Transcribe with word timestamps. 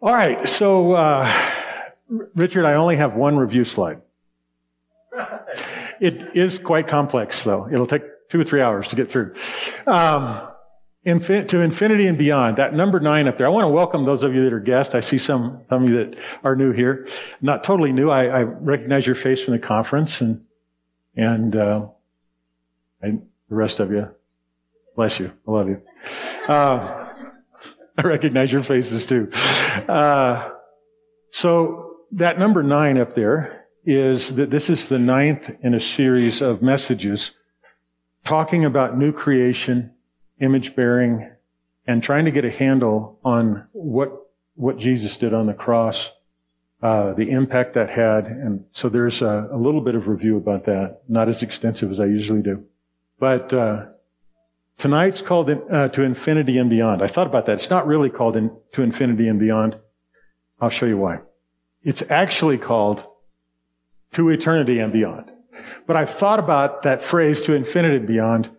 All 0.00 0.14
right, 0.14 0.48
so 0.48 0.92
uh, 0.92 1.32
Richard, 2.36 2.64
I 2.64 2.74
only 2.74 2.96
have 2.96 3.14
one 3.14 3.36
review 3.36 3.64
slide. 3.64 4.00
It 6.00 6.36
is 6.36 6.60
quite 6.60 6.86
complex, 6.86 7.42
though. 7.42 7.68
It'll 7.68 7.86
take 7.86 8.02
two 8.28 8.40
or 8.40 8.44
three 8.44 8.60
hours 8.60 8.86
to 8.88 8.96
get 8.96 9.10
through. 9.10 9.34
Um, 9.88 10.48
infin- 11.04 11.48
to 11.48 11.60
infinity 11.60 12.06
and 12.06 12.16
beyond, 12.16 12.58
that 12.58 12.74
number 12.74 13.00
nine 13.00 13.26
up 13.26 13.38
there. 13.38 13.48
I 13.48 13.50
want 13.50 13.64
to 13.64 13.68
welcome 13.70 14.04
those 14.04 14.22
of 14.22 14.32
you 14.34 14.44
that 14.44 14.52
are 14.52 14.60
guests. 14.60 14.94
I 14.94 15.00
see 15.00 15.18
some, 15.18 15.62
some 15.68 15.82
of 15.82 15.90
you 15.90 15.96
that 15.96 16.16
are 16.44 16.54
new 16.54 16.70
here. 16.70 17.08
Not 17.40 17.64
totally 17.64 17.90
new. 17.90 18.08
I, 18.08 18.26
I 18.26 18.42
recognize 18.42 19.04
your 19.04 19.16
face 19.16 19.42
from 19.42 19.54
the 19.54 19.58
conference, 19.58 20.20
and 20.20 20.44
and, 21.16 21.56
uh, 21.56 21.86
and 23.02 23.26
the 23.48 23.54
rest 23.56 23.80
of 23.80 23.90
you. 23.90 24.08
Bless 24.94 25.18
you. 25.18 25.32
I 25.48 25.50
love 25.50 25.68
you. 25.68 25.82
Uh, 26.46 27.07
I 27.98 28.02
recognize 28.02 28.52
your 28.52 28.62
faces 28.62 29.06
too. 29.06 29.28
Uh, 29.88 30.50
so 31.30 31.96
that 32.12 32.38
number 32.38 32.62
nine 32.62 32.96
up 32.96 33.14
there 33.14 33.66
is 33.84 34.36
that 34.36 34.50
this 34.50 34.70
is 34.70 34.86
the 34.86 34.98
ninth 34.98 35.50
in 35.62 35.74
a 35.74 35.80
series 35.80 36.40
of 36.40 36.62
messages 36.62 37.32
talking 38.24 38.64
about 38.64 38.96
new 38.96 39.12
creation, 39.12 39.92
image 40.40 40.76
bearing, 40.76 41.28
and 41.86 42.02
trying 42.02 42.26
to 42.26 42.30
get 42.30 42.44
a 42.44 42.50
handle 42.50 43.18
on 43.24 43.66
what 43.72 44.12
what 44.54 44.76
Jesus 44.76 45.16
did 45.16 45.34
on 45.34 45.46
the 45.46 45.54
cross, 45.54 46.12
uh, 46.82 47.14
the 47.14 47.30
impact 47.30 47.74
that 47.74 47.90
had, 47.90 48.26
and 48.26 48.64
so 48.72 48.88
there's 48.88 49.22
a, 49.22 49.48
a, 49.52 49.56
little 49.56 49.80
bit 49.80 49.94
of 49.94 50.08
review 50.08 50.36
about 50.36 50.64
that. 50.66 51.02
Not 51.08 51.28
as 51.28 51.42
extensive 51.44 51.90
as 51.92 52.00
I 52.00 52.06
usually 52.06 52.42
do, 52.42 52.64
but 53.18 53.52
uh, 53.52 53.86
Tonight's 54.78 55.22
called 55.22 55.50
uh, 55.50 55.88
To 55.88 56.02
Infinity 56.02 56.56
and 56.56 56.70
Beyond. 56.70 57.02
I 57.02 57.08
thought 57.08 57.26
about 57.26 57.46
that. 57.46 57.54
It's 57.54 57.70
not 57.70 57.86
really 57.86 58.10
called 58.10 58.36
in, 58.36 58.56
To 58.72 58.82
Infinity 58.82 59.28
and 59.28 59.38
Beyond. 59.38 59.76
I'll 60.60 60.70
show 60.70 60.86
you 60.86 60.96
why. 60.96 61.18
It's 61.82 62.02
actually 62.08 62.58
called 62.58 63.04
To 64.12 64.30
Eternity 64.30 64.78
and 64.78 64.92
Beyond. 64.92 65.32
But 65.86 65.96
I've 65.96 66.10
thought 66.10 66.38
about 66.38 66.84
that 66.84 67.02
phrase, 67.02 67.40
To 67.42 67.54
Infinity 67.54 67.96
and 67.96 68.06
Beyond. 68.06 68.50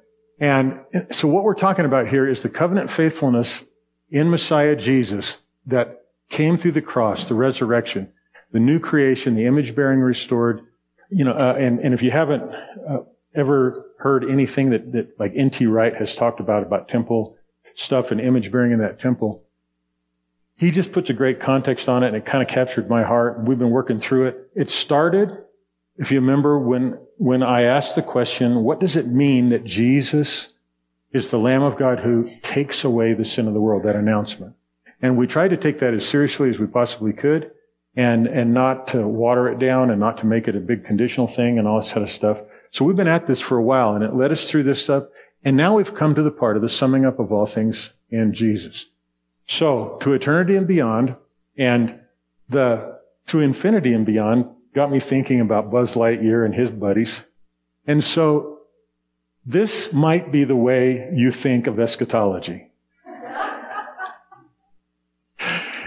And 0.42 0.82
so 1.10 1.28
what 1.28 1.46
we're 1.46 1.54
talking 1.54 1.86
about 1.86 2.08
here 2.10 2.28
is 2.28 2.42
the 2.42 2.50
covenant 2.50 2.92
faithfulness 2.92 3.64
in 4.10 4.30
Messiah 4.30 4.76
Jesus 4.76 5.40
that 5.68 6.06
came 6.30 6.58
through 6.58 6.72
the 6.72 6.82
cross, 6.82 7.30
the 7.30 7.36
resurrection, 7.36 8.12
the 8.52 8.60
new 8.60 8.80
creation, 8.80 9.36
the 9.36 9.46
image 9.46 9.74
bearing 9.74 10.00
restored. 10.02 10.66
You 11.10 11.24
know, 11.24 11.34
uh, 11.34 11.56
and, 11.58 11.80
and 11.80 11.94
if 11.94 12.02
you 12.02 12.12
haven't 12.12 12.44
uh, 12.88 13.00
ever 13.36 13.89
heard 14.00 14.30
anything 14.30 14.72
that, 14.72 14.92
that 14.94 15.20
like 15.20 15.34
N.T. 15.36 15.66
Wright 15.68 15.96
has 15.96 16.16
talked 16.16 16.40
about, 16.40 16.64
about 16.64 16.90
temple 16.90 17.38
stuff 17.76 18.12
and 18.12 18.20
image 18.20 18.52
bearing 18.52 18.72
in 18.72 18.80
that 18.80 19.00
temple. 19.00 19.44
He 20.56 20.72
just 20.72 20.92
puts 20.92 21.10
a 21.10 21.14
great 21.14 21.40
context 21.40 21.88
on 21.88 22.04
it 22.04 22.08
and 22.08 22.18
it 22.18 22.26
kind 22.26 22.44
of 22.44 22.50
captured 22.50 22.90
my 22.90 23.04
heart. 23.04 23.44
We've 23.44 23.60
been 23.60 23.70
working 23.70 24.00
through 24.00 24.28
it. 24.28 24.50
It 24.56 24.70
started, 24.70 25.38
if 25.98 26.12
you 26.12 26.20
remember, 26.20 26.60
when, 26.60 26.98
when 27.18 27.44
I 27.44 27.62
asked 27.62 27.96
the 27.96 28.02
question, 28.02 28.64
what 28.64 28.80
does 28.80 28.98
it 28.98 29.08
mean 29.08 29.50
that 29.50 29.64
Jesus 29.64 30.50
is 31.12 31.32
the 31.32 31.40
Lamb 31.40 31.64
of 31.64 31.78
God 31.78 32.00
who 32.00 32.30
takes 32.44 32.84
away 32.84 33.14
the 33.14 33.26
sin 33.26 33.48
of 33.48 33.54
the 33.54 33.60
world, 33.60 33.84
that 33.84 33.96
announcement. 33.96 34.56
And 35.02 35.18
we 35.18 35.28
tried 35.28 35.50
to 35.50 35.58
take 35.58 35.80
that 35.80 35.94
as 35.94 36.08
seriously 36.08 36.50
as 36.50 36.60
we 36.60 36.68
possibly 36.68 37.14
could 37.14 37.52
and, 37.96 38.28
and 38.28 38.54
not 38.54 38.88
to 38.90 39.08
water 39.08 39.48
it 39.50 39.60
down 39.60 39.90
and 39.90 40.00
not 40.00 40.20
to 40.20 40.26
make 40.26 40.48
it 40.48 40.56
a 40.56 40.60
big 40.60 40.86
conditional 40.86 41.28
thing 41.28 41.58
and 41.58 41.68
all 41.68 41.82
this 41.82 41.92
kind 41.92 42.04
of 42.04 42.12
stuff. 42.12 42.42
So 42.72 42.86
we've 42.86 42.96
been 42.96 43.08
at 43.08 43.28
this 43.28 43.40
for 43.40 43.58
a 43.58 43.64
while 43.64 43.96
and 43.96 44.04
it 44.04 44.14
led 44.16 44.32
us 44.32 44.50
through 44.50 44.64
this 44.64 44.84
stuff. 44.84 45.06
And 45.44 45.58
now 45.58 45.76
we've 45.76 45.94
come 45.94 46.16
to 46.16 46.22
the 46.22 46.32
part 46.32 46.56
of 46.56 46.62
the 46.62 46.70
summing 46.70 47.06
up 47.06 47.20
of 47.20 47.32
all 47.32 47.46
things 47.46 47.94
in 48.10 48.34
Jesus. 48.34 48.86
So 49.46 49.98
to 50.02 50.14
eternity 50.14 50.56
and 50.56 50.68
beyond 50.68 51.16
and 51.58 52.00
the 52.50 53.00
to 53.28 53.40
infinity 53.40 53.94
and 53.94 54.06
beyond 54.06 54.46
got 54.74 54.92
me 54.92 55.00
thinking 55.00 55.42
about 55.42 55.72
Buzz 55.72 55.96
Lightyear 55.96 56.46
and 56.46 56.54
his 56.54 56.70
buddies. 56.70 57.24
And 57.88 58.04
so 58.04 58.60
this 59.46 59.92
might 59.94 60.32
be 60.32 60.44
the 60.44 60.56
way 60.56 61.10
you 61.14 61.32
think 61.32 61.68
of 61.68 61.80
eschatology. 61.80 62.70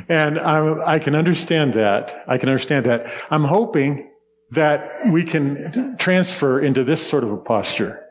and 0.08 0.38
I, 0.38 0.94
I 0.94 0.98
can 0.98 1.14
understand 1.14 1.74
that. 1.74 2.24
I 2.26 2.38
can 2.38 2.48
understand 2.48 2.86
that. 2.86 3.06
I'm 3.30 3.44
hoping 3.44 4.10
that 4.52 5.06
we 5.10 5.24
can 5.24 5.96
transfer 5.96 6.60
into 6.60 6.84
this 6.84 7.04
sort 7.06 7.24
of 7.24 7.32
a 7.32 7.38
posture. 7.38 8.04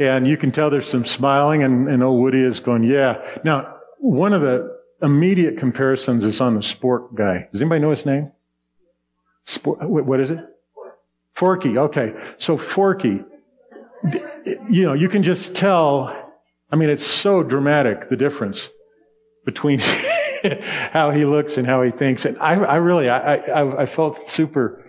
And 0.00 0.26
you 0.26 0.36
can 0.36 0.50
tell 0.50 0.70
there's 0.70 0.88
some 0.88 1.04
smiling 1.04 1.62
and, 1.62 1.88
and 1.88 2.02
old 2.02 2.22
Woody 2.22 2.40
is 2.40 2.60
going, 2.60 2.84
yeah. 2.84 3.20
Now, 3.44 3.76
one 3.98 4.32
of 4.32 4.40
the 4.40 4.78
immediate 5.02 5.58
comparisons 5.58 6.24
is 6.24 6.40
on 6.40 6.54
the 6.54 6.60
spork 6.60 7.14
guy. 7.14 7.48
Does 7.52 7.60
anybody 7.60 7.82
know 7.82 7.90
his 7.90 8.06
name? 8.06 8.32
Spork, 9.46 9.86
what 9.86 10.18
is 10.18 10.30
it? 10.30 10.38
Forky. 11.34 11.76
Okay. 11.76 12.14
So 12.38 12.56
Forky, 12.56 13.22
you 14.70 14.84
know, 14.84 14.94
you 14.94 15.10
can 15.10 15.22
just 15.22 15.54
tell, 15.54 16.34
I 16.70 16.76
mean, 16.76 16.88
it's 16.88 17.06
so 17.06 17.42
dramatic, 17.42 18.08
the 18.08 18.16
difference 18.16 18.70
between 19.44 19.80
how 20.90 21.10
he 21.10 21.26
looks 21.26 21.58
and 21.58 21.66
how 21.66 21.82
he 21.82 21.90
thinks. 21.90 22.24
And 22.24 22.38
I, 22.38 22.54
I 22.54 22.76
really, 22.76 23.10
I, 23.10 23.34
I, 23.34 23.82
I 23.82 23.86
felt 23.86 24.26
super 24.26 24.85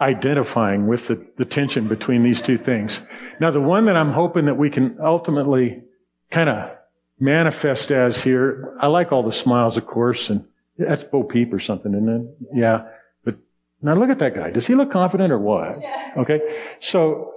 identifying 0.00 0.86
with 0.86 1.08
the, 1.08 1.24
the 1.36 1.44
tension 1.44 1.88
between 1.88 2.22
these 2.22 2.40
two 2.40 2.56
things. 2.56 3.02
Now, 3.40 3.50
the 3.50 3.60
one 3.60 3.84
that 3.86 3.96
I'm 3.96 4.12
hoping 4.12 4.44
that 4.44 4.54
we 4.54 4.70
can 4.70 4.96
ultimately 5.00 5.82
kind 6.30 6.48
of 6.48 6.70
manifest 7.18 7.90
as 7.90 8.22
here, 8.22 8.76
I 8.80 8.86
like 8.86 9.10
all 9.10 9.22
the 9.22 9.32
smiles, 9.32 9.76
of 9.76 9.86
course, 9.86 10.30
and 10.30 10.44
that's 10.76 11.02
Bo 11.02 11.24
Peep 11.24 11.52
or 11.52 11.58
something, 11.58 11.92
isn't 11.92 12.08
it? 12.08 12.48
Yeah. 12.54 12.86
But 13.24 13.38
now 13.82 13.94
look 13.94 14.10
at 14.10 14.20
that 14.20 14.34
guy. 14.34 14.50
Does 14.50 14.66
he 14.66 14.74
look 14.76 14.92
confident 14.92 15.32
or 15.32 15.38
what? 15.38 15.80
Yeah. 15.80 16.12
Okay. 16.18 16.62
So 16.78 17.34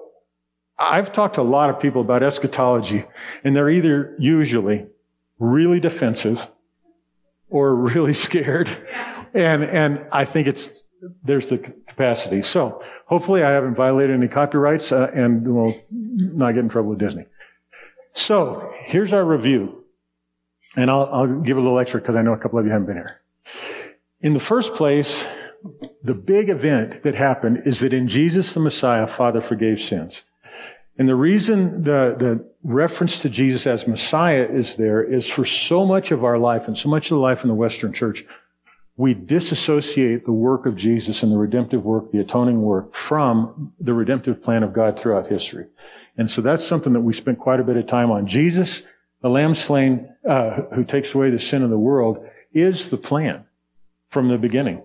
I've 0.78 1.11
talked 1.11 1.35
to 1.35 1.41
a 1.41 1.43
lot 1.43 1.72
of 1.72 1.79
people 1.79 2.01
about 2.01 2.22
eschatology, 2.22 3.05
and 3.43 3.55
they're 3.55 3.69
either 3.69 4.16
usually 4.19 4.85
really 5.39 5.79
defensive 5.79 6.47
or 7.49 7.75
really 7.75 8.13
scared. 8.28 8.69
And, 9.33 9.63
and 9.63 10.05
I 10.11 10.25
think 10.25 10.47
it's 10.47 10.83
there's 11.23 11.47
the 11.47 11.57
capacity. 11.57 12.41
So 12.41 12.84
hopefully 13.06 13.44
I 13.44 13.51
haven't 13.51 13.75
violated 13.75 14.16
any 14.16 14.28
copyrights 14.28 14.91
uh, 14.91 15.12
and 15.13 15.47
will 15.47 15.75
not 15.89 16.53
get 16.53 16.59
in 16.59 16.69
trouble 16.69 16.91
with 16.91 17.00
Disney. 17.00 17.25
So 18.13 18.72
here's 18.75 19.13
our 19.13 19.25
review. 19.25 19.84
And 20.75 20.90
I'll, 20.90 21.09
I'll 21.11 21.40
give 21.41 21.57
a 21.57 21.61
little 21.61 21.79
extra 21.79 22.00
because 22.00 22.16
I 22.16 22.22
know 22.22 22.34
a 22.34 22.38
couple 22.38 22.59
of 22.59 22.66
you 22.66 22.72
haven't 22.72 22.88
been 22.88 22.95
here. 22.95 23.22
In 24.22 24.34
the 24.34 24.40
first 24.40 24.73
place, 24.75 25.25
the 26.03 26.13
big 26.13 26.50
event 26.50 27.03
that 27.03 27.16
happened 27.16 27.63
is 27.66 27.79
that 27.81 27.94
in 27.94 28.07
Jesus 28.07 28.53
the 28.53 28.59
Messiah, 28.59 29.07
Father 29.07 29.41
forgave 29.41 29.81
sins. 29.81 30.23
And 30.97 31.09
the 31.09 31.16
reason 31.16 31.84
the, 31.84 32.16
the 32.17 32.45
reference 32.63 33.19
to 33.19 33.29
Jesus 33.29 33.66
as 33.66 33.88
Messiah 33.88 34.47
is 34.50 34.75
there 34.75 35.03
is 35.03 35.29
for 35.29 35.45
so 35.45 35.85
much 35.85 36.11
of 36.11 36.23
our 36.23 36.38
life 36.38 36.67
and 36.67 36.78
so 36.78 36.90
much 36.90 37.06
of 37.06 37.16
the 37.16 37.22
life 37.22 37.44
in 37.44 37.47
the 37.47 37.56
Western 37.56 37.91
church, 37.91 38.25
we 39.01 39.16
disassociate 39.16 40.25
the 40.25 40.31
work 40.31 40.67
of 40.67 40.75
Jesus 40.75 41.23
and 41.23 41.31
the 41.31 41.38
redemptive 41.38 41.84
work, 41.84 42.12
the 42.12 42.19
atoning 42.19 42.62
work, 42.62 42.94
from 42.94 43.73
the 43.79 43.95
redemptive 43.95 44.44
plan 44.44 44.62
of 44.62 44.73
God 44.73 45.00
throughout 45.00 45.25
history. 45.25 45.66
And 46.19 46.29
so 46.29 46.44
that's 46.44 46.63
something 46.63 46.94
that 46.94 47.01
we 47.01 47.11
spent 47.11 47.40
quite 47.40 47.59
a 47.59 47.63
bit 47.63 47.78
of 47.78 47.88
time 47.88 48.11
on. 48.11 48.28
Jesus, 48.28 48.84
the 49.22 49.29
lamb 49.29 49.56
slain, 49.56 50.07
uh, 50.29 50.61
who 50.75 50.84
takes 50.84 51.16
away 51.16 51.31
the 51.31 51.40
sin 51.40 51.63
of 51.63 51.72
the 51.72 51.79
world, 51.79 52.23
is 52.53 52.90
the 52.90 52.97
plan 52.97 53.44
from 54.09 54.28
the 54.28 54.38
beginning. 54.38 54.84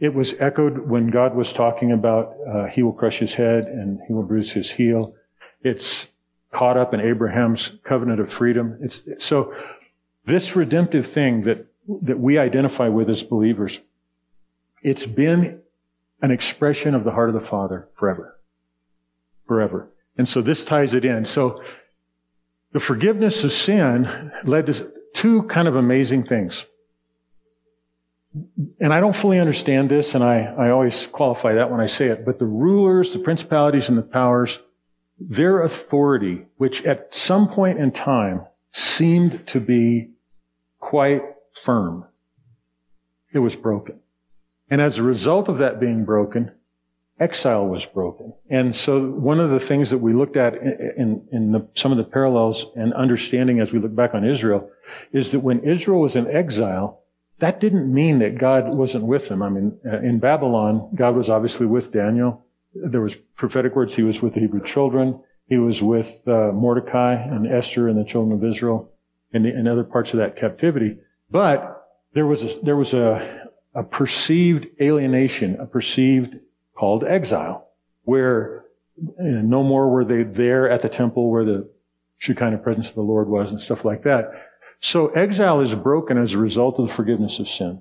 It 0.00 0.12
was 0.12 0.34
echoed 0.40 0.88
when 0.88 1.06
God 1.06 1.36
was 1.36 1.52
talking 1.52 1.92
about 1.92 2.34
uh, 2.52 2.66
he 2.66 2.82
will 2.82 2.92
crush 2.92 3.20
his 3.20 3.34
head 3.34 3.66
and 3.66 4.00
he 4.08 4.14
will 4.14 4.24
bruise 4.24 4.50
his 4.50 4.72
heel. 4.72 5.14
It's 5.62 6.08
caught 6.50 6.76
up 6.76 6.92
in 6.92 6.98
Abraham's 6.98 7.70
covenant 7.84 8.18
of 8.18 8.32
freedom. 8.32 8.78
It's, 8.80 9.02
so 9.18 9.54
this 10.24 10.56
redemptive 10.56 11.06
thing 11.06 11.42
that 11.42 11.68
that 12.02 12.18
we 12.18 12.38
identify 12.38 12.88
with 12.88 13.10
as 13.10 13.22
believers, 13.22 13.80
it's 14.82 15.06
been 15.06 15.60
an 16.22 16.30
expression 16.30 16.94
of 16.94 17.04
the 17.04 17.10
heart 17.10 17.28
of 17.28 17.34
the 17.34 17.46
Father 17.46 17.88
forever. 17.96 18.38
Forever. 19.46 19.90
And 20.16 20.28
so 20.28 20.40
this 20.40 20.64
ties 20.64 20.94
it 20.94 21.04
in. 21.04 21.24
So 21.24 21.62
the 22.72 22.80
forgiveness 22.80 23.44
of 23.44 23.52
sin 23.52 24.32
led 24.44 24.66
to 24.66 24.92
two 25.12 25.42
kind 25.44 25.68
of 25.68 25.76
amazing 25.76 26.24
things. 26.24 26.66
And 28.80 28.92
I 28.92 29.00
don't 29.00 29.14
fully 29.14 29.38
understand 29.38 29.90
this, 29.90 30.14
and 30.14 30.24
I, 30.24 30.40
I 30.58 30.70
always 30.70 31.06
qualify 31.06 31.54
that 31.54 31.70
when 31.70 31.80
I 31.80 31.86
say 31.86 32.06
it, 32.06 32.24
but 32.24 32.40
the 32.40 32.46
rulers, 32.46 33.12
the 33.12 33.20
principalities, 33.20 33.88
and 33.88 33.96
the 33.96 34.02
powers, 34.02 34.58
their 35.20 35.60
authority, 35.60 36.46
which 36.56 36.82
at 36.84 37.14
some 37.14 37.48
point 37.48 37.78
in 37.78 37.92
time 37.92 38.44
seemed 38.72 39.46
to 39.46 39.60
be 39.60 40.10
quite 40.80 41.22
firm. 41.62 42.04
It 43.32 43.38
was 43.40 43.56
broken. 43.56 44.00
And 44.70 44.80
as 44.80 44.98
a 44.98 45.02
result 45.02 45.48
of 45.48 45.58
that 45.58 45.80
being 45.80 46.04
broken, 46.04 46.52
exile 47.20 47.66
was 47.66 47.84
broken. 47.84 48.32
And 48.50 48.74
so 48.74 49.10
one 49.10 49.40
of 49.40 49.50
the 49.50 49.60
things 49.60 49.90
that 49.90 49.98
we 49.98 50.12
looked 50.12 50.36
at 50.36 50.54
in, 50.56 51.26
in 51.30 51.52
the, 51.52 51.68
some 51.74 51.92
of 51.92 51.98
the 51.98 52.04
parallels 52.04 52.66
and 52.74 52.92
understanding 52.94 53.60
as 53.60 53.72
we 53.72 53.78
look 53.78 53.94
back 53.94 54.14
on 54.14 54.24
Israel 54.24 54.70
is 55.12 55.30
that 55.32 55.40
when 55.40 55.60
Israel 55.60 56.00
was 56.00 56.16
in 56.16 56.30
exile, 56.30 57.02
that 57.38 57.60
didn't 57.60 57.92
mean 57.92 58.20
that 58.20 58.38
God 58.38 58.74
wasn't 58.74 59.04
with 59.04 59.28
them. 59.28 59.42
I 59.42 59.48
mean, 59.48 59.78
uh, 59.86 59.98
in 59.98 60.18
Babylon, 60.18 60.90
God 60.94 61.16
was 61.16 61.28
obviously 61.28 61.66
with 61.66 61.92
Daniel. 61.92 62.44
There 62.74 63.00
was 63.00 63.14
prophetic 63.36 63.76
words. 63.76 63.94
He 63.94 64.02
was 64.02 64.22
with 64.22 64.34
the 64.34 64.40
Hebrew 64.40 64.62
children. 64.62 65.20
He 65.46 65.58
was 65.58 65.82
with 65.82 66.26
uh, 66.26 66.52
Mordecai 66.52 67.14
and 67.14 67.46
Esther 67.46 67.88
and 67.88 67.98
the 67.98 68.04
children 68.04 68.36
of 68.36 68.44
Israel 68.44 68.90
and, 69.32 69.46
in 69.46 69.68
other 69.68 69.84
parts 69.84 70.12
of 70.12 70.18
that 70.18 70.36
captivity. 70.36 70.96
But 71.30 71.86
there 72.12 72.26
was 72.26 72.42
a, 72.42 72.60
there 72.60 72.76
was 72.76 72.94
a, 72.94 73.48
a 73.74 73.82
perceived 73.82 74.66
alienation, 74.80 75.56
a 75.60 75.66
perceived 75.66 76.38
called 76.74 77.04
exile, 77.04 77.68
where 78.04 78.64
eh, 79.18 79.42
no 79.42 79.62
more 79.62 79.90
were 79.90 80.04
they 80.04 80.22
there 80.22 80.68
at 80.68 80.82
the 80.82 80.88
temple 80.88 81.30
where 81.30 81.44
the 81.44 81.68
Shekinah 82.18 82.58
presence 82.58 82.88
of 82.88 82.94
the 82.94 83.02
Lord 83.02 83.28
was 83.28 83.50
and 83.50 83.60
stuff 83.60 83.84
like 83.84 84.02
that. 84.04 84.30
So 84.80 85.08
exile 85.08 85.60
is 85.60 85.74
broken 85.74 86.18
as 86.18 86.34
a 86.34 86.38
result 86.38 86.78
of 86.78 86.88
the 86.88 86.94
forgiveness 86.94 87.38
of 87.38 87.48
sin. 87.48 87.80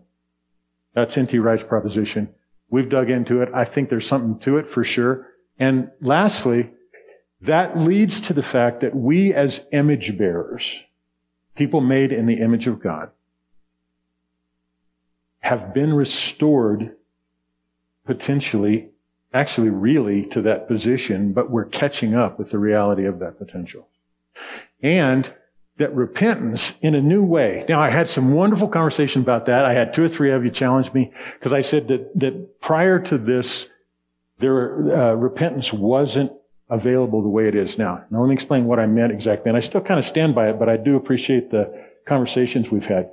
That's 0.94 1.18
N.T. 1.18 1.38
Wright's 1.40 1.64
proposition. 1.64 2.30
We've 2.70 2.90
dug 2.90 3.10
into 3.10 3.42
it. 3.42 3.50
I 3.54 3.66
think 3.66 3.90
there's 3.90 4.08
something 4.08 4.40
to 4.40 4.58
it 4.58 4.70
for 4.70 4.84
sure. 4.84 5.28
And 5.60 5.92
lastly, 6.02 6.72
that 7.42 7.78
leads 7.78 8.22
to 8.22 8.34
the 8.34 8.44
fact 8.44 8.82
that 8.82 8.96
we 8.96 9.34
as 9.34 9.66
image 9.72 10.18
bearers, 10.18 10.82
people 11.56 11.82
made 11.82 12.12
in 12.12 12.26
the 12.26 12.40
image 12.40 12.68
of 12.68 12.82
God, 12.82 13.12
have 15.44 15.74
been 15.74 15.94
restored 15.94 16.96
potentially, 18.06 18.90
actually 19.34 19.70
really 19.70 20.26
to 20.28 20.42
that 20.42 20.68
position, 20.70 21.34
but 21.34 21.52
we're 21.52 21.66
catching 21.66 22.16
up 22.16 22.40
with 22.40 22.50
the 22.50 22.58
reality 22.58 23.06
of 23.06 23.20
that 23.20 23.38
potential. 23.38 23.90
And 24.82 25.32
that 25.78 25.94
repentance 25.94 26.76
in 26.82 26.96
a 26.96 27.02
new 27.02 27.24
way. 27.24 27.66
Now, 27.68 27.82
I 27.82 27.90
had 27.90 28.08
some 28.08 28.34
wonderful 28.34 28.70
conversation 28.70 29.22
about 29.22 29.46
that. 29.48 29.66
I 29.66 29.74
had 29.74 29.94
two 29.94 30.04
or 30.04 30.08
three 30.08 30.32
of 30.32 30.46
you 30.46 30.50
challenge 30.50 30.94
me 30.94 31.12
because 31.34 31.52
I 31.52 31.62
said 31.62 31.90
that, 31.90 32.18
that 32.20 32.62
prior 32.62 33.00
to 33.02 33.18
this, 33.18 33.68
there, 34.38 34.96
uh, 34.96 35.16
repentance 35.16 35.74
wasn't 35.74 36.32
available 36.70 37.22
the 37.22 37.30
way 37.30 37.50
it 37.50 37.56
is 37.56 37.78
now. 37.78 38.06
Now, 38.10 38.22
let 38.22 38.28
me 38.28 38.34
explain 38.34 38.64
what 38.64 38.80
I 38.80 38.86
meant 38.86 39.12
exactly. 39.12 39.50
And 39.50 39.58
I 39.58 39.62
still 39.62 39.82
kind 39.82 40.00
of 40.00 40.06
stand 40.06 40.36
by 40.36 40.50
it, 40.52 40.60
but 40.60 40.70
I 40.70 40.78
do 40.78 40.96
appreciate 40.96 41.52
the 41.52 41.86
conversations 42.06 42.72
we've 42.72 42.86
had. 42.86 43.10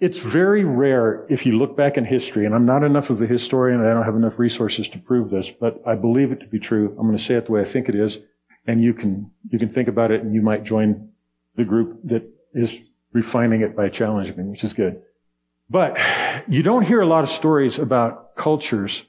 It's 0.00 0.18
very 0.18 0.64
rare 0.64 1.24
if 1.30 1.46
you 1.46 1.56
look 1.56 1.76
back 1.76 1.96
in 1.96 2.04
history, 2.04 2.46
and 2.46 2.54
I'm 2.54 2.66
not 2.66 2.82
enough 2.82 3.10
of 3.10 3.22
a 3.22 3.26
historian 3.26 3.80
and 3.80 3.88
I 3.88 3.94
don't 3.94 4.04
have 4.04 4.16
enough 4.16 4.38
resources 4.38 4.88
to 4.90 4.98
prove 4.98 5.30
this, 5.30 5.50
but 5.50 5.80
I 5.86 5.94
believe 5.94 6.32
it 6.32 6.40
to 6.40 6.46
be 6.46 6.58
true. 6.58 6.90
I'm 6.98 7.06
going 7.06 7.16
to 7.16 7.22
say 7.22 7.36
it 7.36 7.46
the 7.46 7.52
way 7.52 7.60
I 7.60 7.64
think 7.64 7.88
it 7.88 7.94
is, 7.94 8.18
and 8.66 8.82
you 8.82 8.92
can, 8.92 9.30
you 9.50 9.58
can 9.58 9.68
think 9.68 9.88
about 9.88 10.10
it 10.10 10.22
and 10.22 10.34
you 10.34 10.42
might 10.42 10.64
join 10.64 11.10
the 11.54 11.64
group 11.64 12.00
that 12.04 12.28
is 12.52 12.76
refining 13.12 13.60
it 13.60 13.76
by 13.76 13.88
challenging 13.88 14.36
me, 14.36 14.44
which 14.44 14.64
is 14.64 14.72
good. 14.72 15.00
But 15.70 15.98
you 16.48 16.62
don't 16.62 16.82
hear 16.82 17.00
a 17.00 17.06
lot 17.06 17.22
of 17.22 17.30
stories 17.30 17.78
about 17.78 18.34
cultures, 18.36 19.04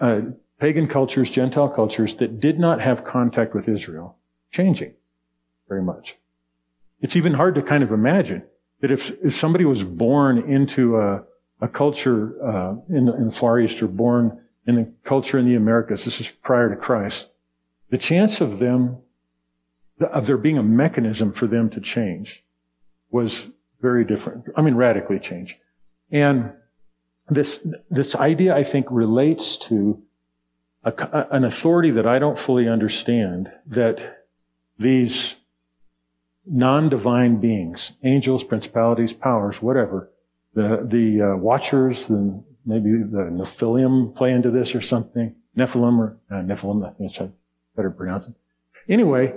uh, 0.00 0.22
pagan 0.58 0.88
cultures, 0.88 1.28
Gentile 1.28 1.68
cultures 1.68 2.16
that 2.16 2.40
did 2.40 2.58
not 2.58 2.80
have 2.80 3.04
contact 3.04 3.54
with 3.54 3.68
Israel 3.68 4.16
changing 4.50 4.94
very 5.68 5.82
much. 5.82 6.16
It's 7.00 7.16
even 7.16 7.34
hard 7.34 7.54
to 7.56 7.62
kind 7.62 7.82
of 7.82 7.92
imagine 7.92 8.42
that 8.82 8.90
if, 8.90 9.10
if 9.24 9.34
somebody 9.34 9.64
was 9.64 9.82
born 9.82 10.38
into 10.50 10.98
a, 10.98 11.22
a 11.60 11.68
culture 11.68 12.34
uh, 12.44 12.74
in, 12.90 13.08
in 13.08 13.26
the 13.26 13.32
Far 13.32 13.58
East 13.60 13.80
or 13.80 13.86
born 13.86 14.38
in 14.66 14.78
a 14.78 14.84
culture 15.08 15.38
in 15.38 15.46
the 15.46 15.54
Americas, 15.54 16.04
this 16.04 16.20
is 16.20 16.28
prior 16.28 16.68
to 16.68 16.76
Christ, 16.76 17.30
the 17.90 17.98
chance 17.98 18.40
of 18.40 18.58
them 18.58 18.98
of 20.00 20.26
there 20.26 20.36
being 20.36 20.58
a 20.58 20.62
mechanism 20.62 21.32
for 21.32 21.46
them 21.46 21.70
to 21.70 21.80
change 21.80 22.44
was 23.10 23.46
very 23.80 24.04
different. 24.04 24.46
I 24.56 24.62
mean, 24.62 24.74
radically 24.74 25.20
change. 25.20 25.58
And 26.10 26.52
this, 27.28 27.60
this 27.88 28.16
idea, 28.16 28.54
I 28.56 28.64
think, 28.64 28.86
relates 28.90 29.56
to 29.68 30.02
a, 30.82 31.26
an 31.30 31.44
authority 31.44 31.90
that 31.92 32.06
I 32.06 32.18
don't 32.18 32.38
fully 32.38 32.68
understand 32.68 33.52
that 33.66 34.24
these 34.78 35.36
non-divine 36.46 37.36
beings, 37.36 37.92
angels, 38.02 38.44
principalities, 38.44 39.12
powers, 39.12 39.62
whatever, 39.62 40.10
the, 40.54 40.84
the 40.84 41.22
uh, 41.22 41.36
watchers, 41.36 42.08
and 42.08 42.42
maybe 42.66 42.90
the 42.90 43.28
Nephilim 43.30 44.14
play 44.14 44.32
into 44.32 44.50
this 44.50 44.74
or 44.74 44.80
something. 44.80 45.34
Nephilim 45.56 45.98
or 45.98 46.16
uh, 46.30 46.34
Nephilim, 46.36 46.86
I 46.86 46.92
think 46.92 47.10
it's 47.10 47.32
better 47.76 47.90
pronounce 47.90 48.28
it. 48.28 48.34
Anyway, 48.88 49.34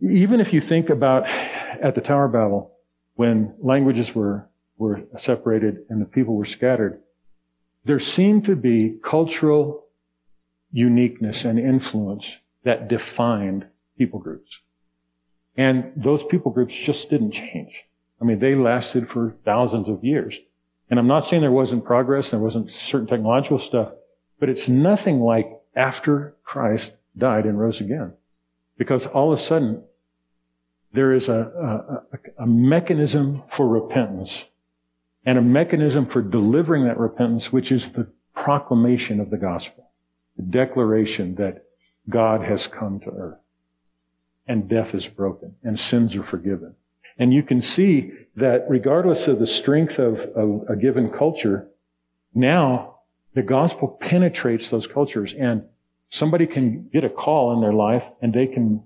even 0.00 0.40
if 0.40 0.52
you 0.52 0.60
think 0.60 0.90
about 0.90 1.26
at 1.26 1.94
the 1.94 2.00
Tower 2.00 2.26
of 2.26 2.32
Babel, 2.32 2.72
when 3.14 3.54
languages 3.60 4.14
were, 4.14 4.48
were 4.76 5.02
separated 5.16 5.84
and 5.88 6.00
the 6.00 6.06
people 6.06 6.36
were 6.36 6.44
scattered, 6.44 7.00
there 7.84 7.98
seemed 7.98 8.44
to 8.44 8.54
be 8.54 8.98
cultural 9.02 9.84
uniqueness 10.70 11.44
and 11.44 11.58
influence 11.58 12.38
that 12.62 12.88
defined 12.88 13.66
people 13.96 14.20
groups. 14.20 14.60
And 15.58 15.92
those 15.96 16.22
people 16.22 16.52
groups 16.52 16.74
just 16.74 17.10
didn't 17.10 17.32
change. 17.32 17.84
I 18.20 18.24
mean, 18.24 18.38
they 18.38 18.54
lasted 18.54 19.10
for 19.10 19.34
thousands 19.44 19.88
of 19.88 20.04
years. 20.04 20.38
And 20.88 21.00
I'm 21.00 21.08
not 21.08 21.26
saying 21.26 21.42
there 21.42 21.50
wasn't 21.50 21.84
progress, 21.84 22.30
there 22.30 22.40
wasn't 22.40 22.70
certain 22.70 23.08
technological 23.08 23.58
stuff, 23.58 23.90
but 24.38 24.48
it's 24.48 24.68
nothing 24.68 25.20
like 25.20 25.50
after 25.74 26.36
Christ 26.44 26.94
died 27.18 27.44
and 27.44 27.58
rose 27.58 27.80
again. 27.80 28.12
Because 28.78 29.06
all 29.06 29.32
of 29.32 29.38
a 29.38 29.42
sudden, 29.42 29.82
there 30.92 31.12
is 31.12 31.28
a, 31.28 32.04
a, 32.38 32.44
a, 32.44 32.46
mechanism 32.46 33.42
for 33.48 33.68
repentance 33.68 34.44
and 35.26 35.36
a 35.36 35.42
mechanism 35.42 36.06
for 36.06 36.22
delivering 36.22 36.84
that 36.84 36.98
repentance, 36.98 37.52
which 37.52 37.72
is 37.72 37.90
the 37.90 38.06
proclamation 38.34 39.20
of 39.20 39.30
the 39.30 39.36
gospel, 39.36 39.90
the 40.36 40.44
declaration 40.44 41.34
that 41.34 41.64
God 42.08 42.42
has 42.42 42.68
come 42.68 43.00
to 43.00 43.10
earth 43.10 43.38
and 44.48 44.68
death 44.68 44.94
is 44.94 45.06
broken 45.06 45.54
and 45.62 45.78
sins 45.78 46.16
are 46.16 46.22
forgiven. 46.22 46.74
And 47.18 47.34
you 47.34 47.42
can 47.42 47.60
see 47.60 48.12
that 48.36 48.64
regardless 48.68 49.28
of 49.28 49.38
the 49.38 49.46
strength 49.46 49.98
of, 49.98 50.20
of 50.34 50.64
a 50.68 50.76
given 50.76 51.10
culture, 51.10 51.68
now 52.34 52.96
the 53.34 53.42
gospel 53.42 53.88
penetrates 53.88 54.70
those 54.70 54.86
cultures 54.86 55.34
and 55.34 55.64
somebody 56.10 56.46
can 56.46 56.88
get 56.88 57.04
a 57.04 57.10
call 57.10 57.52
in 57.52 57.60
their 57.60 57.72
life 57.72 58.04
and 58.22 58.32
they 58.32 58.46
can 58.46 58.82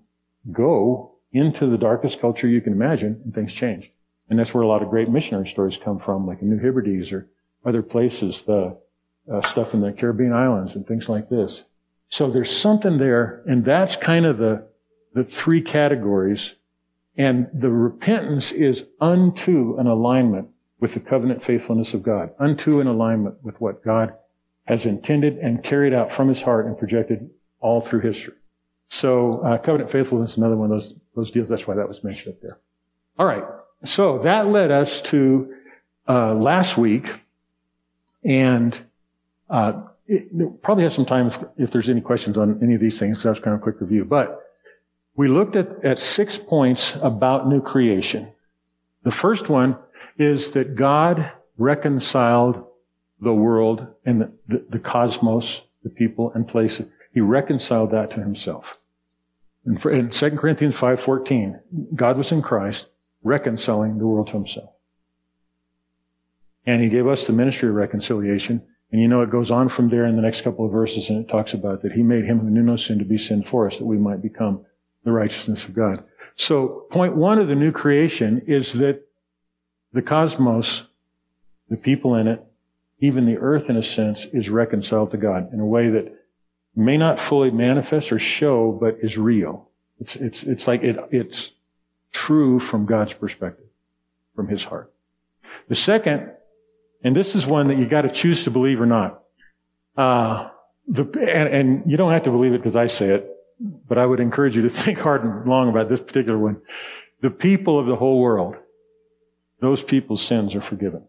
go 0.50 1.12
into 1.32 1.66
the 1.66 1.78
darkest 1.78 2.20
culture 2.20 2.48
you 2.48 2.60
can 2.60 2.72
imagine, 2.72 3.20
and 3.24 3.34
things 3.34 3.52
change. 3.52 3.90
And 4.28 4.38
that's 4.38 4.52
where 4.52 4.62
a 4.62 4.66
lot 4.66 4.82
of 4.82 4.90
great 4.90 5.08
missionary 5.08 5.46
stories 5.46 5.76
come 5.76 5.98
from, 5.98 6.26
like 6.26 6.42
in 6.42 6.50
New 6.50 6.58
Hebrides 6.58 7.12
or 7.12 7.28
other 7.64 7.82
places, 7.82 8.42
the 8.42 8.76
uh, 9.32 9.40
stuff 9.42 9.72
in 9.72 9.80
the 9.80 9.92
Caribbean 9.92 10.32
islands 10.32 10.74
and 10.74 10.86
things 10.86 11.08
like 11.08 11.28
this. 11.28 11.64
So 12.08 12.30
there's 12.30 12.54
something 12.54 12.98
there, 12.98 13.42
and 13.46 13.64
that's 13.64 13.96
kind 13.96 14.26
of 14.26 14.38
the, 14.38 14.66
the 15.14 15.24
three 15.24 15.60
categories. 15.60 16.54
And 17.16 17.48
the 17.52 17.70
repentance 17.70 18.52
is 18.52 18.84
unto 19.00 19.76
an 19.78 19.86
alignment 19.86 20.48
with 20.80 20.94
the 20.94 21.00
covenant 21.00 21.42
faithfulness 21.42 21.94
of 21.94 22.02
God, 22.02 22.30
unto 22.38 22.80
an 22.80 22.86
alignment 22.86 23.36
with 23.42 23.60
what 23.60 23.84
God 23.84 24.14
has 24.64 24.86
intended 24.86 25.38
and 25.38 25.62
carried 25.62 25.92
out 25.92 26.10
from 26.10 26.28
his 26.28 26.42
heart 26.42 26.66
and 26.66 26.78
projected 26.78 27.30
all 27.60 27.80
through 27.80 28.00
history. 28.00 28.34
So 28.88 29.40
uh, 29.40 29.58
covenant 29.58 29.90
faithfulness 29.90 30.32
is 30.32 30.36
another 30.36 30.56
one 30.56 30.70
of 30.70 30.78
those, 30.78 30.94
those 31.14 31.30
deals. 31.30 31.48
That's 31.48 31.66
why 31.66 31.74
that 31.74 31.88
was 31.88 32.02
mentioned 32.04 32.34
up 32.34 32.42
there. 32.42 32.58
All 33.18 33.26
right. 33.26 33.44
So 33.84 34.18
that 34.18 34.48
led 34.48 34.70
us 34.70 35.00
to 35.02 35.54
uh, 36.08 36.34
last 36.34 36.76
week, 36.76 37.14
and 38.24 38.78
uh, 39.50 39.82
it, 40.06 40.62
probably 40.62 40.84
have 40.84 40.92
some 40.92 41.06
time 41.06 41.28
if, 41.28 41.38
if, 41.56 41.70
there's 41.70 41.88
any 41.88 42.00
questions 42.00 42.36
on 42.36 42.58
any 42.62 42.74
of 42.74 42.80
these 42.80 42.98
things, 42.98 43.16
because 43.16 43.24
that 43.24 43.30
was 43.30 43.40
kind 43.40 43.54
of 43.54 43.60
a 43.60 43.62
quick 43.62 43.80
review. 43.80 44.04
But 44.04 44.41
we 45.14 45.28
looked 45.28 45.56
at, 45.56 45.84
at 45.84 45.98
six 45.98 46.38
points 46.38 46.96
about 47.02 47.48
new 47.48 47.60
creation. 47.60 48.32
The 49.02 49.10
first 49.10 49.48
one 49.48 49.76
is 50.18 50.52
that 50.52 50.74
God 50.74 51.30
reconciled 51.58 52.64
the 53.20 53.34
world 53.34 53.86
and 54.04 54.22
the, 54.22 54.32
the, 54.48 54.64
the 54.70 54.78
cosmos, 54.78 55.62
the 55.82 55.90
people 55.90 56.32
and 56.34 56.46
places. 56.46 56.86
He 57.12 57.20
reconciled 57.20 57.90
that 57.90 58.10
to 58.12 58.20
himself. 58.20 58.78
In 59.64 59.76
2 59.76 60.10
Corinthians 60.36 60.74
5.14, 60.74 61.60
God 61.94 62.16
was 62.16 62.32
in 62.32 62.42
Christ 62.42 62.88
reconciling 63.22 63.98
the 63.98 64.06
world 64.06 64.28
to 64.28 64.32
himself. 64.32 64.70
And 66.66 66.82
he 66.82 66.88
gave 66.88 67.06
us 67.06 67.26
the 67.26 67.32
ministry 67.32 67.68
of 67.68 67.74
reconciliation. 67.74 68.62
And 68.90 69.00
you 69.00 69.08
know, 69.08 69.22
it 69.22 69.30
goes 69.30 69.50
on 69.50 69.68
from 69.68 69.88
there 69.88 70.06
in 70.06 70.16
the 70.16 70.22
next 70.22 70.42
couple 70.42 70.66
of 70.66 70.72
verses 70.72 71.10
and 71.10 71.24
it 71.24 71.28
talks 71.28 71.54
about 71.54 71.82
that 71.82 71.92
he 71.92 72.02
made 72.02 72.24
him 72.24 72.40
who 72.40 72.50
knew 72.50 72.62
no 72.62 72.76
sin 72.76 72.98
to 72.98 73.04
be 73.04 73.18
sin 73.18 73.42
for 73.42 73.66
us 73.66 73.78
that 73.78 73.86
we 73.86 73.98
might 73.98 74.22
become 74.22 74.64
the 75.04 75.12
righteousness 75.12 75.64
of 75.64 75.74
God. 75.74 76.04
So 76.36 76.86
point 76.90 77.16
one 77.16 77.38
of 77.38 77.48
the 77.48 77.54
new 77.54 77.72
creation 77.72 78.42
is 78.46 78.72
that 78.74 79.06
the 79.92 80.02
cosmos, 80.02 80.82
the 81.68 81.76
people 81.76 82.16
in 82.16 82.26
it, 82.26 82.44
even 83.00 83.26
the 83.26 83.38
earth 83.38 83.68
in 83.68 83.76
a 83.76 83.82
sense, 83.82 84.26
is 84.26 84.48
reconciled 84.48 85.10
to 85.10 85.16
God 85.16 85.52
in 85.52 85.60
a 85.60 85.66
way 85.66 85.88
that 85.88 86.14
may 86.74 86.96
not 86.96 87.18
fully 87.18 87.50
manifest 87.50 88.12
or 88.12 88.18
show, 88.18 88.72
but 88.72 88.98
is 89.02 89.18
real. 89.18 89.68
It's, 90.00 90.16
it's, 90.16 90.42
it's 90.44 90.66
like 90.66 90.82
it, 90.82 90.98
it's 91.10 91.52
true 92.12 92.58
from 92.60 92.86
God's 92.86 93.12
perspective, 93.12 93.66
from 94.34 94.48
His 94.48 94.64
heart. 94.64 94.92
The 95.68 95.74
second, 95.74 96.30
and 97.04 97.14
this 97.14 97.34
is 97.34 97.46
one 97.46 97.68
that 97.68 97.76
you 97.76 97.86
got 97.86 98.02
to 98.02 98.10
choose 98.10 98.44
to 98.44 98.50
believe 98.50 98.80
or 98.80 98.86
not. 98.86 99.22
Uh, 99.96 100.48
the, 100.88 101.02
and, 101.02 101.48
and 101.48 101.90
you 101.90 101.96
don't 101.96 102.12
have 102.12 102.22
to 102.22 102.30
believe 102.30 102.52
it 102.54 102.58
because 102.58 102.76
I 102.76 102.86
say 102.86 103.10
it, 103.10 103.31
but 103.60 103.98
I 103.98 104.06
would 104.06 104.20
encourage 104.20 104.56
you 104.56 104.62
to 104.62 104.68
think 104.84 104.98
hard 104.98 105.24
and 105.24 105.46
long 105.46 105.68
about 105.68 105.88
this 105.88 106.00
particular 106.00 106.38
one. 106.38 106.60
The 107.20 107.30
people 107.30 107.78
of 107.78 107.86
the 107.86 107.96
whole 107.96 108.20
world, 108.20 108.56
those 109.60 109.82
people's 109.82 110.22
sins 110.22 110.54
are 110.54 110.60
forgiven. 110.60 111.04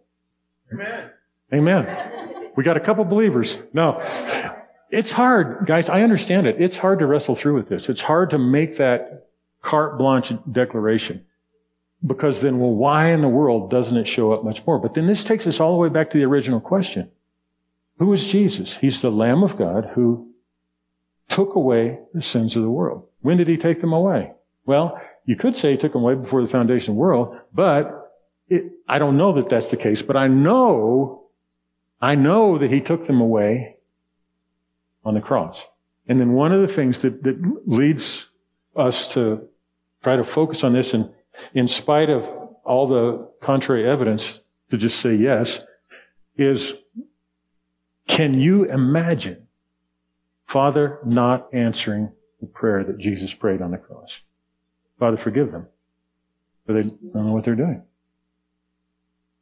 Amen. 0.72 1.10
Amen. 1.54 2.52
We 2.56 2.64
got 2.64 2.78
a 2.78 2.80
couple 2.80 3.04
believers. 3.06 3.64
No. 3.74 4.00
It's 4.92 5.12
hard, 5.12 5.66
guys. 5.66 5.90
I 5.90 6.04
understand 6.04 6.46
it. 6.46 6.62
It's 6.62 6.78
hard 6.78 7.00
to 7.00 7.08
wrestle 7.08 7.36
through 7.36 7.56
with 7.56 7.68
this. 7.68 7.90
It's 7.90 8.02
hard 8.02 8.30
to 8.30 8.38
make 8.38 8.78
that 8.78 9.30
carte 9.62 9.98
blanche 9.98 10.34
declaration. 10.52 11.26
Because 12.06 12.42
then, 12.42 12.60
well, 12.60 12.74
why 12.74 13.12
in 13.12 13.22
the 13.22 13.30
world 13.30 13.72
doesn't 13.72 13.98
it 13.98 14.08
show 14.08 14.34
up 14.34 14.44
much 14.44 14.66
more? 14.68 14.78
But 14.78 14.94
then 14.94 15.08
this 15.08 15.24
takes 15.24 15.48
us 15.48 15.60
all 15.60 15.72
the 15.72 15.78
way 15.78 15.90
back 15.90 16.12
to 16.12 16.18
the 16.18 16.26
original 16.26 16.60
question. 16.60 17.10
Who 17.98 18.12
is 18.14 18.28
Jesus? 18.28 18.78
He's 18.78 19.02
the 19.02 19.12
Lamb 19.12 19.42
of 19.42 19.58
God 19.58 19.92
who 19.94 20.33
took 21.30 21.56
away 21.56 22.00
the 22.14 22.22
sins 22.22 22.56
of 22.56 22.64
the 22.64 22.70
world. 22.70 23.08
When 23.22 23.38
did 23.38 23.48
he 23.48 23.58
take 23.58 23.82
them 23.82 23.94
away? 23.94 24.32
Well, 24.66 25.00
you 25.26 25.36
could 25.36 25.56
say 25.56 25.72
he 25.72 25.78
took 25.78 25.94
them 25.94 26.04
away 26.04 26.16
before 26.16 26.42
the 26.42 26.48
foundation 26.48 26.92
of 26.92 26.96
the 26.96 27.02
world, 27.02 27.38
but 27.54 28.14
it, 28.50 28.72
I 28.88 29.00
don't 29.00 29.18
know 29.18 29.34
that 29.34 29.50
that's 29.50 29.72
the 29.72 29.78
case, 29.78 30.02
but 30.02 30.18
I 30.18 30.28
know, 30.28 31.24
I 32.02 32.16
know 32.16 32.58
that 32.58 32.72
he 32.72 32.82
took 32.82 33.08
them 33.08 33.22
away 33.22 33.78
on 35.06 35.14
the 35.14 35.22
cross. 35.22 35.66
And 36.08 36.20
then 36.20 36.34
one 36.34 36.52
of 36.52 36.62
the 36.62 36.68
things 36.68 37.02
that, 37.02 37.24
that 37.24 37.38
leads 37.66 38.28
us 38.76 39.08
to 39.10 39.48
try 40.02 40.18
to 40.18 40.24
focus 40.24 40.64
on 40.64 40.74
this 40.74 40.94
and 40.94 41.10
in 41.54 41.68
spite 41.68 42.10
of 42.10 42.30
all 42.66 42.88
the 42.88 43.30
contrary 43.42 43.88
evidence 43.88 44.42
to 44.70 44.78
just 44.78 45.00
say 45.00 45.14
yes, 45.14 45.60
is 46.38 46.76
can 48.08 48.40
you 48.40 48.66
imagine 48.66 49.43
Father 50.54 51.00
not 51.04 51.48
answering 51.52 52.12
the 52.40 52.46
prayer 52.46 52.84
that 52.84 53.00
Jesus 53.00 53.34
prayed 53.34 53.60
on 53.60 53.72
the 53.72 53.78
cross? 53.80 54.22
Father, 55.00 55.18
forgive 55.18 55.52
them, 55.52 55.66
for 56.68 56.74
they 56.74 56.84
don't 56.84 57.16
know 57.16 57.34
what 57.34 57.44
they're 57.44 57.56
doing. 57.56 57.82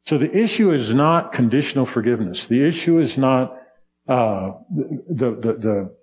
So 0.06 0.16
the 0.16 0.34
issue 0.34 0.72
is 0.72 0.94
not 0.94 1.34
conditional 1.34 1.84
forgiveness. 1.84 2.46
The 2.46 2.66
issue 2.66 2.98
is 2.98 3.18
not 3.18 3.60
uh, 4.08 4.52
the, 4.70 5.32
the, 5.32 5.52
the 5.68 5.94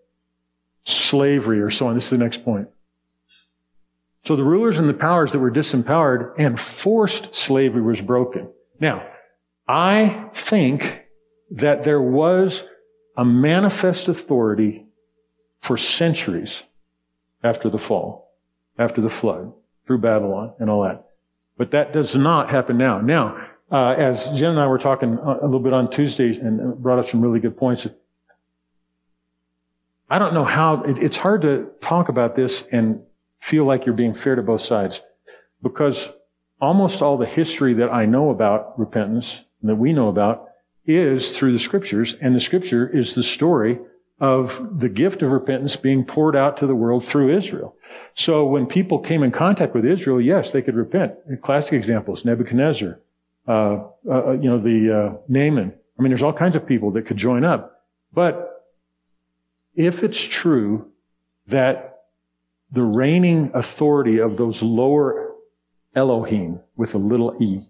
slavery 0.83 1.59
or 1.59 1.71
so 1.71 1.87
on. 1.87 1.95
This 1.95 2.03
is 2.03 2.11
the 2.11 2.19
next 2.19 2.45
point. 2.45 2.67
So 4.25 4.35
the 4.35 4.43
rulers 4.43 4.77
and 4.77 4.87
the 4.87 4.93
powers 4.93 5.31
that 5.31 5.39
were 5.39 5.49
disempowered 5.49 6.35
and 6.37 6.59
forced 6.59 7.33
slavery 7.33 7.81
was 7.81 7.99
broken. 7.99 8.47
Now, 8.79 9.09
I 9.67 10.29
think 10.35 11.03
that 11.49 11.81
there 11.81 11.99
was 11.99 12.63
a 13.17 13.25
manifest 13.25 14.07
authority 14.07 14.85
for 15.69 15.77
centuries 15.77 16.63
after 17.43 17.69
the 17.69 17.77
fall, 17.77 18.33
after 18.79 19.01
the 19.01 19.09
flood, 19.09 19.53
through 19.85 19.99
Babylon 19.99 20.51
and 20.57 20.67
all 20.67 20.81
that. 20.81 21.09
But 21.57 21.69
that 21.69 21.93
does 21.93 22.15
not 22.15 22.49
happen 22.49 22.75
now. 22.75 23.01
Now, 23.01 23.45
uh, 23.71 23.91
as 23.91 24.29
Jen 24.29 24.49
and 24.49 24.59
I 24.59 24.65
were 24.65 24.79
talking 24.79 25.13
a 25.19 25.45
little 25.45 25.59
bit 25.59 25.71
on 25.71 25.91
Tuesdays 25.91 26.39
and 26.39 26.75
brought 26.81 26.97
up 26.97 27.07
some 27.07 27.21
really 27.21 27.39
good 27.39 27.55
points. 27.55 27.88
I 30.09 30.17
don't 30.17 30.33
know 30.33 30.43
how, 30.43 30.81
it, 30.81 30.97
it's 30.97 31.17
hard 31.17 31.43
to 31.43 31.69
talk 31.81 32.09
about 32.09 32.35
this 32.35 32.63
and 32.71 33.03
feel 33.39 33.65
like 33.65 33.85
you're 33.85 33.93
being 33.93 34.15
fair 34.15 34.33
to 34.33 34.41
both 34.41 34.61
sides 34.61 35.01
because 35.61 36.09
almost 36.59 37.03
all 37.03 37.15
the 37.15 37.27
history 37.27 37.75
that 37.75 37.93
I 37.93 38.07
know 38.07 38.31
about 38.31 38.79
repentance 38.79 39.41
that 39.61 39.75
we 39.75 39.93
know 39.93 40.07
about 40.07 40.47
is 40.88 41.38
through 41.38 41.51
the 41.51 41.59
scriptures 41.59 42.15
and 42.21 42.35
the 42.35 42.39
scripture 42.39 42.89
is 42.89 43.13
the 43.13 43.21
story 43.21 43.77
of 44.19 44.79
the 44.79 44.89
gift 44.89 45.21
of 45.21 45.31
repentance 45.31 45.75
being 45.75 46.03
poured 46.03 46.35
out 46.35 46.57
to 46.57 46.67
the 46.67 46.75
world 46.75 47.05
through 47.05 47.35
Israel. 47.35 47.75
So 48.15 48.45
when 48.45 48.65
people 48.65 48.99
came 48.99 49.23
in 49.23 49.31
contact 49.31 49.73
with 49.73 49.85
Israel, 49.85 50.19
yes, 50.19 50.51
they 50.51 50.61
could 50.61 50.75
repent. 50.75 51.13
Classic 51.41 51.73
examples, 51.73 52.25
Nebuchadnezzar, 52.25 52.99
uh, 53.47 53.51
uh, 53.51 53.85
uh, 54.09 54.31
you 54.33 54.49
know, 54.49 54.59
the 54.59 54.97
uh, 54.97 55.17
Naaman. 55.27 55.73
I 55.97 56.01
mean, 56.01 56.09
there's 56.09 56.23
all 56.23 56.33
kinds 56.33 56.55
of 56.55 56.65
people 56.65 56.91
that 56.91 57.05
could 57.05 57.17
join 57.17 57.43
up. 57.43 57.85
But 58.13 58.67
if 59.75 60.03
it's 60.03 60.21
true 60.21 60.91
that 61.47 62.03
the 62.71 62.83
reigning 62.83 63.51
authority 63.53 64.19
of 64.19 64.38
those 64.38 64.61
lower 64.61 65.33
Elohim 65.95 66.59
with 66.75 66.93
a 66.93 66.97
little 66.97 67.35
e, 67.39 67.61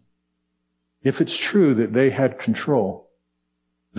if 1.04 1.22
it's 1.22 1.36
true 1.36 1.74
that 1.76 1.94
they 1.94 2.10
had 2.10 2.40
control, 2.40 3.09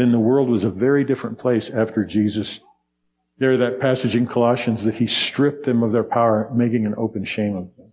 then 0.00 0.12
the 0.12 0.18
world 0.18 0.48
was 0.48 0.64
a 0.64 0.70
very 0.70 1.04
different 1.04 1.38
place 1.38 1.70
after 1.70 2.04
Jesus. 2.04 2.60
There, 3.38 3.56
that 3.56 3.80
passage 3.80 4.16
in 4.16 4.26
Colossians 4.26 4.84
that 4.84 4.94
he 4.94 5.06
stripped 5.06 5.64
them 5.64 5.82
of 5.82 5.92
their 5.92 6.04
power, 6.04 6.50
making 6.54 6.86
an 6.86 6.94
open 6.96 7.24
shame 7.24 7.56
of 7.56 7.76
them. 7.76 7.92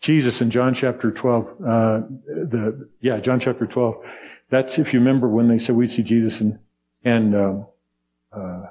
Jesus 0.00 0.40
in 0.40 0.50
John 0.50 0.74
chapter 0.74 1.10
12, 1.10 1.46
uh, 1.46 2.00
the, 2.26 2.88
yeah, 3.00 3.20
John 3.20 3.38
chapter 3.38 3.66
12. 3.66 4.04
That's, 4.50 4.78
if 4.78 4.92
you 4.92 4.98
remember 4.98 5.28
when 5.28 5.48
they 5.48 5.58
said 5.58 5.76
we'd 5.76 5.90
see 5.90 6.02
Jesus 6.02 6.40
and, 6.40 6.58
and, 7.04 7.34
um, 7.34 7.66
uh, 8.32 8.66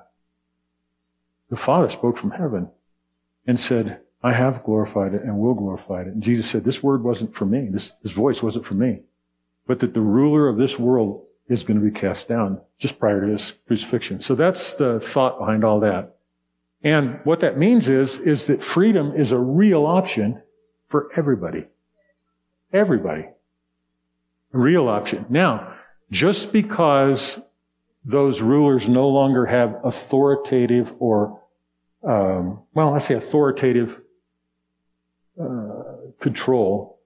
the 1.50 1.58
Father 1.58 1.90
spoke 1.90 2.18
from 2.18 2.32
heaven 2.32 2.70
and 3.46 3.60
said, 3.60 4.00
I 4.24 4.34
have 4.34 4.64
glorified 4.64 5.14
it 5.14 5.24
and 5.24 5.38
will 5.38 5.54
glorify 5.54 6.02
it. 6.02 6.08
And 6.08 6.22
Jesus 6.22 6.50
said, 6.50 6.64
this 6.64 6.84
word 6.84 7.04
wasn't 7.04 7.36
for 7.36 7.46
me. 7.46 7.68
This, 7.70 7.92
this 8.04 8.12
voice 8.12 8.42
wasn't 8.42 8.66
for 8.66 8.76
me. 8.76 9.02
But 9.68 9.80
that 9.80 9.94
the 9.94 10.02
ruler 10.02 10.48
of 10.48 10.58
this 10.58 10.80
world 10.80 11.26
is 11.52 11.64
going 11.64 11.80
to 11.80 11.86
be 11.86 11.92
cast 11.92 12.28
down 12.28 12.60
just 12.80 12.98
prior 12.98 13.22
to 13.22 13.32
his 13.32 13.54
crucifixion. 13.68 14.22
So 14.22 14.36
that's 14.36 14.74
the 14.74 15.00
thought 15.00 15.38
behind 15.38 15.64
all 15.64 15.80
that. 15.82 16.16
And 16.84 17.20
what 17.26 17.42
that 17.42 17.58
means 17.58 17.90
is, 17.90 18.20
is 18.20 18.46
that 18.48 18.64
freedom 18.64 19.14
is 19.16 19.32
a 19.32 19.38
real 19.38 19.86
option 19.86 20.42
for 20.88 21.10
everybody. 21.16 21.66
Everybody. 22.74 23.28
A 24.54 24.58
real 24.58 24.88
option. 24.88 25.26
Now, 25.30 25.76
just 26.10 26.52
because 26.52 27.40
those 28.04 28.42
rulers 28.42 28.88
no 28.88 29.08
longer 29.10 29.46
have 29.46 29.80
authoritative 29.84 30.94
or 31.00 31.42
um, 32.04 32.62
well, 32.74 32.96
I 32.96 32.98
say 32.98 33.14
authoritative 33.16 34.02
uh, 35.40 35.84
control 36.20 37.00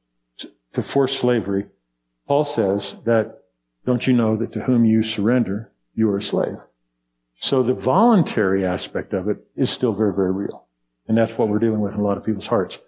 to 0.74 0.82
force 0.82 1.18
slavery, 1.18 1.66
Paul 2.28 2.44
says 2.44 2.96
that, 3.06 3.42
don't 3.86 4.08
you 4.08 4.14
know 4.14 4.36
that 4.38 4.52
to 4.54 4.62
whom 4.62 4.86
you 4.86 5.04
surrender, 5.04 5.72
you 5.96 6.10
are 6.10 6.18
a 6.18 6.22
slave? 6.22 6.58
So 7.40 7.62
the 7.62 7.74
voluntary 7.74 8.66
aspect 8.66 9.14
of 9.14 9.28
it 9.28 9.38
is 9.56 9.70
still 9.70 9.94
very, 9.94 10.14
very 10.14 10.32
real. 10.32 10.66
And 11.08 11.18
that's 11.18 11.38
what 11.38 11.50
we're 11.50 11.60
dealing 11.60 11.82
with 11.82 11.94
in 11.94 12.00
a 12.00 12.04
lot 12.04 12.18
of 12.18 12.26
people's 12.26 12.48
hearts. 12.48 12.80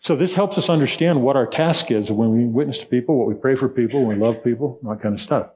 So 0.00 0.16
this 0.16 0.34
helps 0.34 0.58
us 0.58 0.68
understand 0.68 1.22
what 1.22 1.36
our 1.36 1.46
task 1.46 1.92
is 1.92 2.10
when 2.10 2.36
we 2.36 2.44
witness 2.44 2.78
to 2.78 2.86
people, 2.86 3.16
what 3.16 3.28
we 3.28 3.34
pray 3.34 3.54
for 3.54 3.68
people, 3.68 4.04
when 4.04 4.18
we 4.18 4.24
love 4.24 4.42
people, 4.42 4.80
that 4.82 5.00
kind 5.00 5.14
of 5.14 5.20
stuff. 5.20 5.50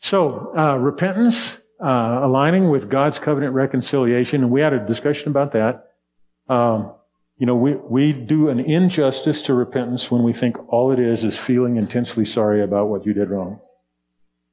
So, 0.00 0.56
uh, 0.56 0.76
repentance 0.78 1.58
uh, 1.80 2.20
aligning 2.22 2.70
with 2.70 2.88
God's 2.88 3.18
covenant 3.18 3.52
reconciliation, 3.52 4.42
and 4.42 4.50
we 4.50 4.60
had 4.60 4.72
a 4.72 4.84
discussion 4.86 5.28
about 5.28 5.52
that. 5.52 5.92
Um, 6.48 6.92
you 7.36 7.46
know, 7.46 7.56
we, 7.56 7.74
we 7.74 8.12
do 8.12 8.48
an 8.48 8.60
injustice 8.60 9.42
to 9.42 9.54
repentance 9.54 10.10
when 10.10 10.22
we 10.22 10.32
think 10.32 10.56
all 10.72 10.92
it 10.92 10.98
is 10.98 11.24
is 11.24 11.36
feeling 11.36 11.76
intensely 11.76 12.24
sorry 12.24 12.62
about 12.62 12.88
what 12.88 13.04
you 13.04 13.12
did 13.12 13.28
wrong. 13.28 13.60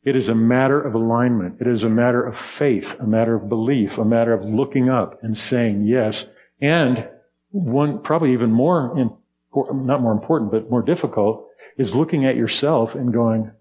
It 0.03 0.15
is 0.15 0.29
a 0.29 0.35
matter 0.35 0.81
of 0.81 0.95
alignment. 0.95 1.61
It 1.61 1.67
is 1.67 1.83
a 1.83 1.89
matter 1.89 2.23
of 2.23 2.37
faith, 2.37 2.99
a 2.99 3.05
matter 3.05 3.35
of 3.35 3.49
belief, 3.49 3.97
a 3.97 4.05
matter 4.05 4.33
of 4.33 4.43
looking 4.43 4.89
up 4.89 5.21
and 5.21 5.37
saying 5.37 5.83
yes. 5.83 6.25
And 6.59 7.07
one, 7.51 8.01
probably 8.01 8.33
even 8.33 8.51
more, 8.51 9.13
not 9.53 10.01
more 10.01 10.11
important, 10.11 10.51
but 10.51 10.71
more 10.71 10.81
difficult, 10.81 11.47
is 11.77 11.93
looking 11.95 12.25
at 12.25 12.35
yourself 12.35 12.95
and 12.95 13.13
going, 13.13 13.51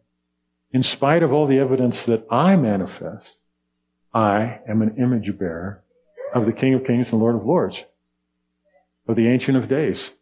in 0.72 0.82
spite 0.82 1.22
of 1.22 1.32
all 1.32 1.46
the 1.46 1.58
evidence 1.58 2.04
that 2.04 2.26
I 2.30 2.56
manifest, 2.56 3.36
I 4.14 4.60
am 4.68 4.82
an 4.82 4.96
image 4.96 5.36
bearer 5.36 5.82
of 6.34 6.46
the 6.46 6.52
King 6.52 6.74
of 6.74 6.84
Kings 6.84 7.12
and 7.12 7.20
Lord 7.20 7.36
of 7.36 7.44
Lords, 7.44 7.84
of 9.06 9.16
the 9.16 9.28
Ancient 9.28 9.58
of 9.58 9.68
Days. 9.68 10.12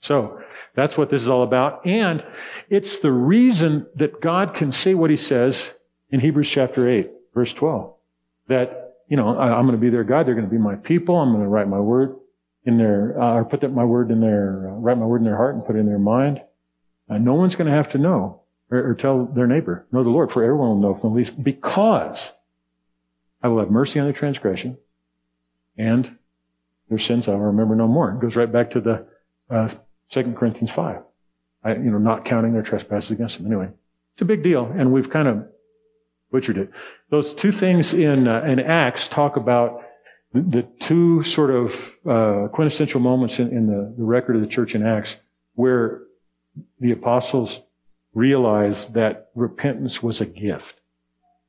So 0.00 0.39
that's 0.74 0.96
what 0.96 1.10
this 1.10 1.22
is 1.22 1.28
all 1.28 1.42
about. 1.42 1.84
And 1.86 2.24
it's 2.68 2.98
the 2.98 3.12
reason 3.12 3.86
that 3.96 4.20
God 4.20 4.54
can 4.54 4.72
say 4.72 4.94
what 4.94 5.10
he 5.10 5.16
says 5.16 5.74
in 6.10 6.20
Hebrews 6.20 6.48
chapter 6.48 6.88
8, 6.88 7.10
verse 7.34 7.52
12. 7.52 7.94
That, 8.48 8.96
you 9.08 9.16
know, 9.16 9.36
I, 9.36 9.58
am 9.58 9.66
going 9.66 9.78
to 9.78 9.80
be 9.80 9.90
their 9.90 10.04
God. 10.04 10.26
They're 10.26 10.34
going 10.34 10.46
to 10.46 10.50
be 10.50 10.58
my 10.58 10.76
people. 10.76 11.16
I'm 11.16 11.30
going 11.30 11.42
to 11.42 11.48
write 11.48 11.68
my 11.68 11.80
word 11.80 12.16
in 12.64 12.78
their, 12.78 13.20
uh, 13.20 13.34
or 13.34 13.44
put 13.44 13.60
that, 13.62 13.72
my 13.72 13.84
word 13.84 14.10
in 14.10 14.20
their, 14.20 14.70
uh, 14.70 14.74
write 14.74 14.98
my 14.98 15.06
word 15.06 15.20
in 15.20 15.24
their 15.24 15.36
heart 15.36 15.54
and 15.54 15.64
put 15.64 15.76
it 15.76 15.80
in 15.80 15.86
their 15.86 15.98
mind. 15.98 16.42
Uh, 17.08 17.18
no 17.18 17.34
one's 17.34 17.56
going 17.56 17.68
to 17.68 17.76
have 17.76 17.90
to 17.90 17.98
know 17.98 18.40
or, 18.70 18.90
or, 18.90 18.94
tell 18.94 19.26
their 19.26 19.46
neighbor, 19.46 19.86
know 19.90 20.04
the 20.04 20.10
Lord, 20.10 20.30
for 20.30 20.44
everyone 20.44 20.68
will 20.68 20.78
know 20.78 20.94
from 20.94 21.10
the 21.10 21.16
least, 21.16 21.42
because 21.42 22.30
I 23.42 23.48
will 23.48 23.58
have 23.58 23.70
mercy 23.70 23.98
on 23.98 24.06
their 24.06 24.12
transgression, 24.12 24.78
and 25.76 26.16
their 26.88 26.98
sins 26.98 27.26
I 27.26 27.32
will 27.32 27.40
remember 27.40 27.74
no 27.74 27.88
more. 27.88 28.12
It 28.12 28.20
goes 28.20 28.36
right 28.36 28.50
back 28.50 28.70
to 28.72 28.80
the 28.80 29.06
uh, 29.48 29.68
2 30.10 30.32
Corinthians 30.32 30.70
5. 30.70 31.02
I, 31.62 31.72
you 31.74 31.90
know, 31.90 31.98
not 31.98 32.24
counting 32.24 32.52
their 32.52 32.62
trespasses 32.62 33.10
against 33.10 33.38
them. 33.38 33.46
Anyway, 33.46 33.68
It's 34.14 34.22
a 34.22 34.24
big 34.24 34.42
deal, 34.42 34.64
and 34.76 34.92
we've 34.92 35.10
kind 35.10 35.28
of 35.28 35.46
butchered 36.30 36.58
it. 36.58 36.70
Those 37.10 37.34
two 37.34 37.52
things 37.52 37.92
in, 37.92 38.28
uh, 38.28 38.42
in 38.42 38.60
Acts 38.60 39.08
talk 39.08 39.36
about 39.36 39.82
the, 40.32 40.62
two 40.78 41.22
sort 41.22 41.50
of 41.50 41.92
uh, 42.06 42.48
quintessential 42.52 43.00
moments 43.00 43.40
in, 43.40 43.48
in 43.48 43.66
the, 43.66 43.94
the 43.96 44.04
record 44.04 44.36
of 44.36 44.42
the 44.42 44.48
church 44.48 44.74
in 44.74 44.86
Acts 44.86 45.16
where 45.54 46.02
the 46.78 46.92
apostles 46.92 47.60
realized 48.14 48.94
that 48.94 49.30
repentance 49.34 50.02
was 50.02 50.20
a 50.20 50.26
gift. 50.26 50.80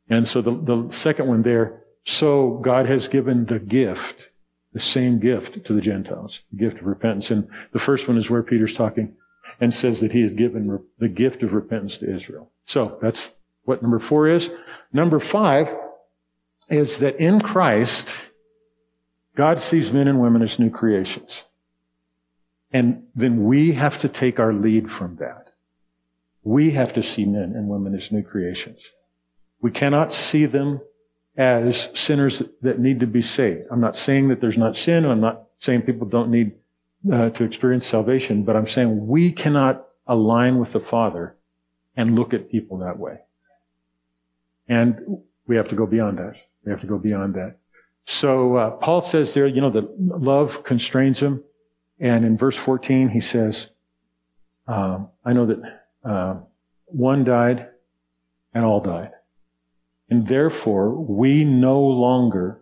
And 0.09 0.27
so 0.27 0.41
the, 0.41 0.51
the 0.51 0.89
second 0.89 1.27
one 1.27 1.41
there, 1.41 1.83
so 2.03 2.59
God 2.63 2.87
has 2.87 3.07
given 3.07 3.45
the 3.45 3.59
gift, 3.59 4.29
the 4.73 4.79
same 4.79 5.19
gift 5.19 5.65
to 5.65 5.73
the 5.73 5.81
Gentiles, 5.81 6.41
the 6.51 6.57
gift 6.57 6.79
of 6.79 6.85
repentance. 6.85 7.31
And 7.31 7.47
the 7.73 7.79
first 7.79 8.07
one 8.07 8.17
is 8.17 8.29
where 8.29 8.43
Peter's 8.43 8.73
talking 8.73 9.15
and 9.59 9.73
says 9.73 9.99
that 9.99 10.11
he 10.11 10.21
has 10.21 10.33
given 10.33 10.79
the 10.97 11.07
gift 11.07 11.43
of 11.43 11.53
repentance 11.53 11.97
to 11.97 12.13
Israel. 12.13 12.49
So 12.65 12.97
that's 13.01 13.35
what 13.65 13.81
number 13.81 13.99
four 13.99 14.27
is. 14.27 14.49
Number 14.93 15.19
five 15.19 15.73
is 16.69 16.99
that 16.99 17.17
in 17.17 17.41
Christ, 17.41 18.13
God 19.35 19.59
sees 19.59 19.91
men 19.91 20.07
and 20.07 20.21
women 20.21 20.41
as 20.41 20.57
new 20.57 20.69
creations. 20.69 21.43
And 22.73 23.03
then 23.15 23.43
we 23.43 23.73
have 23.73 23.99
to 23.99 24.09
take 24.09 24.39
our 24.39 24.53
lead 24.53 24.89
from 24.89 25.17
that. 25.17 25.51
We 26.43 26.71
have 26.71 26.93
to 26.93 27.03
see 27.03 27.25
men 27.25 27.53
and 27.55 27.67
women 27.67 27.93
as 27.93 28.11
new 28.11 28.23
creations. 28.23 28.89
We 29.61 29.71
cannot 29.71 30.11
see 30.11 30.45
them 30.45 30.81
as 31.37 31.89
sinners 31.93 32.43
that 32.61 32.79
need 32.79 32.99
to 32.99 33.07
be 33.07 33.21
saved. 33.21 33.67
I'm 33.71 33.79
not 33.79 33.95
saying 33.95 34.27
that 34.29 34.41
there's 34.41 34.57
not 34.57 34.75
sin. 34.75 35.05
I'm 35.05 35.21
not 35.21 35.43
saying 35.59 35.83
people 35.83 36.07
don't 36.07 36.29
need 36.29 36.51
uh, 37.11 37.29
to 37.31 37.43
experience 37.43 37.85
salvation, 37.85 38.43
but 38.43 38.55
I'm 38.55 38.67
saying 38.67 39.07
we 39.07 39.31
cannot 39.31 39.87
align 40.07 40.59
with 40.59 40.71
the 40.71 40.79
Father 40.79 41.35
and 41.95 42.15
look 42.15 42.33
at 42.33 42.49
people 42.49 42.77
that 42.79 42.97
way. 42.97 43.19
And 44.67 45.21
we 45.47 45.55
have 45.55 45.67
to 45.69 45.75
go 45.75 45.85
beyond 45.85 46.17
that. 46.17 46.35
We 46.65 46.71
have 46.71 46.81
to 46.81 46.87
go 46.87 46.97
beyond 46.97 47.33
that. 47.35 47.57
So 48.05 48.55
uh, 48.55 48.71
Paul 48.71 49.01
says 49.01 49.33
there, 49.33 49.47
you 49.47 49.61
know, 49.61 49.69
that 49.69 49.99
love 49.99 50.63
constrains 50.63 51.19
him. 51.19 51.43
And 51.99 52.25
in 52.25 52.37
verse 52.37 52.55
14, 52.55 53.09
he 53.09 53.19
says, 53.19 53.67
um, 54.67 55.09
I 55.25 55.33
know 55.33 55.45
that 55.45 55.81
uh, 56.03 56.35
one 56.85 57.23
died 57.23 57.67
and 58.53 58.65
all 58.65 58.79
died. 58.79 59.11
And 60.11 60.27
therefore, 60.27 60.91
we 60.91 61.45
no 61.45 61.79
longer 61.79 62.61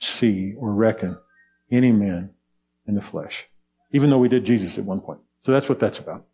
see 0.00 0.54
or 0.54 0.72
reckon 0.72 1.18
any 1.70 1.92
man 1.92 2.30
in 2.86 2.94
the 2.94 3.02
flesh, 3.02 3.46
even 3.92 4.08
though 4.08 4.18
we 4.18 4.30
did 4.30 4.44
Jesus 4.44 4.78
at 4.78 4.84
one 4.84 5.00
point. 5.00 5.20
So 5.42 5.52
that's 5.52 5.68
what 5.68 5.78
that's 5.78 5.98
about. 5.98 6.24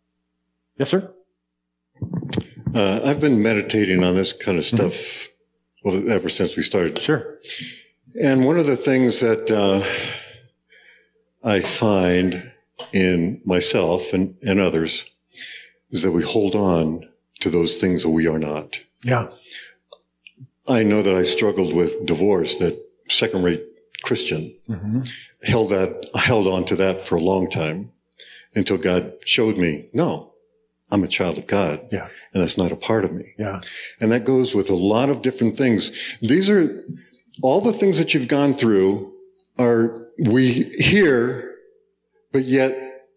Yes, 0.77 0.89
sir? 0.89 1.13
Uh, 2.73 3.01
I've 3.03 3.19
been 3.19 3.43
meditating 3.43 4.01
on 4.03 4.15
this 4.15 4.31
kind 4.31 4.57
of 4.57 4.63
mm-hmm. 4.63 4.77
stuff 4.77 4.93
mm-hmm. 4.93 5.89
well, 5.89 6.11
ever 6.11 6.29
since 6.29 6.55
we 6.55 6.63
started. 6.63 6.99
Sure. 6.99 7.37
And 8.21 8.45
one 8.45 8.57
of 8.57 8.65
the 8.65 8.77
things 8.77 9.19
that 9.19 9.51
uh, 9.51 9.85
I 11.43 11.59
find 11.59 12.53
in 12.93 13.41
myself 13.43 14.13
and, 14.13 14.35
and 14.41 14.61
others 14.61 15.05
is 15.91 16.01
that 16.03 16.11
we 16.11 16.23
hold 16.23 16.55
on 16.55 17.09
to 17.41 17.49
those 17.49 17.75
things 17.81 18.03
that 18.03 18.09
we 18.09 18.27
are 18.27 18.39
not. 18.39 18.81
Yeah. 19.03 19.27
I 20.67 20.83
know 20.83 21.01
that 21.01 21.13
I 21.13 21.21
struggled 21.21 21.73
with 21.73 22.05
divorce, 22.05 22.57
that 22.57 22.79
second 23.07 23.43
rate 23.43 23.63
Christian, 24.03 24.53
mm-hmm. 24.69 25.01
held 25.43 25.71
that, 25.71 26.09
held 26.15 26.47
on 26.47 26.65
to 26.65 26.75
that 26.77 27.05
for 27.05 27.15
a 27.15 27.21
long 27.21 27.49
time 27.49 27.91
until 28.55 28.77
God 28.77 29.13
showed 29.25 29.57
me, 29.57 29.89
no, 29.93 30.33
I'm 30.91 31.03
a 31.03 31.07
child 31.07 31.37
of 31.37 31.47
God. 31.47 31.87
Yeah. 31.91 32.07
And 32.33 32.41
that's 32.41 32.57
not 32.57 32.71
a 32.71 32.75
part 32.75 33.05
of 33.05 33.11
me. 33.11 33.33
Yeah. 33.37 33.61
And 33.99 34.11
that 34.11 34.25
goes 34.25 34.55
with 34.55 34.69
a 34.69 34.75
lot 34.75 35.09
of 35.09 35.21
different 35.21 35.57
things. 35.57 35.91
These 36.21 36.49
are 36.49 36.83
all 37.41 37.61
the 37.61 37.73
things 37.73 37.97
that 37.97 38.13
you've 38.13 38.27
gone 38.27 38.53
through 38.53 39.11
are 39.57 40.07
we 40.17 40.63
hear, 40.77 41.55
but 42.31 42.43
yet 42.45 43.07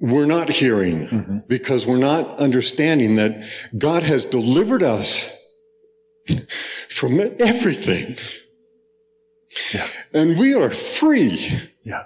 we're 0.00 0.26
not 0.26 0.48
hearing 0.48 1.08
mm-hmm. 1.08 1.38
because 1.46 1.86
we're 1.86 1.98
not 1.98 2.40
understanding 2.40 3.16
that 3.16 3.44
God 3.76 4.02
has 4.02 4.24
delivered 4.24 4.82
us 4.82 5.30
from 6.88 7.20
everything. 7.38 8.16
Yeah. 9.72 9.86
And 10.12 10.38
we 10.38 10.54
are 10.54 10.70
free. 10.70 11.60
Yeah. 11.82 12.04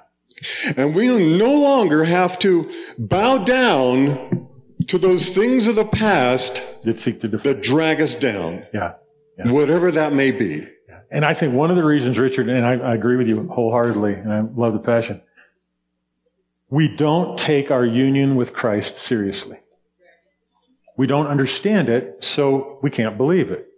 And 0.77 0.95
we 0.95 1.09
no 1.37 1.53
longer 1.53 2.05
have 2.05 2.39
to 2.41 2.71
bow 2.99 3.39
down 3.39 4.49
to 4.89 4.99
those 4.99 5.35
things 5.35 5.67
of 5.67 5.77
the 5.77 5.85
past 5.85 6.63
that 6.85 7.01
seek 7.01 7.21
to 7.21 7.29
that 7.29 7.63
drag 7.63 8.01
us 8.01 8.15
down. 8.15 8.67
Yeah. 8.73 8.95
yeah. 9.39 9.53
Whatever 9.53 9.91
that 9.93 10.13
may 10.13 10.31
be. 10.31 10.67
Yeah. 10.89 11.01
And 11.11 11.25
I 11.25 11.35
think 11.35 11.55
one 11.55 11.71
of 11.71 11.77
the 11.77 11.85
reasons, 11.85 12.19
Richard, 12.19 12.49
and 12.49 12.65
I, 12.65 12.75
I 12.75 12.95
agree 12.95 13.17
with 13.17 13.27
you 13.27 13.49
wholeheartedly, 13.49 14.15
and 14.15 14.33
I 14.33 14.41
love 14.41 14.75
the 14.75 14.81
passion, 14.81 15.23
we 16.69 16.89
don't 16.89 17.39
take 17.39 17.71
our 17.71 17.85
union 17.85 18.37
with 18.37 18.53
Christ 18.53 18.97
seriously. 18.97 19.59
We 20.97 21.07
don't 21.07 21.27
understand 21.27 21.89
it, 21.89 22.23
so 22.23 22.79
we 22.83 22.91
can't 22.91 23.17
believe 23.17 23.51
it 23.51 23.69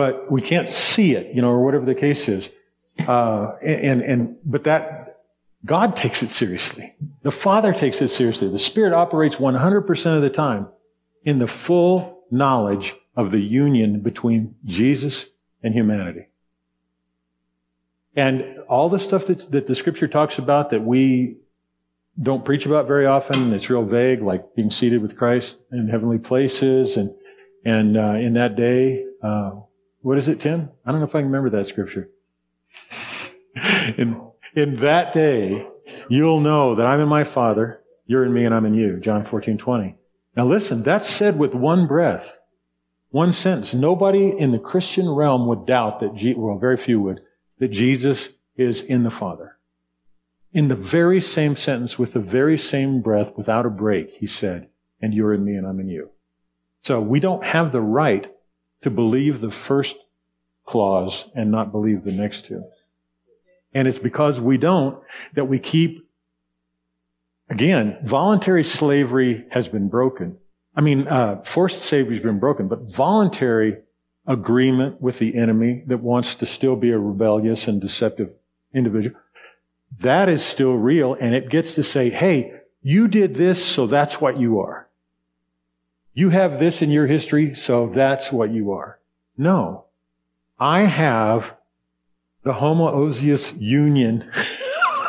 but 0.00 0.32
we 0.32 0.40
can't 0.40 0.72
see 0.72 1.14
it, 1.14 1.34
you 1.34 1.42
know, 1.42 1.50
or 1.50 1.62
whatever 1.62 1.84
the 1.84 1.94
case 1.94 2.26
is. 2.26 2.48
Uh, 3.06 3.52
and, 3.62 4.00
and, 4.00 4.34
but 4.46 4.64
that, 4.64 5.20
God 5.66 5.94
takes 5.94 6.22
it 6.22 6.30
seriously. 6.30 6.94
The 7.20 7.30
Father 7.30 7.74
takes 7.74 8.00
it 8.00 8.08
seriously. 8.08 8.48
The 8.48 8.56
Spirit 8.56 8.94
operates 8.94 9.36
100% 9.36 10.16
of 10.16 10.22
the 10.22 10.30
time 10.30 10.68
in 11.24 11.38
the 11.38 11.46
full 11.46 12.24
knowledge 12.30 12.94
of 13.14 13.30
the 13.30 13.40
union 13.40 14.00
between 14.00 14.54
Jesus 14.64 15.26
and 15.62 15.74
humanity. 15.74 16.28
And 18.16 18.60
all 18.70 18.88
the 18.88 18.98
stuff 18.98 19.26
that, 19.26 19.52
that 19.52 19.66
the 19.66 19.74
scripture 19.74 20.08
talks 20.08 20.38
about 20.38 20.70
that 20.70 20.82
we 20.82 21.36
don't 22.22 22.42
preach 22.42 22.64
about 22.64 22.86
very 22.86 23.04
often, 23.04 23.52
it's 23.52 23.68
real 23.68 23.84
vague, 23.84 24.22
like 24.22 24.54
being 24.54 24.70
seated 24.70 25.02
with 25.02 25.14
Christ 25.18 25.56
in 25.72 25.88
heavenly 25.88 26.18
places 26.18 26.96
and, 26.96 27.14
and, 27.66 27.98
uh, 27.98 28.14
in 28.14 28.32
that 28.32 28.56
day, 28.56 29.04
uh, 29.22 29.50
what 30.02 30.18
is 30.18 30.28
it, 30.28 30.40
Tim? 30.40 30.70
I 30.84 30.90
don't 30.90 31.00
know 31.00 31.06
if 31.06 31.14
I 31.14 31.20
can 31.20 31.30
remember 31.30 31.50
that 31.50 31.66
scripture. 31.66 32.10
in, 33.98 34.20
in 34.54 34.76
that 34.80 35.12
day, 35.12 35.66
you'll 36.08 36.40
know 36.40 36.74
that 36.74 36.86
I'm 36.86 37.00
in 37.00 37.08
my 37.08 37.24
Father, 37.24 37.82
you're 38.06 38.24
in 38.24 38.32
me, 38.32 38.44
and 38.44 38.54
I'm 38.54 38.66
in 38.66 38.74
you. 38.74 38.98
John 38.98 39.24
14, 39.24 39.58
20. 39.58 39.96
Now 40.36 40.44
listen, 40.46 40.82
that's 40.82 41.08
said 41.08 41.38
with 41.38 41.54
one 41.54 41.86
breath, 41.86 42.38
one 43.10 43.32
sentence. 43.32 43.74
Nobody 43.74 44.28
in 44.30 44.52
the 44.52 44.58
Christian 44.58 45.08
realm 45.08 45.46
would 45.48 45.66
doubt 45.66 46.00
that, 46.00 46.14
Je- 46.14 46.34
well, 46.34 46.58
very 46.58 46.76
few 46.76 47.00
would, 47.00 47.20
that 47.58 47.68
Jesus 47.68 48.30
is 48.56 48.82
in 48.82 49.02
the 49.02 49.10
Father. 49.10 49.56
In 50.52 50.68
the 50.68 50.76
very 50.76 51.20
same 51.20 51.56
sentence, 51.56 51.98
with 51.98 52.12
the 52.12 52.20
very 52.20 52.58
same 52.58 53.02
breath, 53.02 53.32
without 53.36 53.66
a 53.66 53.70
break, 53.70 54.10
he 54.10 54.26
said, 54.26 54.68
and 55.00 55.14
you're 55.14 55.34
in 55.34 55.44
me 55.44 55.54
and 55.54 55.66
I'm 55.66 55.80
in 55.80 55.88
you. 55.88 56.10
So 56.82 57.00
we 57.00 57.20
don't 57.20 57.44
have 57.44 57.72
the 57.72 57.80
right 57.80 58.32
to 58.82 58.90
believe 58.90 59.40
the 59.40 59.50
first 59.50 59.96
clause 60.64 61.24
and 61.34 61.50
not 61.50 61.72
believe 61.72 62.04
the 62.04 62.12
next 62.12 62.46
two. 62.46 62.64
And 63.74 63.86
it's 63.86 63.98
because 63.98 64.40
we 64.40 64.58
don't 64.58 65.00
that 65.34 65.44
we 65.44 65.58
keep, 65.58 66.08
again, 67.48 67.98
voluntary 68.04 68.64
slavery 68.64 69.44
has 69.50 69.68
been 69.68 69.88
broken. 69.88 70.36
I 70.74 70.80
mean, 70.80 71.08
uh, 71.08 71.42
forced 71.42 71.82
slavery 71.82 72.14
has 72.14 72.22
been 72.22 72.38
broken, 72.38 72.68
but 72.68 72.82
voluntary 72.82 73.78
agreement 74.26 75.00
with 75.00 75.18
the 75.18 75.34
enemy 75.34 75.82
that 75.86 75.98
wants 75.98 76.36
to 76.36 76.46
still 76.46 76.76
be 76.76 76.92
a 76.92 76.98
rebellious 76.98 77.68
and 77.68 77.80
deceptive 77.80 78.30
individual, 78.72 79.16
that 79.98 80.28
is 80.28 80.44
still 80.44 80.74
real. 80.74 81.14
And 81.14 81.34
it 81.34 81.48
gets 81.48 81.74
to 81.74 81.82
say, 81.82 82.10
hey, 82.10 82.60
you 82.82 83.08
did 83.08 83.34
this, 83.34 83.64
so 83.64 83.86
that's 83.86 84.20
what 84.20 84.38
you 84.38 84.60
are. 84.60 84.88
You 86.12 86.30
have 86.30 86.58
this 86.58 86.82
in 86.82 86.90
your 86.90 87.06
history, 87.06 87.54
so 87.54 87.88
that's 87.88 88.32
what 88.32 88.50
you 88.50 88.72
are. 88.72 88.98
No. 89.36 89.84
I 90.58 90.82
have 90.82 91.54
the 92.42 92.52
homoousios 92.52 93.58
union 93.58 94.30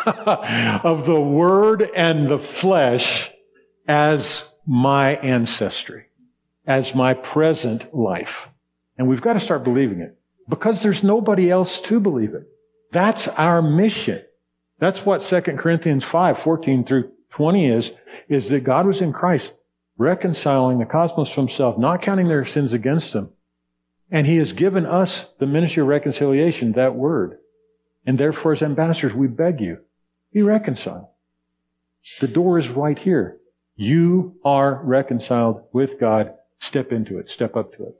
of 0.06 1.06
the 1.06 1.20
word 1.20 1.90
and 1.96 2.30
the 2.30 2.40
flesh 2.40 3.32
as 3.88 4.46
my 4.66 5.16
ancestry, 5.18 6.06
as 6.68 6.94
my 6.94 7.14
present 7.14 7.94
life. 7.96 8.50
And 8.98 9.08
we've 9.08 9.22
got 9.22 9.34
to 9.34 9.40
start 9.40 9.64
believing 9.64 10.02
it 10.02 10.18
because 10.48 10.84
there's 10.84 11.04
nobody 11.04 11.50
else 11.50 11.80
to 11.82 12.00
believe 12.00 12.34
it. 12.34 12.48
That's 12.92 13.28
our 13.30 13.62
mission. 13.62 14.22
That's 14.78 15.06
what 15.06 15.22
2 15.22 15.42
Corinthians 15.42 16.04
5, 16.04 16.38
14 16.38 16.86
through 16.86 17.12
20 17.32 17.72
is, 17.72 17.92
is 18.30 18.50
that 18.50 18.64
God 18.64 18.86
was 18.86 19.02
in 19.02 19.14
Christ 19.14 19.54
reconciling 20.02 20.80
the 20.80 20.86
cosmos 20.86 21.30
to 21.34 21.40
himself, 21.40 21.78
not 21.78 22.02
counting 22.02 22.28
their 22.28 22.44
sins 22.44 22.74
against 22.74 23.14
them. 23.14 23.30
And 24.10 24.26
he 24.26 24.38
has 24.38 24.52
given 24.52 24.86
us 24.86 25.28
the 25.40 25.46
ministry 25.46 25.82
of 25.82 25.88
reconciliation, 25.88 26.74
that 26.74 26.96
word. 26.96 27.38
And 28.06 28.18
therefore, 28.18 28.52
as 28.52 28.64
ambassadors, 28.64 29.14
we 29.14 29.28
beg 29.28 29.62
you, 29.62 29.78
be 30.34 30.42
reconciled. 30.42 31.08
The 32.20 32.28
door 32.28 32.58
is 32.58 32.68
right 32.68 32.98
here. 32.98 33.38
You 33.76 34.36
are 34.44 34.82
reconciled 34.84 35.64
with 35.72 36.00
God 36.00 36.34
step 36.58 36.92
into 36.92 37.20
it, 37.20 37.30
step 37.30 37.56
up 37.56 37.76
to 37.78 37.84
it. 37.84 37.96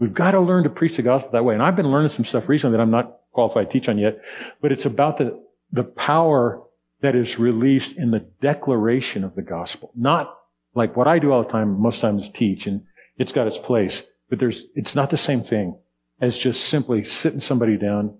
We've 0.00 0.12
got 0.12 0.32
to 0.32 0.40
learn 0.40 0.64
to 0.64 0.70
preach 0.70 0.96
the 0.96 1.02
gospel 1.02 1.30
that 1.32 1.44
way. 1.44 1.54
And 1.54 1.62
I've 1.62 1.76
been 1.76 1.90
learning 1.90 2.10
some 2.10 2.24
stuff 2.24 2.48
recently 2.48 2.76
that 2.76 2.82
I'm 2.82 2.90
not 2.90 3.20
qualified 3.32 3.70
to 3.70 3.72
teach 3.72 3.88
on 3.88 3.96
yet, 3.96 4.20
but 4.60 4.72
it's 4.72 4.86
about 4.86 5.18
the, 5.18 5.40
the 5.72 5.84
power 5.84 6.62
that 7.00 7.14
is 7.14 7.38
released 7.38 7.96
in 7.96 8.10
the 8.10 8.20
declaration 8.40 9.22
of 9.22 9.34
the 9.34 9.42
gospel. 9.42 9.92
Not 9.94 10.36
like 10.74 10.96
what 10.96 11.06
I 11.06 11.18
do 11.18 11.32
all 11.32 11.42
the 11.42 11.48
time, 11.48 11.80
most 11.80 12.00
times 12.00 12.28
teach, 12.28 12.66
and 12.66 12.84
it's 13.16 13.32
got 13.32 13.46
its 13.46 13.58
place. 13.58 14.02
But 14.28 14.38
there's, 14.38 14.64
it's 14.74 14.94
not 14.94 15.10
the 15.10 15.16
same 15.16 15.42
thing 15.42 15.76
as 16.20 16.36
just 16.36 16.68
simply 16.68 17.04
sitting 17.04 17.40
somebody 17.40 17.76
down 17.76 18.16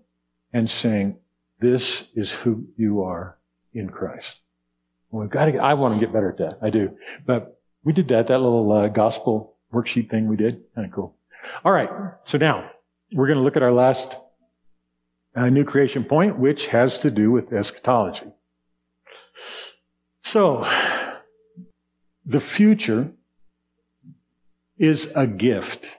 and 0.53 0.69
saying, 0.71 1.17
this 1.61 2.05
is 2.15 2.33
who 2.33 2.67
you 2.77 3.03
are 3.03 3.37
in 3.73 3.89
Christ. 3.89 4.41
we've 5.11 5.31
got 5.31 5.47
to 5.47 5.53
get, 5.53 5.61
I 5.61 5.75
want 5.75 5.95
to 5.95 6.01
get 6.01 6.13
better 6.13 6.31
at 6.31 6.39
that. 6.39 6.59
I 6.63 6.71
do. 6.71 6.97
But 7.27 7.61
we 7.83 7.93
did 7.93 8.09
that, 8.09 8.29
that 8.29 8.41
little 8.41 8.71
uh, 8.73 8.89
gospel 8.89 9.57
worksheet 9.73 10.11
thing 10.11 10.29
we 10.29 10.37
did. 10.37 10.63
Kind 10.75 10.87
of 10.87 10.93
cool. 10.93 11.17
All 11.65 11.73
right. 11.73 11.91
So 12.25 12.39
now 12.39 12.71
we're 13.13 13.27
going 13.27 13.39
to 13.39 13.43
look 13.43 13.57
at 13.57 13.63
our 13.63 13.73
last 13.73 14.17
uh, 15.35 15.49
new 15.49 15.65
creation 15.65 16.05
point, 16.05 16.39
which 16.39 16.69
has 16.69 16.99
to 17.01 17.11
do 17.11 17.31
with 17.31 17.53
eschatology. 17.53 18.27
So 20.23 20.69
the 22.27 22.41
future 22.41 23.13
is 24.79 25.11
a 25.15 25.27
gift 25.27 25.91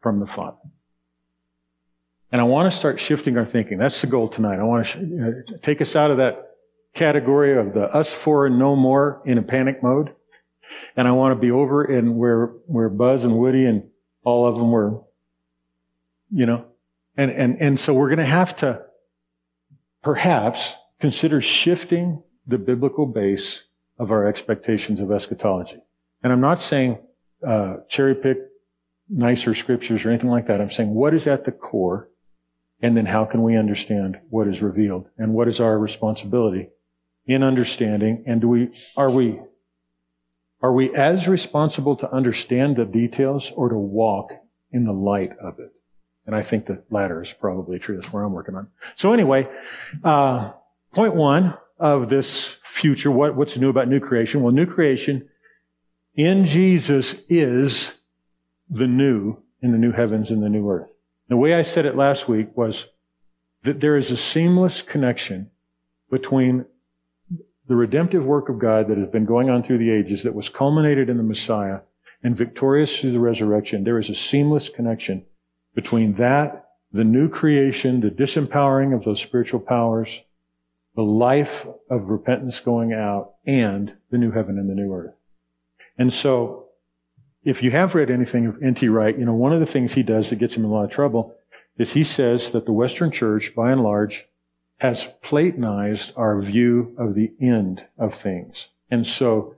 from 0.00 0.20
the 0.20 0.26
Father. 0.26 0.56
And 2.30 2.40
I 2.40 2.44
want 2.44 2.70
to 2.70 2.76
start 2.76 3.00
shifting 3.00 3.38
our 3.38 3.46
thinking. 3.46 3.78
That's 3.78 4.00
the 4.00 4.06
goal 4.06 4.28
tonight. 4.28 4.58
I 4.58 4.62
want 4.62 4.86
to 4.86 4.90
sh- 4.90 5.54
uh, 5.54 5.58
take 5.62 5.80
us 5.80 5.96
out 5.96 6.10
of 6.10 6.18
that 6.18 6.56
category 6.94 7.56
of 7.56 7.72
the 7.72 7.92
us 7.92 8.12
for 8.12 8.46
and 8.46 8.58
no 8.58 8.76
more 8.76 9.22
in 9.24 9.38
a 9.38 9.42
panic 9.42 9.82
mode. 9.82 10.14
And 10.96 11.08
I 11.08 11.12
want 11.12 11.34
to 11.34 11.40
be 11.40 11.50
over 11.50 11.84
in 11.84 12.16
where, 12.16 12.46
where 12.66 12.90
Buzz 12.90 13.24
and 13.24 13.38
Woody 13.38 13.64
and 13.64 13.88
all 14.24 14.46
of 14.46 14.56
them 14.56 14.70
were, 14.70 15.02
you 16.30 16.44
know, 16.44 16.66
and, 17.16 17.30
and, 17.30 17.60
and 17.60 17.80
so 17.80 17.94
we're 17.94 18.08
going 18.08 18.18
to 18.18 18.24
have 18.24 18.56
to 18.56 18.82
perhaps 20.02 20.74
consider 21.00 21.40
shifting 21.40 22.22
the 22.46 22.58
biblical 22.58 23.06
base 23.06 23.64
of 23.98 24.10
our 24.10 24.26
expectations 24.26 25.00
of 25.00 25.10
eschatology. 25.10 25.80
And 26.22 26.32
I'm 26.32 26.40
not 26.40 26.58
saying 26.58 26.98
uh, 27.46 27.76
cherry 27.88 28.14
pick 28.14 28.38
nicer 29.08 29.54
scriptures 29.54 30.04
or 30.04 30.10
anything 30.10 30.30
like 30.30 30.46
that. 30.48 30.60
I'm 30.60 30.70
saying 30.70 30.92
what 30.94 31.14
is 31.14 31.26
at 31.26 31.44
the 31.44 31.52
core, 31.52 32.08
and 32.80 32.96
then 32.96 33.06
how 33.06 33.24
can 33.24 33.42
we 33.42 33.56
understand 33.56 34.18
what 34.30 34.46
is 34.46 34.62
revealed, 34.62 35.08
and 35.18 35.34
what 35.34 35.48
is 35.48 35.60
our 35.60 35.78
responsibility 35.78 36.68
in 37.26 37.42
understanding, 37.42 38.24
and 38.26 38.40
do 38.40 38.48
we 38.48 38.70
are 38.96 39.10
we 39.10 39.40
are 40.60 40.72
we 40.72 40.94
as 40.94 41.28
responsible 41.28 41.96
to 41.96 42.10
understand 42.10 42.76
the 42.76 42.84
details 42.84 43.52
or 43.54 43.68
to 43.68 43.76
walk 43.76 44.32
in 44.72 44.84
the 44.84 44.92
light 44.92 45.32
of 45.38 45.58
it? 45.58 45.72
And 46.26 46.34
I 46.34 46.42
think 46.42 46.66
the 46.66 46.82
latter 46.90 47.22
is 47.22 47.32
probably 47.32 47.78
true. 47.78 47.94
That's 47.96 48.12
where 48.12 48.24
I'm 48.24 48.32
working 48.32 48.54
on. 48.54 48.68
So 48.96 49.12
anyway, 49.12 49.48
uh, 50.04 50.52
point 50.92 51.14
one 51.14 51.56
of 51.78 52.08
this 52.08 52.56
future, 52.64 53.10
what, 53.10 53.36
what's 53.36 53.56
new 53.56 53.70
about 53.70 53.88
new 53.88 54.00
creation? 54.00 54.42
Well, 54.42 54.52
new 54.52 54.66
creation 54.66 55.28
in 56.14 56.44
Jesus 56.44 57.14
is 57.28 57.94
the 58.68 58.86
new 58.86 59.38
in 59.62 59.72
the 59.72 59.78
new 59.78 59.92
heavens 59.92 60.30
and 60.30 60.42
the 60.42 60.48
new 60.48 60.68
earth. 60.70 60.94
The 61.28 61.36
way 61.36 61.54
I 61.54 61.62
said 61.62 61.84
it 61.84 61.96
last 61.96 62.28
week 62.28 62.56
was 62.56 62.86
that 63.62 63.80
there 63.80 63.96
is 63.96 64.10
a 64.10 64.16
seamless 64.16 64.82
connection 64.82 65.50
between 66.10 66.64
the 67.66 67.76
redemptive 67.76 68.24
work 68.24 68.48
of 68.48 68.58
God 68.58 68.88
that 68.88 68.98
has 68.98 69.08
been 69.08 69.26
going 69.26 69.50
on 69.50 69.62
through 69.62 69.78
the 69.78 69.90
ages 69.90 70.22
that 70.22 70.34
was 70.34 70.48
culminated 70.48 71.08
in 71.08 71.16
the 71.16 71.22
Messiah 71.22 71.80
and 72.22 72.36
victorious 72.36 72.98
through 72.98 73.12
the 73.12 73.20
resurrection. 73.20 73.84
There 73.84 73.98
is 73.98 74.10
a 74.10 74.14
seamless 74.14 74.68
connection 74.68 75.24
between 75.74 76.14
that, 76.14 76.70
the 76.92 77.04
new 77.04 77.28
creation, 77.28 78.00
the 78.00 78.10
disempowering 78.10 78.94
of 78.94 79.04
those 79.04 79.20
spiritual 79.20 79.60
powers, 79.60 80.20
the 80.98 81.04
life 81.04 81.64
of 81.90 82.10
repentance 82.10 82.58
going 82.58 82.92
out, 82.92 83.34
and 83.46 83.96
the 84.10 84.18
new 84.18 84.32
heaven 84.32 84.58
and 84.58 84.68
the 84.68 84.74
new 84.74 84.92
earth. 84.92 85.14
And 85.96 86.12
so, 86.12 86.70
if 87.44 87.62
you 87.62 87.70
have 87.70 87.94
read 87.94 88.10
anything 88.10 88.46
of 88.46 88.60
N.T. 88.60 88.88
Wright, 88.88 89.16
you 89.16 89.24
know, 89.24 89.32
one 89.32 89.52
of 89.52 89.60
the 89.60 89.66
things 89.66 89.94
he 89.94 90.02
does 90.02 90.28
that 90.30 90.40
gets 90.40 90.56
him 90.56 90.64
in 90.64 90.70
a 90.70 90.74
lot 90.74 90.86
of 90.86 90.90
trouble 90.90 91.36
is 91.76 91.92
he 91.92 92.02
says 92.02 92.50
that 92.50 92.66
the 92.66 92.72
Western 92.72 93.12
church, 93.12 93.54
by 93.54 93.70
and 93.70 93.80
large, 93.80 94.26
has 94.78 95.06
Platonized 95.22 96.14
our 96.16 96.42
view 96.42 96.96
of 96.98 97.14
the 97.14 97.32
end 97.40 97.86
of 97.96 98.12
things. 98.12 98.66
And 98.90 99.06
so, 99.06 99.54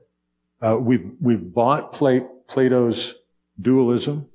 uh, 0.61 0.77
we've, 0.79 1.11
we've 1.23 1.55
bought 1.55 1.95
Plato's 1.95 3.15
dualism 3.59 4.29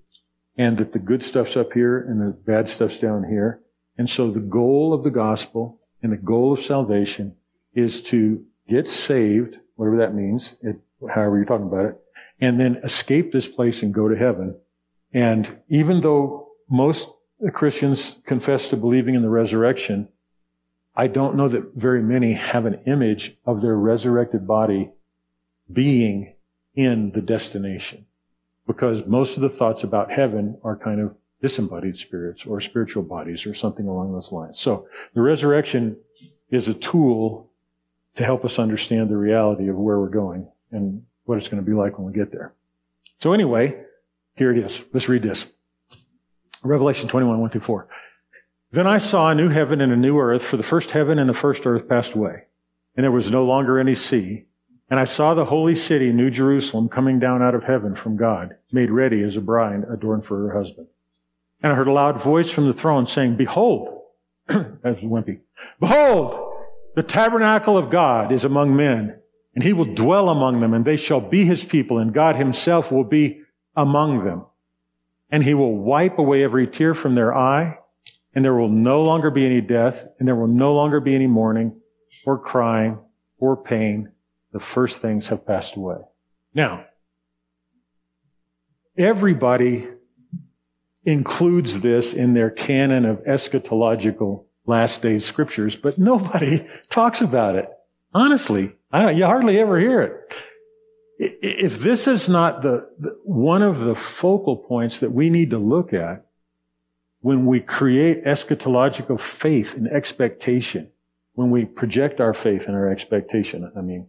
and 0.57 0.75
that 0.79 0.91
the 0.91 0.97
good 0.97 1.21
stuff's 1.21 1.55
up 1.55 1.71
here 1.71 1.99
and 1.99 2.19
the 2.19 2.31
bad 2.31 2.67
stuff's 2.67 2.99
down 2.99 3.25
here. 3.29 3.61
And 3.95 4.09
so 4.09 4.31
the 4.31 4.39
goal 4.39 4.91
of 4.91 5.03
the 5.03 5.11
gospel 5.11 5.79
and 6.01 6.11
the 6.11 6.17
goal 6.17 6.53
of 6.53 6.61
salvation 6.61 7.35
is 7.73 8.01
to 8.01 8.43
get 8.67 8.87
saved, 8.87 9.57
whatever 9.75 9.97
that 9.97 10.15
means, 10.15 10.55
it, 10.61 10.77
however 11.09 11.37
you're 11.37 11.45
talking 11.45 11.67
about 11.67 11.85
it, 11.85 11.99
and 12.39 12.59
then 12.59 12.77
escape 12.77 13.31
this 13.31 13.47
place 13.47 13.83
and 13.83 13.93
go 13.93 14.07
to 14.07 14.15
heaven. 14.15 14.55
And 15.13 15.59
even 15.69 16.01
though 16.01 16.49
most 16.69 17.09
Christians 17.53 18.17
confess 18.25 18.69
to 18.69 18.77
believing 18.77 19.15
in 19.15 19.21
the 19.21 19.29
resurrection, 19.29 20.07
I 20.95 21.07
don't 21.07 21.35
know 21.35 21.47
that 21.49 21.73
very 21.75 22.01
many 22.01 22.33
have 22.33 22.65
an 22.65 22.79
image 22.85 23.37
of 23.45 23.61
their 23.61 23.75
resurrected 23.75 24.47
body 24.47 24.91
being 25.71 26.33
in 26.75 27.11
the 27.11 27.21
destination 27.21 28.05
because 28.67 29.05
most 29.05 29.35
of 29.35 29.41
the 29.41 29.49
thoughts 29.49 29.83
about 29.83 30.11
heaven 30.11 30.57
are 30.63 30.75
kind 30.75 31.01
of 31.01 31.15
disembodied 31.45 31.95
spirits 31.95 32.47
or 32.47 32.59
spiritual 32.59 33.03
bodies 33.03 33.45
or 33.45 33.53
something 33.53 33.87
along 33.87 34.11
those 34.11 34.31
lines. 34.31 34.59
So 34.59 34.87
the 35.13 35.21
resurrection 35.21 35.95
is 36.49 36.67
a 36.67 36.73
tool 36.73 37.51
to 38.15 38.23
help 38.23 38.43
us 38.43 38.57
understand 38.57 39.11
the 39.11 39.17
reality 39.17 39.67
of 39.67 39.75
where 39.75 39.99
we're 39.99 40.09
going 40.09 40.47
and 40.71 41.03
what 41.25 41.37
it's 41.37 41.47
going 41.47 41.63
to 41.63 41.69
be 41.71 41.75
like 41.75 41.99
when 41.99 42.07
we 42.07 42.13
get 42.13 42.31
there. 42.31 42.55
So 43.19 43.31
anyway, 43.31 43.79
here 44.35 44.51
it 44.51 44.57
is. 44.57 44.83
Let's 44.91 45.07
read 45.07 45.21
this. 45.21 45.45
Revelation 46.63 47.07
21, 47.07 47.39
1 47.39 47.49
through 47.51 47.61
4. 47.61 47.87
Then 48.71 48.87
I 48.87 48.97
saw 48.97 49.29
a 49.29 49.35
new 49.35 49.49
heaven 49.49 49.81
and 49.81 49.93
a 49.93 49.95
new 49.95 50.17
earth, 50.17 50.43
for 50.43 50.57
the 50.57 50.63
first 50.63 50.89
heaven 50.89 51.19
and 51.19 51.29
the 51.29 51.35
first 51.35 51.67
earth 51.67 51.87
passed 51.87 52.13
away, 52.15 52.45
and 52.95 53.03
there 53.03 53.11
was 53.11 53.29
no 53.29 53.45
longer 53.45 53.77
any 53.77 53.93
sea. 53.93 54.45
And 54.89 54.99
I 54.99 55.05
saw 55.05 55.35
the 55.35 55.45
holy 55.45 55.75
city, 55.75 56.11
New 56.11 56.31
Jerusalem, 56.31 56.89
coming 56.89 57.19
down 57.19 57.43
out 57.43 57.53
of 57.53 57.63
heaven 57.63 57.95
from 57.95 58.17
God, 58.17 58.55
made 58.71 58.89
ready 58.89 59.21
as 59.21 59.37
a 59.37 59.41
bride 59.41 59.83
adorned 59.91 60.25
for 60.25 60.47
her 60.47 60.57
husband. 60.57 60.87
And 61.65 61.73
I 61.73 61.75
heard 61.77 61.87
a 61.87 61.93
loud 61.93 62.21
voice 62.21 62.51
from 62.51 62.67
the 62.67 62.73
throne 62.73 63.07
saying, 63.07 63.37
Behold, 63.37 64.03
that's 64.47 64.99
wimpy, 64.99 65.41
behold, 65.79 66.53
the 66.95 67.01
tabernacle 67.01 67.75
of 67.75 67.89
God 67.89 68.31
is 68.31 68.45
among 68.45 68.75
men, 68.75 69.19
and 69.55 69.63
he 69.63 69.73
will 69.73 69.95
dwell 69.95 70.29
among 70.29 70.59
them, 70.59 70.75
and 70.75 70.85
they 70.85 70.95
shall 70.95 71.19
be 71.19 71.43
his 71.43 71.63
people, 71.63 71.97
and 71.97 72.13
God 72.13 72.35
himself 72.35 72.91
will 72.91 73.03
be 73.03 73.41
among 73.75 74.23
them. 74.23 74.45
And 75.31 75.43
he 75.43 75.55
will 75.55 75.75
wipe 75.75 76.19
away 76.19 76.43
every 76.43 76.67
tear 76.67 76.93
from 76.93 77.15
their 77.15 77.33
eye, 77.35 77.79
and 78.35 78.45
there 78.45 78.53
will 78.53 78.69
no 78.69 79.01
longer 79.01 79.31
be 79.31 79.43
any 79.43 79.61
death, 79.61 80.05
and 80.19 80.27
there 80.27 80.35
will 80.35 80.45
no 80.45 80.75
longer 80.75 80.99
be 80.99 81.15
any 81.15 81.25
mourning, 81.25 81.81
or 82.27 82.37
crying, 82.37 82.99
or 83.39 83.57
pain 83.57 84.11
the 84.51 84.59
first 84.59 85.01
things 85.01 85.29
have 85.29 85.47
passed 85.47 85.77
away. 85.77 85.97
Now, 86.53 86.85
everybody 88.95 89.87
includes 91.05 91.81
this 91.81 92.13
in 92.13 92.33
their 92.33 92.49
canon 92.49 93.05
of 93.05 93.23
eschatological 93.23 94.43
last 94.65 95.01
days 95.01 95.23
scriptures, 95.23 95.75
but 95.75 95.97
nobody 95.97 96.67
talks 96.89 97.21
about 97.21 97.55
it. 97.55 97.69
Honestly, 98.13 98.73
I 98.91 99.03
don't. 99.03 99.17
you 99.17 99.25
hardly 99.25 99.59
ever 99.59 99.79
hear 99.79 100.01
it. 100.01 100.33
If 101.17 101.79
this 101.79 102.07
is 102.07 102.27
not 102.27 102.61
the, 102.61 102.89
the, 102.99 103.17
one 103.23 103.61
of 103.61 103.79
the 103.79 103.95
focal 103.95 104.57
points 104.57 104.99
that 104.99 105.11
we 105.11 105.29
need 105.29 105.51
to 105.51 105.57
look 105.57 105.93
at 105.93 106.25
when 107.21 107.45
we 107.45 107.61
create 107.61 108.25
eschatological 108.25 109.19
faith 109.19 109.75
and 109.75 109.87
expectation, 109.87 110.89
when 111.33 111.51
we 111.51 111.65
project 111.65 112.19
our 112.19 112.33
faith 112.33 112.67
and 112.67 112.75
our 112.75 112.89
expectation, 112.89 113.71
I 113.77 113.81
mean, 113.81 114.07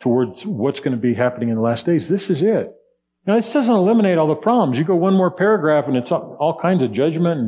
towards 0.00 0.44
what's 0.44 0.80
going 0.80 0.92
to 0.92 1.00
be 1.00 1.14
happening 1.14 1.48
in 1.48 1.54
the 1.54 1.60
last 1.60 1.86
days. 1.86 2.08
This 2.08 2.28
is 2.28 2.42
it. 2.42 2.74
Now, 3.26 3.36
this 3.36 3.52
doesn't 3.52 3.74
eliminate 3.74 4.18
all 4.18 4.26
the 4.26 4.34
problems. 4.34 4.78
You 4.78 4.84
go 4.84 4.96
one 4.96 5.14
more 5.14 5.30
paragraph 5.30 5.86
and 5.86 5.96
it's 5.96 6.10
all, 6.10 6.58
kinds 6.60 6.82
of 6.82 6.92
judgment 6.92 7.40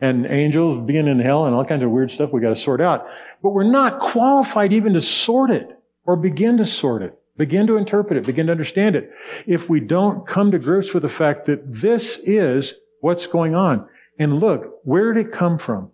and, 0.00 0.24
and 0.24 0.32
angels 0.32 0.84
being 0.86 1.06
in 1.06 1.18
hell 1.18 1.44
and 1.46 1.54
all 1.54 1.64
kinds 1.64 1.82
of 1.82 1.90
weird 1.90 2.10
stuff 2.10 2.32
we 2.32 2.40
got 2.40 2.48
to 2.48 2.56
sort 2.56 2.80
out. 2.80 3.06
But 3.42 3.50
we're 3.50 3.70
not 3.70 4.00
qualified 4.00 4.72
even 4.72 4.94
to 4.94 5.00
sort 5.00 5.50
it 5.50 5.78
or 6.06 6.16
begin 6.16 6.56
to 6.58 6.64
sort 6.64 7.02
it, 7.02 7.18
begin 7.36 7.66
to 7.66 7.76
interpret 7.76 8.16
it, 8.16 8.26
begin 8.26 8.46
to 8.46 8.52
understand 8.52 8.96
it 8.96 9.12
if 9.46 9.68
we 9.68 9.80
don't 9.80 10.26
come 10.26 10.50
to 10.50 10.58
grips 10.58 10.94
with 10.94 11.02
the 11.02 11.08
fact 11.08 11.46
that 11.46 11.60
this 11.66 12.18
is 12.24 12.74
what's 13.00 13.26
going 13.26 13.54
on. 13.54 13.86
And 14.18 14.40
look, 14.40 14.80
where 14.84 15.12
did 15.12 15.26
it 15.26 15.32
come 15.32 15.58
from? 15.58 15.90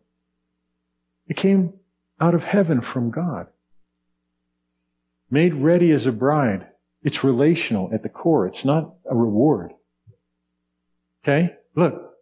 It 1.26 1.36
came 1.36 1.72
out 2.20 2.34
of 2.34 2.44
heaven 2.44 2.80
from 2.80 3.10
God 3.10 3.48
made 5.34 5.54
ready 5.54 5.90
as 5.90 6.06
a 6.06 6.12
bride. 6.12 6.66
It's 7.04 7.22
relational 7.22 7.90
at 7.92 8.02
the 8.02 8.08
core. 8.08 8.46
It's 8.46 8.64
not 8.64 8.94
a 9.08 9.14
reward. 9.14 9.72
Okay? 11.22 11.54
Look. 11.76 12.12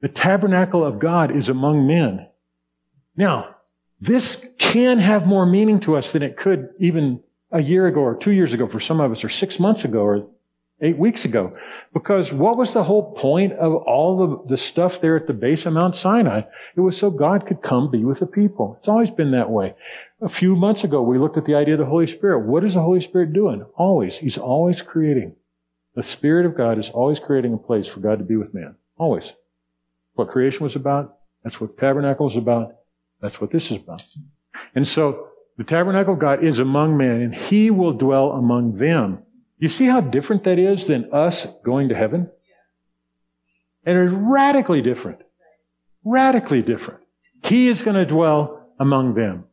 The 0.00 0.08
tabernacle 0.08 0.84
of 0.84 0.98
God 0.98 1.30
is 1.30 1.50
among 1.50 1.86
men. 1.86 2.26
Now, 3.16 3.56
this 4.00 4.42
can 4.58 4.98
have 4.98 5.26
more 5.26 5.44
meaning 5.44 5.78
to 5.80 5.96
us 5.96 6.12
than 6.12 6.22
it 6.22 6.38
could 6.38 6.70
even 6.78 7.22
a 7.52 7.60
year 7.60 7.86
ago 7.86 8.00
or 8.00 8.16
two 8.16 8.32
years 8.32 8.54
ago 8.54 8.66
for 8.66 8.80
some 8.80 9.00
of 9.00 9.12
us 9.12 9.22
or 9.22 9.28
six 9.28 9.60
months 9.60 9.84
ago 9.84 10.00
or 10.00 10.26
eight 10.80 10.96
weeks 10.96 11.24
ago. 11.24 11.56
Because 11.92 12.32
what 12.32 12.56
was 12.56 12.72
the 12.72 12.84
whole 12.84 13.12
point 13.12 13.52
of 13.54 13.74
all 13.74 14.16
the, 14.16 14.48
the 14.48 14.56
stuff 14.56 15.00
there 15.00 15.16
at 15.16 15.26
the 15.26 15.34
base 15.34 15.66
of 15.66 15.74
Mount 15.74 15.94
Sinai? 15.94 16.42
It 16.76 16.80
was 16.80 16.96
so 16.96 17.10
God 17.10 17.46
could 17.46 17.62
come 17.62 17.90
be 17.90 18.04
with 18.04 18.20
the 18.20 18.26
people. 18.26 18.76
It's 18.78 18.88
always 18.88 19.10
been 19.10 19.32
that 19.32 19.50
way. 19.50 19.74
A 20.22 20.28
few 20.28 20.56
months 20.56 20.84
ago, 20.84 21.02
we 21.02 21.18
looked 21.18 21.36
at 21.36 21.44
the 21.44 21.54
idea 21.54 21.74
of 21.74 21.80
the 21.80 21.86
Holy 21.86 22.06
Spirit. 22.06 22.46
What 22.46 22.64
is 22.64 22.74
the 22.74 22.82
Holy 22.82 23.00
Spirit 23.00 23.32
doing? 23.32 23.64
Always. 23.76 24.18
He's 24.18 24.38
always 24.38 24.82
creating. 24.82 25.34
The 25.94 26.02
Spirit 26.02 26.46
of 26.46 26.56
God 26.56 26.78
is 26.78 26.90
always 26.90 27.18
creating 27.18 27.54
a 27.54 27.58
place 27.58 27.88
for 27.88 28.00
God 28.00 28.18
to 28.18 28.24
be 28.24 28.36
with 28.36 28.54
man. 28.54 28.76
Always. 28.96 29.32
What 30.14 30.28
creation 30.28 30.62
was 30.62 30.76
about. 30.76 31.16
That's 31.42 31.60
what 31.60 31.78
tabernacle 31.78 32.26
was 32.26 32.36
about. 32.36 32.76
That's 33.20 33.40
what 33.40 33.50
this 33.50 33.70
is 33.70 33.78
about. 33.78 34.02
And 34.74 34.86
so, 34.86 35.28
the 35.56 35.64
tabernacle 35.64 36.16
God 36.16 36.42
is 36.42 36.58
among 36.58 36.96
men, 36.96 37.20
and 37.20 37.34
He 37.34 37.70
will 37.70 37.92
dwell 37.92 38.32
among 38.32 38.76
them. 38.76 39.22
You 39.60 39.68
see 39.68 39.84
how 39.84 40.00
different 40.00 40.44
that 40.44 40.58
is 40.58 40.86
than 40.86 41.12
us 41.12 41.46
going 41.62 41.90
to 41.90 41.94
heaven? 41.94 42.30
And 43.84 43.98
it 43.98 44.04
is 44.06 44.12
radically 44.12 44.80
different. 44.80 45.20
Radically 46.02 46.62
different. 46.62 47.00
He 47.44 47.68
is 47.68 47.82
going 47.82 47.96
to 47.96 48.06
dwell 48.06 48.66
among 48.80 49.14
them, 49.14 49.44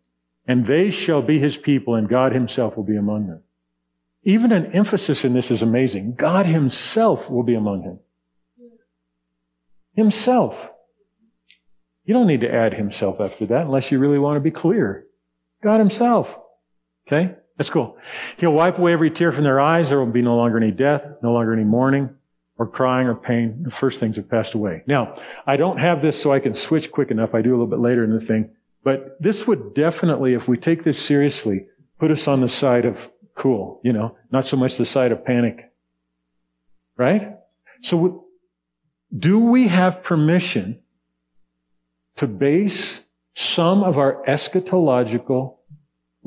and 0.48 0.66
they 0.66 0.92
shall 0.92 1.22
be 1.22 1.40
his 1.40 1.58
people, 1.58 1.96
and 1.96 2.08
God 2.08 2.32
himself 2.32 2.78
will 2.78 2.86
be 2.86 2.96
among 2.96 3.28
them. 3.28 3.44
Even 4.24 4.54
an 4.54 4.72
emphasis 4.72 5.26
in 5.26 5.34
this 5.34 5.52
is 5.52 5.62
amazing. 5.62 6.16
God 6.16 6.46
himself 6.46 7.30
will 7.30 7.44
be 7.44 7.56
among 7.56 7.84
him. 7.84 8.00
Himself. 9.94 10.70
You 12.06 12.14
don't 12.14 12.28
need 12.28 12.42
to 12.42 12.54
add 12.54 12.74
himself 12.74 13.20
after 13.20 13.46
that 13.48 13.66
unless 13.66 13.92
you 13.92 14.00
really 14.00 14.20
want 14.20 14.38
to 14.38 14.42
be 14.42 14.52
clear. 14.52 15.06
God 15.62 15.80
himself. 15.80 16.34
Okay? 17.08 17.36
That's 17.58 17.70
cool. 17.70 17.98
He'll 18.38 18.54
wipe 18.54 18.78
away 18.78 18.94
every 18.94 19.10
tear 19.10 19.32
from 19.32 19.44
their 19.44 19.60
eyes. 19.60 19.90
There 19.90 20.00
will 20.00 20.06
be 20.06 20.22
no 20.22 20.36
longer 20.36 20.58
any 20.58 20.72
death, 20.72 21.04
no 21.24 21.34
longer 21.34 21.54
any 21.54 21.64
mourning 21.64 22.10
or 22.58 22.68
crying 22.68 23.08
or 23.08 23.16
pain. 23.16 23.64
The 23.64 23.72
first 23.72 24.00
things 24.00 24.16
have 24.16 24.30
passed 24.30 24.54
away. 24.54 24.84
Now, 24.86 25.16
I 25.46 25.58
don't 25.58 25.80
have 25.80 26.02
this 26.02 26.22
so 26.22 26.32
I 26.32 26.40
can 26.40 26.54
switch 26.54 26.92
quick 26.92 27.10
enough. 27.10 27.34
I 27.34 27.42
do 27.42 27.50
a 27.50 27.56
little 27.56 27.68
bit 27.68 27.80
later 27.80 28.04
in 28.04 28.12
the 28.12 28.22
thing. 28.22 28.52
But 28.84 29.22
this 29.22 29.48
would 29.48 29.74
definitely, 29.74 30.34
if 30.34 30.48
we 30.48 30.58
take 30.58 30.84
this 30.84 31.00
seriously, 31.00 31.68
put 32.00 32.12
us 32.12 32.28
on 32.28 32.42
the 32.42 32.50
side 32.50 32.86
of 32.86 33.10
cool, 33.36 33.82
you 33.84 33.92
know, 33.92 34.16
not 34.32 34.46
so 34.46 34.56
much 34.56 34.78
the 34.78 34.86
side 34.86 35.12
of 35.12 35.26
panic. 35.26 35.72
Right? 36.96 37.38
So 37.82 38.26
do 39.18 39.40
we 39.40 39.68
have 39.68 40.04
permission 40.04 40.80
to 42.16 42.28
base 42.28 43.02
some 43.34 43.84
of 43.84 43.98
our 43.98 44.24
eschatological 44.26 45.57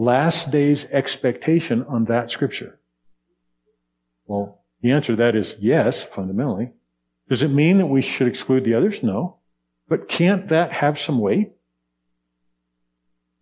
last 0.00 0.50
days 0.50 0.86
expectation 0.86 1.84
on 1.84 2.06
that 2.06 2.30
scripture? 2.30 2.78
Well, 4.26 4.62
the 4.80 4.92
answer 4.92 5.12
to 5.12 5.16
that 5.16 5.36
is 5.36 5.56
yes, 5.60 6.02
fundamentally. 6.02 6.72
Does 7.28 7.42
it 7.42 7.50
mean 7.50 7.78
that 7.78 7.86
we 7.86 8.00
should 8.00 8.26
exclude 8.26 8.64
the 8.64 8.74
others? 8.74 9.02
No. 9.02 9.36
But 9.88 10.08
can't 10.08 10.48
that 10.48 10.72
have 10.72 10.98
some 10.98 11.18
weight? 11.18 11.52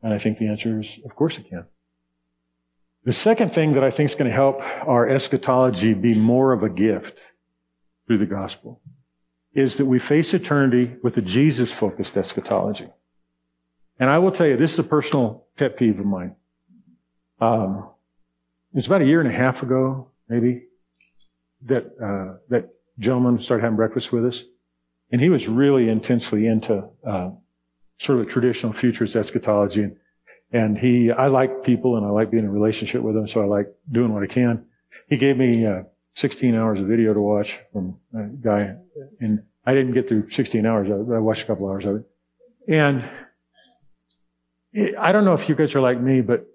And 0.03 0.13
I 0.13 0.19
think 0.19 0.39
the 0.39 0.49
answer 0.49 0.81
is, 0.81 0.99
of 1.05 1.15
course 1.15 1.39
it 1.39 1.49
can. 1.49 1.65
The 3.05 3.13
second 3.13 3.53
thing 3.53 3.75
that 3.75 3.85
I 3.85 3.91
think 3.91 4.11
is 4.11 4.17
going 4.17 4.29
to 4.29 4.35
help 4.35 4.61
our 4.87 5.09
eschatology 5.09 5.95
be 5.95 6.15
more 6.15 6.53
of 6.53 6.63
a 6.63 6.69
gift 6.69 7.21
through 8.07 8.19
the 8.19 8.27
gospel 8.27 8.81
is 9.55 9.77
that 9.77 9.87
we 9.87 9.99
face 9.99 10.35
eternity 10.35 10.97
with 11.03 11.17
a 11.17 11.23
Jesus 11.23 11.71
focused 11.71 12.17
eschatology. 12.17 12.89
And 14.01 14.11
I 14.11 14.19
will 14.19 14.33
tell 14.33 14.47
you, 14.47 14.57
this 14.57 14.73
is 14.73 14.79
a 14.79 14.85
personal 14.85 15.47
pet 15.57 15.77
peeve 15.77 15.99
of 15.99 16.07
mine. 16.07 16.35
Um, 17.41 17.89
it 18.73 18.77
was 18.77 18.87
about 18.87 19.03
a 19.03 19.07
year 19.07 19.21
and 19.21 19.29
a 19.29 19.33
half 19.33 19.63
ago, 19.63 20.09
maybe, 20.29 20.65
that 21.63 21.87
uh, 22.03 22.39
that 22.49 22.71
gentleman 22.99 23.43
started 23.43 23.63
having 23.63 23.77
breakfast 23.77 24.13
with 24.13 24.27
us, 24.27 24.45
and 25.11 25.21
he 25.21 25.31
was 25.31 25.49
really 25.49 25.89
intensely 25.89 26.47
into 26.47 26.85
uh, 27.07 27.31
sort 27.99 28.21
of 28.21 28.29
traditional 28.29 28.73
futurist 28.73 29.17
eschatology. 29.17 29.85
And, 29.85 29.97
and 30.53 30.79
he, 30.79 31.11
I 31.11 31.29
like 31.29 31.63
people, 31.63 31.97
and 31.97 32.07
I 32.07 32.11
like 32.11 32.31
being 32.31 32.45
in 32.45 32.51
a 32.51 32.53
relationship 32.53 33.03
with 33.03 33.15
them, 33.15 33.27
so 33.27 33.43
I 33.43 33.47
like 33.47 33.73
doing 33.91 34.13
what 34.13 34.23
I 34.23 34.27
can. 34.27 34.65
He 35.09 35.17
gave 35.17 35.37
me 35.37 35.67
uh, 35.67 35.83
16 36.15 36.55
hours 36.55 36.81
of 36.81 36.87
video 36.87 37.15
to 37.15 37.21
watch 37.21 37.61
from 37.73 37.99
a 38.15 38.25
guy, 38.25 38.75
and 39.21 39.43
I 39.65 39.75
didn't 39.75 39.93
get 39.93 40.09
through 40.09 40.31
16 40.31 40.67
hours. 40.67 40.89
I 40.91 41.19
watched 41.19 41.43
a 41.43 41.47
couple 41.47 41.69
hours 41.69 41.85
of 41.85 41.97
it, 41.97 42.05
and 42.69 43.05
it, 44.73 44.95
I 44.99 45.13
don't 45.13 45.25
know 45.25 45.35
if 45.35 45.49
you 45.49 45.55
guys 45.55 45.75
are 45.75 45.81
like 45.81 46.01
me, 46.01 46.21
but 46.21 46.47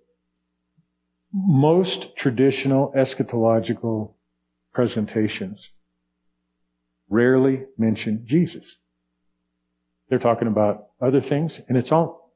most 1.33 2.15
traditional 2.15 2.93
eschatological 2.95 4.13
presentations 4.71 5.71
rarely 7.09 7.65
mention 7.77 8.23
Jesus. 8.25 8.77
They're 10.09 10.19
talking 10.19 10.47
about 10.47 10.87
other 11.01 11.21
things, 11.21 11.59
and 11.67 11.77
it's 11.77 11.91
all 11.91 12.31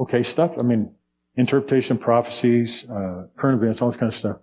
okay 0.00 0.22
stuff. 0.22 0.56
I 0.58 0.62
mean, 0.62 0.90
interpretation 1.36 1.96
of 1.96 2.02
prophecies, 2.02 2.88
uh, 2.90 3.26
current 3.36 3.62
events, 3.62 3.82
all 3.82 3.90
this 3.90 3.98
kind 3.98 4.10
of 4.10 4.16
stuff. 4.16 4.38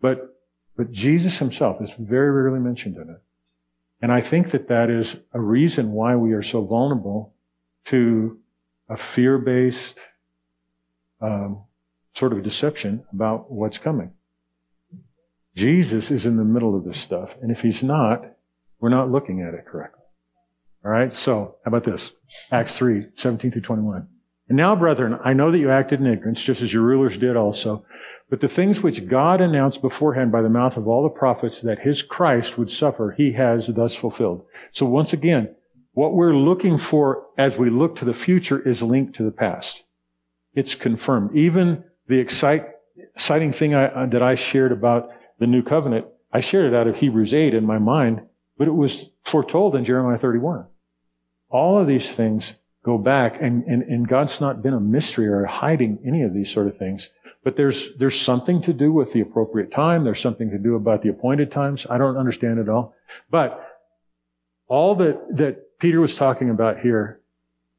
But, 0.00 0.40
but 0.76 0.90
Jesus 0.92 1.38
himself 1.38 1.82
is 1.82 1.90
very 1.98 2.30
rarely 2.30 2.60
mentioned 2.60 2.96
in 2.96 3.10
it. 3.10 3.22
And 4.02 4.12
I 4.12 4.20
think 4.20 4.52
that 4.52 4.68
that 4.68 4.88
is 4.88 5.16
a 5.32 5.40
reason 5.40 5.92
why 5.92 6.16
we 6.16 6.32
are 6.32 6.42
so 6.42 6.64
vulnerable 6.64 7.34
to 7.86 8.38
a 8.88 8.96
fear-based, 8.96 9.98
um, 11.20 11.62
sort 12.12 12.32
of 12.32 12.42
deception 12.42 13.04
about 13.12 13.50
what's 13.50 13.78
coming. 13.78 14.12
Jesus 15.54 16.10
is 16.10 16.26
in 16.26 16.36
the 16.36 16.44
middle 16.44 16.76
of 16.76 16.84
this 16.84 16.98
stuff, 16.98 17.34
and 17.42 17.50
if 17.50 17.60
he's 17.60 17.82
not, 17.82 18.24
we're 18.78 18.88
not 18.88 19.10
looking 19.10 19.42
at 19.42 19.54
it 19.54 19.66
correctly. 19.66 20.04
All 20.84 20.90
right, 20.90 21.14
so 21.14 21.56
how 21.64 21.68
about 21.68 21.84
this? 21.84 22.12
Acts 22.50 22.78
3, 22.78 23.08
17 23.16 23.50
through 23.50 23.62
21. 23.62 24.08
And 24.48 24.56
now, 24.56 24.74
brethren, 24.74 25.18
I 25.22 25.32
know 25.32 25.50
that 25.50 25.58
you 25.58 25.70
acted 25.70 26.00
in 26.00 26.06
ignorance, 26.06 26.40
just 26.42 26.62
as 26.62 26.72
your 26.72 26.82
rulers 26.82 27.16
did 27.16 27.36
also. 27.36 27.84
But 28.30 28.40
the 28.40 28.48
things 28.48 28.82
which 28.82 29.06
God 29.06 29.40
announced 29.40 29.82
beforehand 29.82 30.32
by 30.32 30.42
the 30.42 30.48
mouth 30.48 30.76
of 30.76 30.88
all 30.88 31.02
the 31.02 31.08
prophets 31.08 31.60
that 31.60 31.80
his 31.80 32.02
Christ 32.02 32.56
would 32.56 32.70
suffer, 32.70 33.12
he 33.16 33.32
has 33.32 33.66
thus 33.66 33.94
fulfilled. 33.94 34.44
So 34.72 34.86
once 34.86 35.12
again, 35.12 35.54
what 35.92 36.14
we're 36.14 36.34
looking 36.34 36.78
for 36.78 37.26
as 37.36 37.58
we 37.58 37.70
look 37.70 37.96
to 37.96 38.04
the 38.04 38.14
future 38.14 38.66
is 38.66 38.82
linked 38.82 39.16
to 39.16 39.22
the 39.22 39.30
past. 39.30 39.84
It's 40.54 40.74
confirmed. 40.74 41.36
Even 41.36 41.84
the 42.10 42.18
excite, 42.18 42.66
exciting 43.14 43.52
thing 43.52 43.72
I, 43.72 43.84
uh, 43.84 44.06
that 44.06 44.20
I 44.20 44.34
shared 44.34 44.72
about 44.72 45.10
the 45.38 45.46
new 45.46 45.62
covenant, 45.62 46.06
I 46.32 46.40
shared 46.40 46.66
it 46.66 46.74
out 46.74 46.88
of 46.88 46.96
Hebrews 46.96 47.32
8 47.32 47.54
in 47.54 47.64
my 47.64 47.78
mind, 47.78 48.22
but 48.58 48.66
it 48.66 48.74
was 48.74 49.10
foretold 49.24 49.76
in 49.76 49.84
Jeremiah 49.84 50.18
31. 50.18 50.66
All 51.50 51.78
of 51.78 51.86
these 51.86 52.12
things 52.12 52.54
go 52.84 52.98
back, 52.98 53.36
and, 53.40 53.62
and, 53.64 53.84
and 53.84 54.08
God's 54.08 54.40
not 54.40 54.60
been 54.60 54.74
a 54.74 54.80
mystery 54.80 55.28
or 55.28 55.44
hiding 55.44 56.00
any 56.04 56.22
of 56.22 56.34
these 56.34 56.50
sort 56.50 56.66
of 56.66 56.76
things. 56.76 57.10
But 57.44 57.54
there's, 57.54 57.94
there's 57.96 58.20
something 58.20 58.60
to 58.62 58.72
do 58.72 58.92
with 58.92 59.12
the 59.12 59.20
appropriate 59.20 59.70
time. 59.70 60.02
There's 60.02 60.20
something 60.20 60.50
to 60.50 60.58
do 60.58 60.74
about 60.74 61.02
the 61.02 61.10
appointed 61.10 61.52
times. 61.52 61.86
I 61.88 61.96
don't 61.96 62.16
understand 62.16 62.58
it 62.58 62.68
all. 62.68 62.92
But 63.30 63.64
all 64.66 64.96
that, 64.96 65.36
that 65.36 65.78
Peter 65.78 66.00
was 66.00 66.16
talking 66.16 66.50
about 66.50 66.80
here 66.80 67.20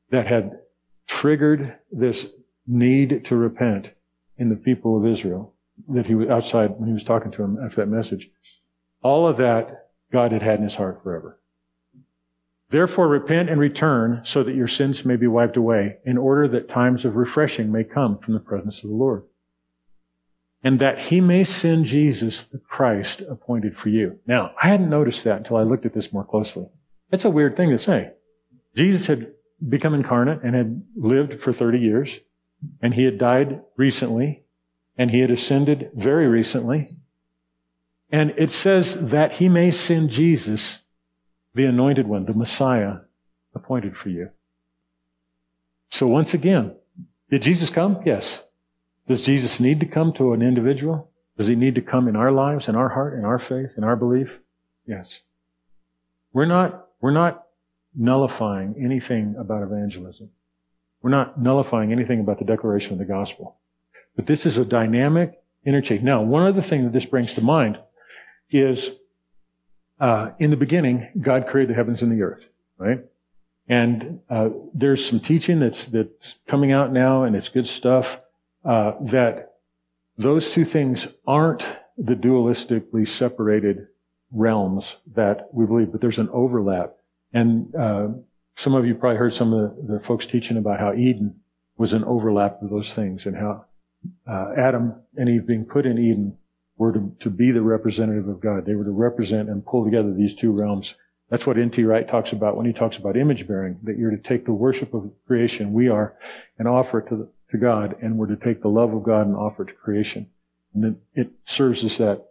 that 0.09 0.25
had 0.25 0.59
triggered 1.05 1.75
this 1.91 2.27
need 2.65 3.25
to 3.25 3.35
repent 3.35 3.91
in 4.41 4.49
the 4.49 4.55
people 4.55 4.97
of 4.97 5.05
Israel 5.05 5.53
that 5.87 6.07
he 6.07 6.15
was 6.15 6.27
outside 6.27 6.71
when 6.71 6.87
he 6.87 6.93
was 6.93 7.03
talking 7.03 7.31
to 7.31 7.43
him 7.43 7.59
after 7.63 7.81
that 7.81 7.87
message. 7.87 8.31
All 9.03 9.27
of 9.27 9.37
that 9.37 9.89
God 10.11 10.31
had 10.31 10.41
had 10.41 10.57
in 10.57 10.63
his 10.63 10.75
heart 10.75 11.03
forever. 11.03 11.39
Therefore 12.69 13.07
repent 13.07 13.51
and 13.51 13.59
return 13.61 14.21
so 14.23 14.41
that 14.41 14.55
your 14.55 14.67
sins 14.67 15.05
may 15.05 15.15
be 15.15 15.27
wiped 15.27 15.57
away 15.57 15.97
in 16.05 16.17
order 16.17 16.47
that 16.47 16.67
times 16.67 17.05
of 17.05 17.17
refreshing 17.17 17.71
may 17.71 17.83
come 17.83 18.17
from 18.17 18.33
the 18.33 18.39
presence 18.39 18.83
of 18.83 18.89
the 18.89 18.95
Lord. 18.95 19.23
And 20.63 20.79
that 20.79 20.97
he 20.97 21.21
may 21.21 21.43
send 21.43 21.85
Jesus, 21.85 22.43
the 22.43 22.57
Christ, 22.57 23.21
appointed 23.21 23.77
for 23.77 23.89
you. 23.89 24.19
Now, 24.25 24.53
I 24.61 24.69
hadn't 24.69 24.89
noticed 24.89 25.23
that 25.25 25.37
until 25.37 25.57
I 25.57 25.63
looked 25.63 25.85
at 25.85 25.93
this 25.93 26.11
more 26.11 26.25
closely. 26.25 26.65
That's 27.11 27.25
a 27.25 27.29
weird 27.29 27.55
thing 27.55 27.69
to 27.69 27.77
say. 27.77 28.11
Jesus 28.75 29.05
had 29.05 29.33
become 29.69 29.93
incarnate 29.93 30.41
and 30.43 30.55
had 30.55 30.83
lived 30.95 31.41
for 31.41 31.53
30 31.53 31.77
years. 31.77 32.19
And 32.81 32.93
he 32.93 33.03
had 33.05 33.17
died 33.17 33.61
recently, 33.75 34.43
and 34.97 35.11
he 35.11 35.19
had 35.19 35.31
ascended 35.31 35.91
very 35.93 36.27
recently. 36.27 36.89
And 38.11 38.33
it 38.37 38.51
says 38.51 39.09
that 39.09 39.33
he 39.33 39.49
may 39.49 39.71
send 39.71 40.09
Jesus, 40.09 40.79
the 41.53 41.65
anointed 41.65 42.07
one, 42.07 42.25
the 42.25 42.33
Messiah, 42.33 42.97
appointed 43.55 43.97
for 43.97 44.09
you. 44.09 44.29
So 45.89 46.07
once 46.07 46.33
again, 46.33 46.75
did 47.29 47.41
Jesus 47.41 47.69
come? 47.69 48.01
Yes. 48.05 48.43
Does 49.07 49.23
Jesus 49.23 49.59
need 49.59 49.79
to 49.79 49.85
come 49.85 50.13
to 50.13 50.33
an 50.33 50.41
individual? 50.41 51.09
Does 51.37 51.47
he 51.47 51.55
need 51.55 51.75
to 51.75 51.81
come 51.81 52.07
in 52.07 52.15
our 52.15 52.31
lives, 52.31 52.67
in 52.67 52.75
our 52.75 52.89
heart, 52.89 53.17
in 53.17 53.25
our 53.25 53.39
faith, 53.39 53.73
in 53.77 53.83
our 53.83 53.95
belief? 53.95 54.39
Yes. 54.85 55.21
We're 56.33 56.45
not, 56.45 56.87
we're 56.99 57.11
not 57.11 57.47
nullifying 57.95 58.75
anything 58.79 59.35
about 59.37 59.63
evangelism. 59.63 60.29
We're 61.01 61.09
not 61.11 61.41
nullifying 61.41 61.91
anything 61.91 62.19
about 62.19 62.39
the 62.39 62.45
declaration 62.45 62.93
of 62.93 62.99
the 62.99 63.05
gospel. 63.05 63.57
But 64.15 64.27
this 64.27 64.45
is 64.45 64.57
a 64.57 64.65
dynamic 64.65 65.41
interchange. 65.65 66.03
Now, 66.03 66.21
one 66.21 66.45
other 66.45 66.61
thing 66.61 66.83
that 66.83 66.93
this 66.93 67.05
brings 67.05 67.33
to 67.33 67.41
mind 67.41 67.79
is 68.49 68.91
uh, 69.99 70.31
in 70.39 70.49
the 70.49 70.57
beginning, 70.57 71.07
God 71.19 71.47
created 71.47 71.69
the 71.69 71.75
heavens 71.75 72.01
and 72.01 72.11
the 72.11 72.23
earth, 72.23 72.49
right? 72.77 73.05
And 73.67 74.19
uh, 74.29 74.49
there's 74.73 75.05
some 75.05 75.19
teaching 75.19 75.59
that's 75.59 75.85
that's 75.85 76.39
coming 76.47 76.71
out 76.71 76.91
now, 76.91 77.23
and 77.23 77.35
it's 77.35 77.49
good 77.49 77.67
stuff. 77.67 78.19
Uh, 78.65 78.93
that 79.01 79.53
those 80.17 80.51
two 80.51 80.65
things 80.65 81.07
aren't 81.25 81.65
the 81.97 82.15
dualistically 82.15 83.07
separated 83.07 83.87
realms 84.31 84.97
that 85.13 85.49
we 85.53 85.65
believe, 85.65 85.91
but 85.91 86.01
there's 86.01 86.19
an 86.19 86.29
overlap. 86.31 86.95
And 87.33 87.73
uh, 87.75 88.09
some 88.55 88.73
of 88.73 88.85
you 88.85 88.95
probably 88.95 89.17
heard 89.17 89.33
some 89.33 89.53
of 89.53 89.87
the, 89.87 89.93
the, 89.93 89.99
folks 89.99 90.25
teaching 90.25 90.57
about 90.57 90.79
how 90.79 90.93
Eden 90.93 91.39
was 91.77 91.93
an 91.93 92.03
overlap 92.03 92.61
of 92.61 92.69
those 92.69 92.93
things, 92.93 93.25
and 93.25 93.35
how 93.35 93.65
uh, 94.27 94.53
Adam 94.57 94.95
and 95.17 95.29
Eve 95.29 95.45
being 95.45 95.65
put 95.65 95.85
in 95.85 95.97
Eden 95.97 96.37
were 96.77 96.91
to, 96.91 97.15
to 97.19 97.29
be 97.29 97.51
the 97.51 97.61
representative 97.61 98.27
of 98.27 98.39
God. 98.39 98.65
They 98.65 98.75
were 98.75 98.83
to 98.83 98.91
represent 98.91 99.49
and 99.49 99.65
pull 99.65 99.85
together 99.85 100.13
these 100.13 100.35
two 100.35 100.51
realms. 100.51 100.95
That's 101.29 101.47
what 101.47 101.57
N.T. 101.57 101.83
Wright 101.85 102.07
talks 102.07 102.33
about 102.33 102.57
when 102.57 102.65
he 102.65 102.73
talks 102.73 102.97
about 102.97 103.15
image 103.15 103.47
bearing, 103.47 103.79
that 103.83 103.97
you're 103.97 104.11
to 104.11 104.17
take 104.17 104.45
the 104.45 104.53
worship 104.53 104.93
of 104.93 105.09
creation, 105.27 105.73
we 105.73 105.87
are, 105.87 106.15
and 106.59 106.67
offer 106.67 106.99
it 106.99 107.07
to, 107.07 107.29
to 107.49 107.57
God, 107.57 107.95
and 108.01 108.17
we're 108.17 108.27
to 108.27 108.35
take 108.35 108.61
the 108.61 108.67
love 108.67 108.93
of 108.93 109.03
God 109.03 109.27
and 109.27 109.35
offer 109.35 109.63
it 109.63 109.67
to 109.67 109.73
creation. 109.73 110.29
And 110.73 110.83
then 110.83 110.99
it 111.13 111.31
serves 111.45 111.83
as 111.83 111.97
that 111.99 112.27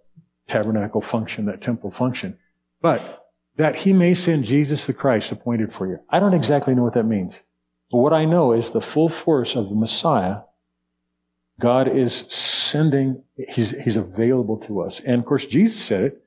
tabernacle 0.49 1.01
function, 1.01 1.47
that 1.47 1.63
temple 1.63 1.91
function. 1.91 2.37
But 2.83 3.20
that 3.57 3.77
he 3.77 3.93
may 3.93 4.15
send 4.15 4.45
Jesus 4.45 4.87
the 4.87 4.93
Christ 4.93 5.33
appointed 5.33 5.73
for 5.73 5.87
you. 5.87 5.99
I 6.09 6.21
don't 6.21 6.35
exactly 6.35 6.75
know 6.75 6.83
what 6.83 6.95
that 6.95 7.05
means. 7.05 7.39
But 7.91 7.99
what 7.99 8.13
I 8.13 8.25
know 8.25 8.53
is 8.53 8.71
the 8.71 8.81
full 8.81 9.09
force 9.09 9.57
of 9.57 9.69
the 9.69 9.75
Messiah, 9.75 10.43
God 11.59 11.89
is 11.89 12.15
sending, 12.29 13.23
he's, 13.37 13.71
he's 13.71 13.97
available 13.97 14.59
to 14.59 14.81
us. 14.81 15.01
And 15.01 15.21
of 15.21 15.27
course, 15.27 15.45
Jesus 15.45 15.83
said 15.83 16.05
it 16.05 16.25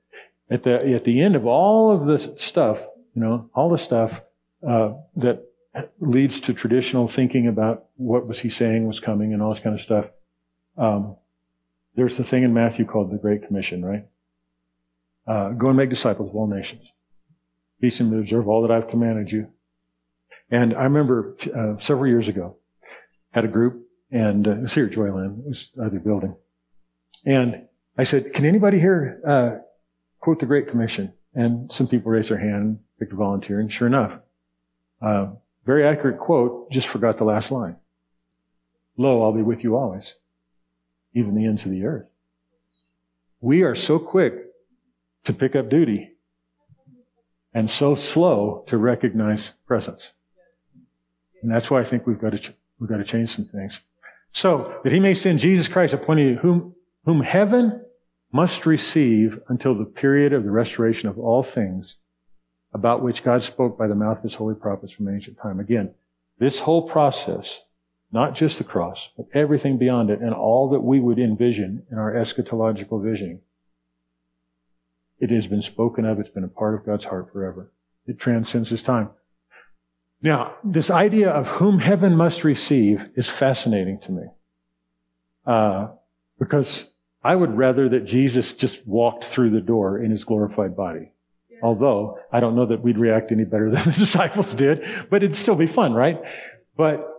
at 0.50 0.64
the, 0.64 0.94
at 0.94 1.06
the 1.06 1.22
end 1.22 1.36
of 1.36 1.46
all 1.46 1.90
of 1.90 2.06
this 2.06 2.30
stuff, 2.36 2.82
you 3.16 3.22
know, 3.22 3.50
all 3.56 3.70
the 3.70 3.78
stuff, 3.78 4.22
uh, 4.68 4.94
that 5.16 5.44
leads 6.00 6.40
to 6.42 6.54
traditional 6.54 7.08
thinking 7.08 7.48
about 7.48 7.86
what 7.96 8.28
was 8.28 8.40
he 8.40 8.50
saying 8.50 8.86
was 8.86 9.00
coming 9.00 9.34
and 9.34 9.42
all 9.42 9.50
this 9.50 9.60
kind 9.60 9.74
of 9.74 9.82
stuff. 9.82 10.08
Um, 10.78 11.16
there's 11.96 12.18
the 12.18 12.24
thing 12.24 12.44
in 12.44 12.54
Matthew 12.54 12.86
called 12.86 13.12
the 13.12 13.18
Great 13.18 13.46
Commission, 13.48 13.84
right? 13.84 14.06
Uh, 15.26 15.50
go 15.50 15.70
and 15.70 15.78
make 15.78 15.90
disciples 15.90 16.30
of 16.30 16.36
all 16.36 16.48
nations. 16.48 16.92
Them 17.90 18.12
to 18.12 18.20
observe 18.20 18.48
all 18.48 18.62
that 18.62 18.72
I've 18.72 18.88
commanded 18.88 19.30
you. 19.30 19.50
And 20.50 20.74
I 20.74 20.86
remember 20.86 21.36
uh, 21.54 21.78
several 21.80 22.08
years 22.08 22.30
ago, 22.30 22.56
had 23.32 23.44
a 23.44 23.50
group, 23.50 23.86
and 24.10 24.48
uh, 24.48 24.52
it 24.52 24.62
was 24.62 24.74
here 24.74 24.86
at 24.86 24.94
Joyland. 24.94 25.40
It 25.40 25.48
was 25.48 25.70
other 25.82 26.00
building. 26.00 26.34
And 27.26 27.68
I 27.98 28.06
said, 28.06 28.32
can 28.34 28.46
anybody 28.46 28.80
here 28.80 29.20
uh, 29.28 29.56
quote 30.22 30.40
the 30.40 30.46
Great 30.46 30.70
Commission? 30.70 31.12
And 31.36 31.70
some 31.74 31.90
people 31.90 32.10
raised 32.10 32.30
their 32.30 32.38
hand, 32.38 32.80
picked 33.00 33.12
a 33.12 33.16
volunteer, 33.18 33.60
and 33.60 33.72
sure 33.72 33.88
enough, 33.88 34.18
uh, 35.02 35.32
very 35.66 35.86
accurate 35.86 36.20
quote, 36.20 36.72
just 36.72 36.88
forgot 36.88 37.18
the 37.18 37.26
last 37.26 37.52
line. 37.52 37.76
Lo, 38.96 39.24
I'll 39.24 39.34
be 39.34 39.42
with 39.42 39.62
you 39.62 39.76
always, 39.76 40.16
even 41.14 41.36
the 41.36 41.46
ends 41.46 41.66
of 41.66 41.72
the 41.72 41.84
earth. 41.84 42.06
We 43.42 43.64
are 43.64 43.76
so 43.76 44.00
quick 44.00 44.36
to 45.26 45.34
pick 45.34 45.54
up 45.54 45.68
duty 45.70 46.13
and 47.54 47.70
so 47.70 47.96
slow 47.96 48.64
to 48.68 48.78
recognize 48.78 49.54
presence. 49.68 50.12
And 51.42 51.52
that's 51.52 51.70
why 51.70 51.82
I 51.82 51.84
think 51.84 52.08
we've 52.08 52.20
got 52.20 52.32
to, 52.32 52.40
ch- 52.40 52.54
we've 52.80 52.90
got 52.90 52.98
to 52.98 53.04
change 53.04 53.30
some 53.30 53.46
things. 53.46 53.82
So 54.32 54.80
that 54.84 54.94
he 54.94 55.00
may 55.00 55.14
send 55.14 55.40
Jesus 55.40 55.68
Christ 55.68 55.94
appointed 55.94 56.38
whom, 56.38 56.76
whom 57.06 57.22
heaven 57.22 57.86
must 58.32 58.66
receive 58.66 59.40
until 59.50 59.76
the 59.76 59.86
period 59.86 60.34
of 60.34 60.44
the 60.44 60.52
restoration 60.52 61.08
of 61.08 61.20
all 61.20 61.44
things 61.44 61.98
about 62.74 63.04
which 63.04 63.24
God 63.24 63.44
spoke 63.44 63.78
by 63.78 63.88
the 63.88 63.96
mouth 63.96 64.18
of 64.18 64.24
his 64.24 64.34
holy 64.34 64.56
prophets 64.56 64.92
from 64.92 65.08
ancient 65.08 65.38
time. 65.38 65.60
Again, 65.60 65.94
this 66.40 66.60
whole 66.60 66.90
process, 66.90 67.62
not 68.12 68.34
just 68.34 68.58
the 68.58 68.64
cross, 68.64 69.10
but 69.16 69.28
everything 69.34 69.78
beyond 69.78 70.10
it 70.10 70.22
and 70.22 70.34
all 70.34 70.70
that 70.70 70.80
we 70.80 71.00
would 71.00 71.20
envision 71.20 71.86
in 71.92 72.00
our 72.00 72.14
eschatological 72.14 73.04
vision 73.04 73.40
it 75.24 75.32
has 75.32 75.48
been 75.48 75.62
spoken 75.62 76.04
of. 76.04 76.20
It's 76.20 76.30
been 76.30 76.44
a 76.44 76.50
part 76.50 76.76
of 76.76 76.86
God's 76.86 77.06
heart 77.06 77.32
forever. 77.32 77.72
It 78.06 78.20
transcends 78.20 78.70
his 78.70 78.84
time. 78.84 79.10
Now, 80.22 80.56
this 80.66 80.92
idea 80.92 81.30
of 81.30 81.48
whom 81.48 81.80
heaven 81.80 82.18
must 82.18 82.44
receive 82.44 83.10
is 83.16 83.30
fascinating 83.30 84.00
to 84.02 84.12
me. 84.12 84.24
Uh, 85.46 85.88
because 86.38 86.92
I 87.24 87.38
would 87.38 87.56
rather 87.56 87.88
that 87.88 88.04
Jesus 88.04 88.54
just 88.54 88.86
walked 88.86 89.24
through 89.24 89.52
the 89.52 89.62
door 89.62 90.04
in 90.04 90.12
his 90.12 90.26
glorified 90.26 90.76
body. 90.76 91.14
Yeah. 91.50 91.60
Although 91.64 92.20
I 92.30 92.42
don't 92.42 92.56
know 92.56 92.66
that 92.66 92.82
we'd 92.82 92.98
react 92.98 93.32
any 93.32 93.46
better 93.46 93.70
than 93.72 93.86
the 93.86 93.92
disciples 93.98 94.54
did, 94.54 94.86
but 95.10 95.24
it'd 95.24 95.38
still 95.38 95.56
be 95.56 95.68
fun, 95.68 95.94
right? 95.94 96.22
But 96.76 97.10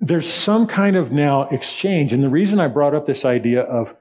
there's 0.00 0.28
some 0.28 0.66
kind 0.66 0.96
of 0.96 1.12
now 1.12 1.42
exchange. 1.48 2.12
And 2.12 2.22
the 2.22 2.28
reason 2.28 2.58
I 2.58 2.66
brought 2.66 2.96
up 2.96 3.06
this 3.06 3.24
idea 3.24 3.62
of 3.62 3.94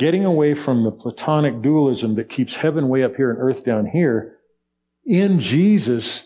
getting 0.00 0.24
away 0.24 0.54
from 0.54 0.82
the 0.82 0.90
Platonic 0.90 1.60
dualism 1.60 2.14
that 2.14 2.30
keeps 2.30 2.56
heaven 2.56 2.88
way 2.88 3.04
up 3.04 3.14
here 3.16 3.28
and 3.28 3.38
earth 3.38 3.66
down 3.66 3.84
here, 3.84 4.38
in 5.04 5.38
Jesus, 5.40 6.24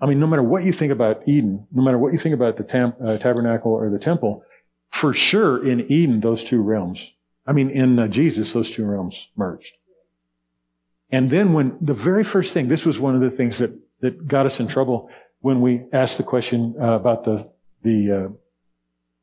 I 0.00 0.06
mean, 0.06 0.18
no 0.18 0.26
matter 0.26 0.42
what 0.42 0.64
you 0.64 0.72
think 0.72 0.90
about 0.90 1.22
Eden, 1.28 1.64
no 1.70 1.84
matter 1.84 1.98
what 1.98 2.12
you 2.12 2.18
think 2.18 2.34
about 2.34 2.56
the 2.56 2.64
tam- 2.64 2.94
uh, 3.00 3.18
tabernacle 3.18 3.70
or 3.70 3.90
the 3.90 3.98
temple, 4.00 4.42
for 4.90 5.14
sure 5.14 5.64
in 5.64 5.86
Eden, 5.88 6.18
those 6.18 6.42
two 6.42 6.60
realms, 6.62 7.12
I 7.46 7.52
mean, 7.52 7.70
in 7.70 7.96
uh, 7.96 8.08
Jesus, 8.08 8.52
those 8.52 8.72
two 8.72 8.84
realms 8.84 9.28
merged. 9.36 9.72
And 11.12 11.30
then 11.30 11.52
when 11.52 11.78
the 11.80 11.94
very 11.94 12.24
first 12.24 12.52
thing, 12.52 12.66
this 12.66 12.84
was 12.84 12.98
one 12.98 13.14
of 13.14 13.20
the 13.20 13.30
things 13.30 13.58
that, 13.58 13.70
that 14.00 14.26
got 14.26 14.46
us 14.46 14.58
in 14.58 14.66
trouble 14.66 15.10
when 15.42 15.60
we 15.60 15.84
asked 15.92 16.18
the 16.18 16.24
question 16.24 16.74
uh, 16.76 16.94
about 16.94 17.22
the, 17.22 17.52
the 17.84 18.10
uh, 18.10 18.28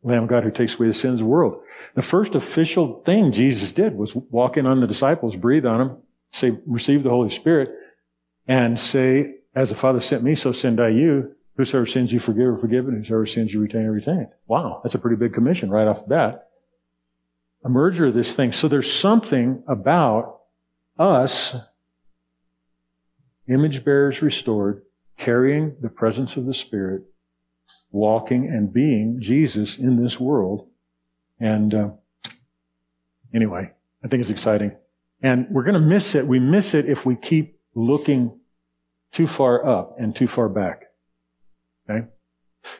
Lamb 0.03 0.23
of 0.23 0.29
God 0.29 0.45
who 0.45 0.51
takes 0.51 0.75
away 0.75 0.87
the 0.87 0.93
sins 0.93 1.15
of 1.15 1.19
the 1.19 1.25
world. 1.25 1.61
The 1.95 2.01
first 2.01 2.35
official 2.35 3.01
thing 3.05 3.31
Jesus 3.31 3.71
did 3.71 3.95
was 3.95 4.15
walk 4.15 4.57
in 4.57 4.65
on 4.65 4.79
the 4.79 4.87
disciples, 4.87 5.35
breathe 5.35 5.65
on 5.65 5.79
them, 5.79 5.97
say, 6.31 6.57
receive 6.65 7.03
the 7.03 7.09
Holy 7.09 7.29
Spirit, 7.29 7.71
and 8.47 8.79
say, 8.79 9.35
as 9.55 9.69
the 9.69 9.75
Father 9.75 9.99
sent 9.99 10.23
me, 10.23 10.35
so 10.35 10.51
send 10.51 10.79
I 10.79 10.89
you. 10.89 11.35
Whosoever 11.57 11.85
sins 11.85 12.13
you 12.13 12.19
forgive 12.19 12.47
or 12.47 12.57
forgiven, 12.57 12.95
whosoever 12.95 13.25
sins 13.25 13.53
you 13.53 13.59
retain 13.59 13.85
or 13.85 13.91
retain. 13.91 14.29
Wow, 14.47 14.79
that's 14.81 14.95
a 14.95 14.99
pretty 14.99 15.17
big 15.17 15.33
commission 15.33 15.69
right 15.69 15.87
off 15.87 16.03
the 16.03 16.09
bat. 16.09 16.47
A 17.65 17.69
merger 17.69 18.05
of 18.05 18.13
this 18.13 18.33
thing. 18.33 18.53
So 18.53 18.69
there's 18.69 18.91
something 18.91 19.61
about 19.67 20.39
us, 20.97 21.55
image 23.49 23.83
bearers 23.83 24.21
restored, 24.21 24.83
carrying 25.17 25.75
the 25.81 25.89
presence 25.89 26.37
of 26.37 26.45
the 26.45 26.53
Spirit, 26.53 27.03
walking 27.91 28.47
and 28.47 28.71
being 28.71 29.19
Jesus 29.19 29.77
in 29.77 30.01
this 30.01 30.17
world 30.19 30.67
and 31.39 31.73
uh, 31.73 31.89
anyway, 33.33 33.71
I 34.03 34.07
think 34.07 34.21
it's 34.21 34.29
exciting. 34.29 34.75
And 35.21 35.47
we're 35.49 35.63
going 35.63 35.73
to 35.73 35.79
miss 35.79 36.15
it. 36.15 36.25
We 36.25 36.39
miss 36.39 36.73
it 36.73 36.89
if 36.89 37.05
we 37.05 37.15
keep 37.15 37.59
looking 37.75 38.39
too 39.11 39.27
far 39.27 39.65
up 39.65 39.99
and 39.99 40.15
too 40.15 40.27
far 40.27 40.49
back. 40.49 40.83
Okay? 41.89 42.07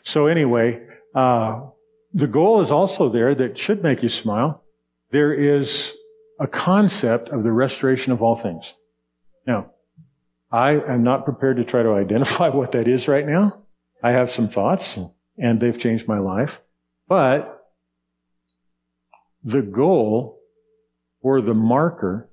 So 0.04 0.28
anyway, 0.28 0.86
uh, 1.16 1.62
the 2.14 2.28
goal 2.28 2.62
is 2.62 2.72
also 2.72 3.10
there 3.10 3.36
that 3.36 3.58
should 3.58 3.84
make 3.84 4.04
you 4.04 4.10
smile. 4.10 4.64
There 5.12 5.34
is 5.34 5.94
a 6.40 6.48
concept 6.48 7.30
of 7.30 7.44
the 7.44 7.52
restoration 7.52 8.14
of 8.14 8.22
all 8.22 8.36
things. 8.36 8.76
Now, 9.46 9.72
I 10.52 10.72
am 10.72 11.04
not 11.04 11.26
prepared 11.26 11.58
to 11.58 11.64
try 11.64 11.84
to 11.84 11.94
identify 11.94 12.50
what 12.50 12.72
that 12.74 12.88
is 12.88 13.08
right 13.08 13.26
now. 13.26 13.64
I 14.02 14.12
have 14.12 14.32
some 14.32 14.48
thoughts 14.48 14.98
and 15.38 15.60
they've 15.60 15.78
changed 15.78 16.08
my 16.08 16.20
life. 16.20 16.62
But 17.08 17.59
the 19.44 19.62
goal 19.62 20.40
or 21.22 21.42
the 21.42 21.54
marker 21.54 22.30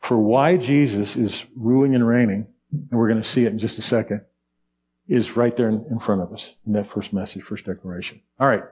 for 0.00 0.18
why 0.18 0.56
Jesus 0.56 1.16
is 1.16 1.44
ruling 1.56 1.94
and 1.94 2.06
reigning, 2.06 2.46
and 2.72 2.98
we're 2.98 3.08
going 3.08 3.22
to 3.22 3.28
see 3.28 3.44
it 3.44 3.52
in 3.52 3.58
just 3.58 3.78
a 3.78 3.82
second, 3.82 4.22
is 5.08 5.36
right 5.36 5.56
there 5.56 5.68
in, 5.68 5.98
front 6.00 6.22
of 6.22 6.32
us 6.32 6.54
in 6.66 6.72
that 6.72 6.90
first 6.92 7.12
message, 7.12 7.42
first 7.42 7.64
declaration. 7.64 8.20
All 8.40 8.48
right. 8.48 8.64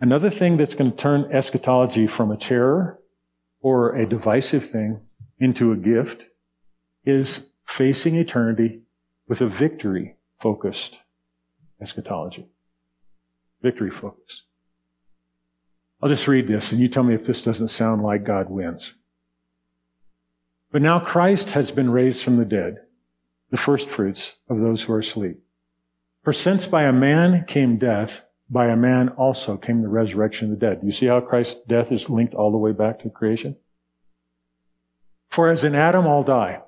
Another 0.00 0.30
thing 0.30 0.56
that's 0.56 0.74
going 0.74 0.90
to 0.90 0.96
turn 0.96 1.28
eschatology 1.32 2.06
from 2.06 2.30
a 2.30 2.36
terror 2.36 2.98
or 3.60 3.94
a 3.94 4.06
divisive 4.06 4.68
thing 4.68 5.00
into 5.38 5.72
a 5.72 5.76
gift 5.76 6.24
is 7.04 7.50
facing 7.64 8.16
eternity 8.16 8.80
with 9.26 9.40
a 9.40 9.46
victory 9.46 10.16
focused 10.38 10.98
eschatology. 11.80 12.46
Victory 13.62 13.90
focused. 13.90 14.44
I'll 16.00 16.08
just 16.08 16.28
read 16.28 16.46
this 16.46 16.72
and 16.72 16.80
you 16.80 16.88
tell 16.88 17.02
me 17.02 17.14
if 17.14 17.26
this 17.26 17.42
doesn't 17.42 17.68
sound 17.68 18.02
like 18.02 18.24
God 18.24 18.48
wins. 18.48 18.94
But 20.70 20.82
now 20.82 21.00
Christ 21.00 21.50
has 21.50 21.70
been 21.70 21.90
raised 21.90 22.22
from 22.22 22.36
the 22.36 22.44
dead, 22.44 22.82
the 23.50 23.56
first 23.56 23.88
fruits 23.88 24.34
of 24.48 24.60
those 24.60 24.82
who 24.82 24.92
are 24.92 24.98
asleep. 24.98 25.40
For 26.22 26.32
since 26.32 26.66
by 26.66 26.84
a 26.84 26.92
man 26.92 27.44
came 27.46 27.78
death, 27.78 28.26
by 28.50 28.66
a 28.66 28.76
man 28.76 29.08
also 29.10 29.56
came 29.56 29.82
the 29.82 29.88
resurrection 29.88 30.52
of 30.52 30.58
the 30.58 30.66
dead. 30.66 30.80
You 30.82 30.92
see 30.92 31.06
how 31.06 31.20
Christ's 31.20 31.60
death 31.66 31.90
is 31.90 32.10
linked 32.10 32.34
all 32.34 32.50
the 32.50 32.58
way 32.58 32.72
back 32.72 33.00
to 33.00 33.10
creation? 33.10 33.56
For 35.30 35.48
as 35.48 35.64
in 35.64 35.74
Adam 35.74 36.06
all 36.06 36.22
die, 36.22 36.62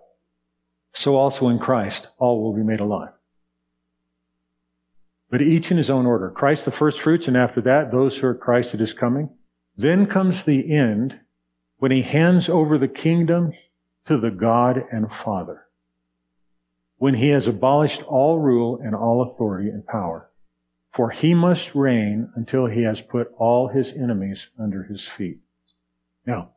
so 0.93 1.16
also 1.16 1.49
in 1.49 1.59
Christ 1.59 2.09
all 2.18 2.43
will 2.43 2.53
be 2.53 2.62
made 2.62 2.81
alive. 2.81 3.12
But 5.31 5.43
each 5.43 5.70
in 5.70 5.76
his 5.76 5.91
own 5.91 6.07
order. 6.07 6.31
Christ 6.31 6.64
the 6.64 6.72
first 6.72 7.01
fruits, 7.01 7.28
and 7.28 7.37
after 7.37 7.61
that, 7.62 7.93
those 7.93 8.18
who 8.18 8.26
are 8.26 8.35
Christ 8.35 8.74
at 8.74 8.81
his 8.81 8.93
coming. 8.93 9.31
Then 9.76 10.07
comes 10.07 10.43
the 10.43 10.74
end 10.74 11.20
when 11.78 11.93
he 11.93 12.03
hands 12.03 12.49
over 12.49 12.76
the 12.76 12.89
kingdom 12.89 13.53
to 14.07 14.18
the 14.18 14.31
God 14.31 14.85
and 14.91 15.12
Father. 15.12 15.66
When 16.99 17.14
he 17.14 17.28
has 17.28 17.49
abolished 17.49 18.03
all 18.03 18.39
rule 18.39 18.81
and 18.83 18.95
all 18.95 19.22
authority 19.22 19.70
and 19.70 19.87
power. 19.87 20.28
For 20.93 21.11
he 21.11 21.35
must 21.35 21.74
reign 21.74 22.31
until 22.35 22.66
he 22.66 22.83
has 22.83 23.01
put 23.01 23.33
all 23.39 23.68
his 23.68 23.93
enemies 23.93 24.49
under 24.59 24.83
his 24.83 25.07
feet. 25.07 25.41
Now, 26.26 26.51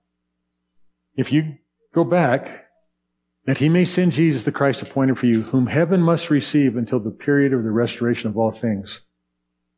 if 1.15 1.31
you 1.31 1.59
go 1.93 2.03
back, 2.03 2.62
that 3.45 3.57
he 3.57 3.69
may 3.69 3.85
send 3.85 4.11
Jesus 4.11 4.43
the 4.43 4.51
Christ 4.51 4.81
appointed 4.81 5.17
for 5.17 5.25
you, 5.25 5.41
whom 5.41 5.67
heaven 5.67 6.01
must 6.01 6.29
receive 6.29 6.77
until 6.77 6.99
the 6.99 7.11
period 7.11 7.53
of 7.53 7.63
the 7.63 7.71
restoration 7.71 8.29
of 8.29 8.37
all 8.37 8.51
things. 8.51 9.01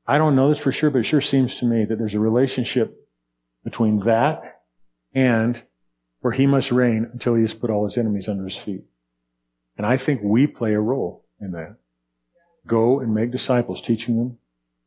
I 0.08 0.18
don't 0.18 0.36
know 0.36 0.50
this 0.50 0.60
for 0.60 0.72
sure, 0.72 0.92
but 0.92 1.00
it 1.00 1.04
sure 1.04 1.22
seems 1.22 1.58
to 1.60 1.66
me 1.66 1.86
that 1.86 1.98
there's 1.98 2.14
a 2.14 2.20
relationship 2.20 3.08
between 3.64 4.02
that 4.02 4.62
and 5.16 5.62
where 6.22 6.34
he 6.34 6.46
must 6.46 6.72
reign 6.72 7.10
until 7.12 7.34
he 7.34 7.42
has 7.42 7.54
put 7.54 7.72
all 7.72 7.86
his 7.86 7.98
enemies 7.98 8.30
under 8.30 8.44
his 8.44 8.58
feet. 8.58 8.84
And 9.78 9.86
I 9.86 9.98
think 9.98 10.22
we 10.24 10.46
play 10.46 10.74
a 10.74 10.80
role 10.80 11.26
in 11.42 11.52
that. 11.52 11.76
Go 12.68 13.00
and 13.00 13.14
make 13.14 13.32
disciples, 13.32 13.82
teaching 13.82 14.18
them 14.18 14.38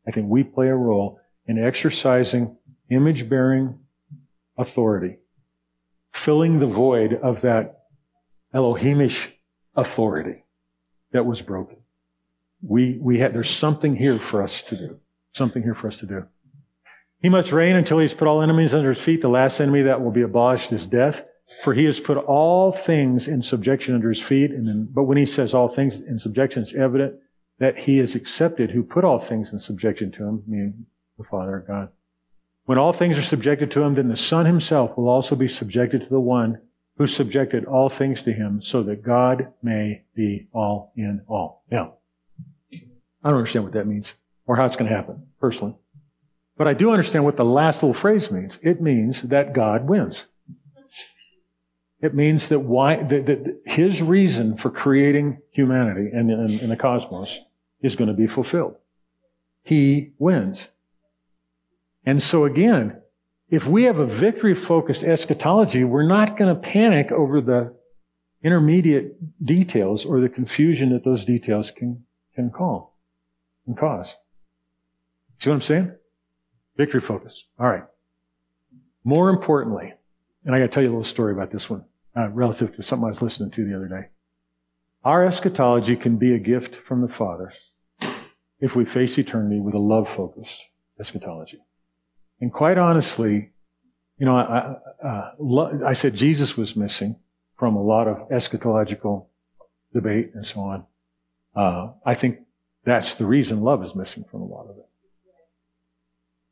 I 0.09 0.11
think 0.11 0.31
we 0.31 0.43
play 0.43 0.69
a 0.69 0.75
role 0.75 1.21
in 1.47 1.59
exercising 1.59 2.57
image 2.89 3.29
bearing 3.29 3.79
authority, 4.57 5.19
filling 6.13 6.59
the 6.61 6.67
void 6.67 7.13
of 7.13 7.43
that 7.43 7.78
Elohimish 8.55 9.31
authority 9.77 10.45
that 11.13 11.27
was 11.27 11.43
broken. 11.43 11.77
We, 12.63 12.99
we 13.01 13.19
had, 13.19 13.35
there's 13.35 13.51
something 13.51 13.95
here 13.95 14.19
for 14.19 14.43
us 14.43 14.63
to 14.63 14.77
do. 14.77 14.99
Something 15.33 15.63
here 15.63 15.75
for 15.75 15.89
us 15.89 15.99
to 15.99 16.07
do. 16.07 16.27
He 17.21 17.29
must 17.29 17.53
reign 17.53 17.77
until 17.77 17.99
he's 17.99 18.15
put 18.15 18.29
all 18.29 18.43
enemies 18.43 18.75
under 18.75 18.89
his 18.91 18.99
feet. 18.99 19.23
The 19.23 19.29
last 19.29 19.61
enemy 19.61 19.83
that 19.83 20.03
will 20.03 20.11
be 20.11 20.23
abolished 20.23 20.73
is 20.73 20.87
death. 20.87 21.25
For 21.63 21.75
he 21.75 21.85
has 21.87 21.99
put 21.99 22.17
all 22.17 22.73
things 22.73 23.27
in 23.27 23.43
subjection 23.43 23.95
under 23.95 24.09
his 24.09 24.21
feet. 24.21 24.53
And 24.53 24.67
then, 24.67 24.89
but 24.91 25.05
when 25.05 25.19
he 25.19 25.27
says 25.27 25.55
all 25.55 25.69
things 25.69 26.01
in 26.01 26.19
subjection, 26.19 26.63
it's 26.63 26.75
evident 26.75 27.15
that 27.59 27.77
he 27.77 27.99
is 27.99 28.15
accepted 28.15 28.71
who 28.71 28.83
put 28.85 29.05
all 29.05 29.19
things 29.19 29.53
in 29.53 29.59
subjection 29.59 30.13
to 30.13 30.25
him, 30.25 30.43
meaning 30.47 30.87
the 31.19 31.25
Father 31.25 31.65
God. 31.67 31.89
When 32.67 32.79
all 32.79 32.93
things 32.93 33.19
are 33.19 33.23
subjected 33.23 33.71
to 33.73 33.83
him, 33.83 33.95
then 33.95 34.09
the 34.09 34.17
Son 34.17 34.47
himself 34.47 34.97
will 34.97 35.09
also 35.09 35.35
be 35.35 35.49
subjected 35.49 36.03
to 36.03 36.09
the 36.09 36.21
one 36.21 36.61
who 36.99 37.07
subjected 37.07 37.65
all 37.65 37.89
things 37.89 38.23
to 38.23 38.33
him 38.33 38.61
so 38.61 38.83
that 38.83 39.03
God 39.03 39.53
may 39.63 40.03
be 40.15 40.49
all 40.53 40.93
in 40.97 41.23
all. 41.29 41.63
Now, 41.71 41.95
I 42.73 43.31
don't 43.31 43.39
understand 43.39 43.65
what 43.65 43.75
that 43.75 43.87
means 43.87 44.15
or 44.47 44.57
how 44.57 44.67
it's 44.67 44.77
going 44.77 44.91
to 44.91 44.97
happen 44.97 45.27
personally. 45.41 45.77
But 46.57 46.67
I 46.67 46.75
do 46.75 46.91
understand 46.91 47.25
what 47.25 47.37
the 47.37 47.45
last 47.45 47.83
little 47.83 47.95
phrase 47.95 48.33
means. 48.33 48.59
It 48.63 48.83
means 48.83 49.23
that 49.23 49.53
God 49.53 49.89
wins. 49.89 50.27
It 52.01 52.15
means 52.15 52.49
that 52.49 52.61
why 52.61 52.97
that, 52.97 53.27
that 53.27 53.61
his 53.65 54.03
reason 54.03 54.57
for 54.57 54.71
creating 54.71 55.41
humanity 55.51 56.11
and, 56.13 56.31
and, 56.31 56.61
and 56.61 56.71
the 56.71 56.77
cosmos 56.77 57.41
is 57.81 57.95
going 57.95 58.09
to 58.09 58.15
be 58.15 58.27
fulfilled. 58.27 58.77
He 59.63 60.13
wins. 60.19 60.67
And 62.05 62.21
so 62.21 62.45
again, 62.45 63.01
if 63.51 63.67
we 63.67 63.85
have 63.85 63.99
a 63.99 64.07
victory 64.07 64.55
focused 64.55 65.03
eschatology, 65.03 65.85
we're 65.85 66.07
not 66.07 66.37
going 66.37 66.55
to 66.55 66.61
panic 66.61 67.11
over 67.13 67.41
the 67.41 67.75
intermediate 68.43 69.17
details 69.45 70.05
or 70.05 70.21
the 70.21 70.29
confusion 70.29 70.91
that 70.91 71.05
those 71.05 71.25
details 71.25 71.71
can, 71.71 72.05
can 72.35 72.51
call 72.51 72.97
and 73.67 73.77
cause. 73.77 74.15
See 75.39 75.51
what 75.51 75.55
I'm 75.55 75.61
saying? 75.61 75.93
Victory 76.77 77.01
focus. 77.01 77.47
All 77.59 77.69
right. 77.69 77.85
More 79.05 79.31
importantly, 79.31 79.95
and 80.45 80.55
I 80.55 80.59
got 80.59 80.67
to 80.67 80.69
tell 80.69 80.83
you 80.83 80.91
a 80.91 80.93
little 80.93 81.05
story 81.05 81.33
about 81.33 81.51
this 81.51 81.71
one, 81.71 81.85
uh, 82.15 82.31
relative 82.31 82.77
to 82.77 82.83
something 82.83 83.07
I 83.07 83.09
was 83.09 83.23
listening 83.23 83.51
to 83.53 83.65
the 83.65 83.75
other 83.75 83.89
day. 83.89 84.09
Our 85.05 85.25
eschatology 85.25 85.97
can 85.97 86.17
be 86.17 86.35
a 86.35 86.39
gift 86.39 86.77
from 86.77 87.01
the 87.01 87.09
Father 87.09 87.53
if 88.61 88.77
we 88.77 88.85
face 88.85 89.17
eternity 89.19 89.61
with 89.61 89.75
a 89.75 89.79
love 89.79 90.09
focused 90.09 90.67
eschatology. 90.99 91.61
And 92.41 92.53
quite 92.53 92.79
honestly, 92.79 93.51
you 94.19 94.27
know, 94.27 94.37
I, 94.37 94.77
uh, 95.05 95.85
I 95.85 95.93
said 95.93 96.15
Jesus 96.15 96.57
was 96.57 96.77
missing 96.77 97.17
from 97.57 97.77
a 97.77 97.83
lot 97.83 98.09
of 98.09 98.29
eschatological 98.31 99.27
debate 99.93 100.33
and 100.35 100.45
so 100.45 100.61
on. 100.61 100.85
Uh, 101.55 101.93
I 102.05 102.15
think 102.15 102.41
that's 102.85 103.17
the 103.17 103.27
reason 103.27 103.61
love 103.61 103.85
is 103.85 103.95
missing 103.95 104.25
from 104.25 104.43
a 104.43 104.47
lot 104.47 104.69
of 104.69 104.77
it. 104.79 104.91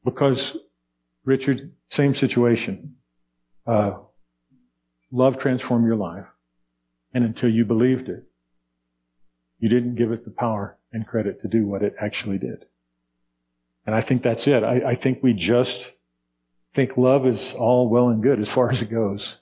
Because, 0.04 0.56
Richard, 1.24 1.72
same 1.88 2.14
situation. 2.14 2.96
Uh, 3.66 3.98
love 5.10 5.38
transformed 5.38 5.86
your 5.86 5.96
life. 5.96 6.26
And 7.14 7.24
until 7.24 7.48
you 7.48 7.64
believed 7.64 8.08
it, 8.08 8.24
you 9.58 9.68
didn't 9.68 9.94
give 9.94 10.12
it 10.12 10.24
the 10.24 10.30
power 10.30 10.76
and 10.92 11.06
credit 11.06 11.40
to 11.42 11.48
do 11.48 11.66
what 11.66 11.82
it 11.82 11.94
actually 11.98 12.38
did. 12.38 12.66
And 13.86 13.94
I 13.94 14.00
think 14.00 14.22
that's 14.22 14.46
it. 14.48 14.64
I, 14.64 14.90
I 14.90 14.94
think 14.96 15.22
we 15.22 15.32
just 15.32 15.92
think 16.74 16.96
love 16.96 17.26
is 17.26 17.54
all 17.54 17.88
well 17.88 18.08
and 18.08 18.22
good 18.22 18.40
as 18.40 18.48
far 18.48 18.70
as 18.70 18.82
it 18.82 18.90
goes. 18.90 19.38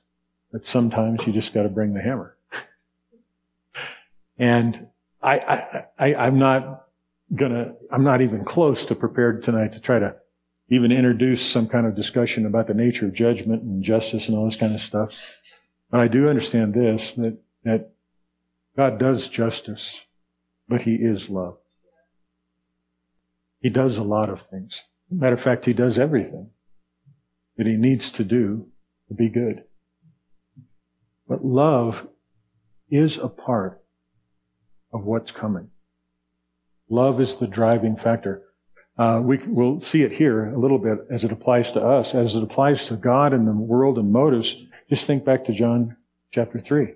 But 0.53 0.67
sometimes 0.67 1.27
you 1.27 1.33
just 1.33 1.53
got 1.53 1.65
to 1.65 1.69
bring 1.69 1.95
the 1.95 2.03
hammer. 2.03 2.37
and 4.39 4.87
I, 5.23 5.39
I, 5.39 5.85
I, 5.99 6.15
I'm 6.27 6.39
not 6.39 6.87
gonna, 7.35 7.75
I'm 7.91 8.05
not 8.05 8.21
even 8.21 8.45
close 8.45 8.87
to 8.87 8.95
prepared 8.95 9.43
tonight 9.43 9.73
to 9.73 9.81
try 9.81 9.99
to 9.99 10.15
even 10.69 10.93
introduce 10.93 11.45
some 11.45 11.69
kind 11.69 11.87
of 11.87 11.95
discussion 11.95 12.47
about 12.47 12.67
the 12.67 12.75
nature 12.75 13.07
of 13.07 13.15
judgment 13.15 13.63
and 13.63 13.83
justice 13.83 14.29
and 14.29 14.37
all 14.37 14.45
this 14.45 14.57
kind 14.57 14.75
of 14.75 14.81
stuff. 14.81 15.15
But 15.91 16.01
I 16.01 16.09
do 16.09 16.29
understand 16.29 16.75
this, 16.75 17.13
that, 17.15 17.39
that 17.65 17.91
God 18.77 18.99
does 18.99 19.29
justice, 19.29 20.05
but 20.69 20.83
He 20.83 20.95
is 20.95 21.29
love. 21.29 21.59
He 23.65 23.71
does 23.71 23.97
a 23.97 24.03
lot 24.03 24.29
of 24.29 24.43
things. 24.49 24.85
Matter 25.11 25.37
of 25.37 25.41
fact, 25.41 25.65
He 25.65 25.73
does 25.73 25.99
everything 25.99 26.51
that 27.57 27.67
He 27.67 27.79
needs 27.79 28.11
to 28.11 28.23
do 28.23 28.69
to 29.09 29.15
be 29.15 29.31
good. 29.31 29.65
But 31.27 31.47
love 31.47 32.07
is 32.91 33.17
a 33.17 33.27
part 33.27 33.83
of 34.93 35.07
what's 35.07 35.33
coming. 35.33 35.71
Love 36.91 37.23
is 37.23 37.37
the 37.37 37.47
driving 37.47 37.97
factor. 37.97 38.43
Uh, 38.99 39.23
we 39.25 39.39
will 39.47 39.81
see 39.81 40.03
it 40.03 40.13
here 40.13 40.53
a 40.53 40.59
little 40.59 40.79
bit 40.79 40.99
as 41.11 41.25
it 41.25 41.33
applies 41.33 41.73
to 41.73 41.83
us, 41.83 42.15
as 42.15 42.37
it 42.37 42.43
applies 42.43 42.85
to 42.89 42.97
God 42.97 43.33
and 43.33 43.49
the 43.49 43.53
world 43.53 43.97
and 43.97 44.13
motives. 44.13 44.55
Just 44.91 45.07
think 45.07 45.25
back 45.25 45.43
to 45.47 45.55
John 45.55 45.97
chapter 46.31 46.61
3. 46.61 46.93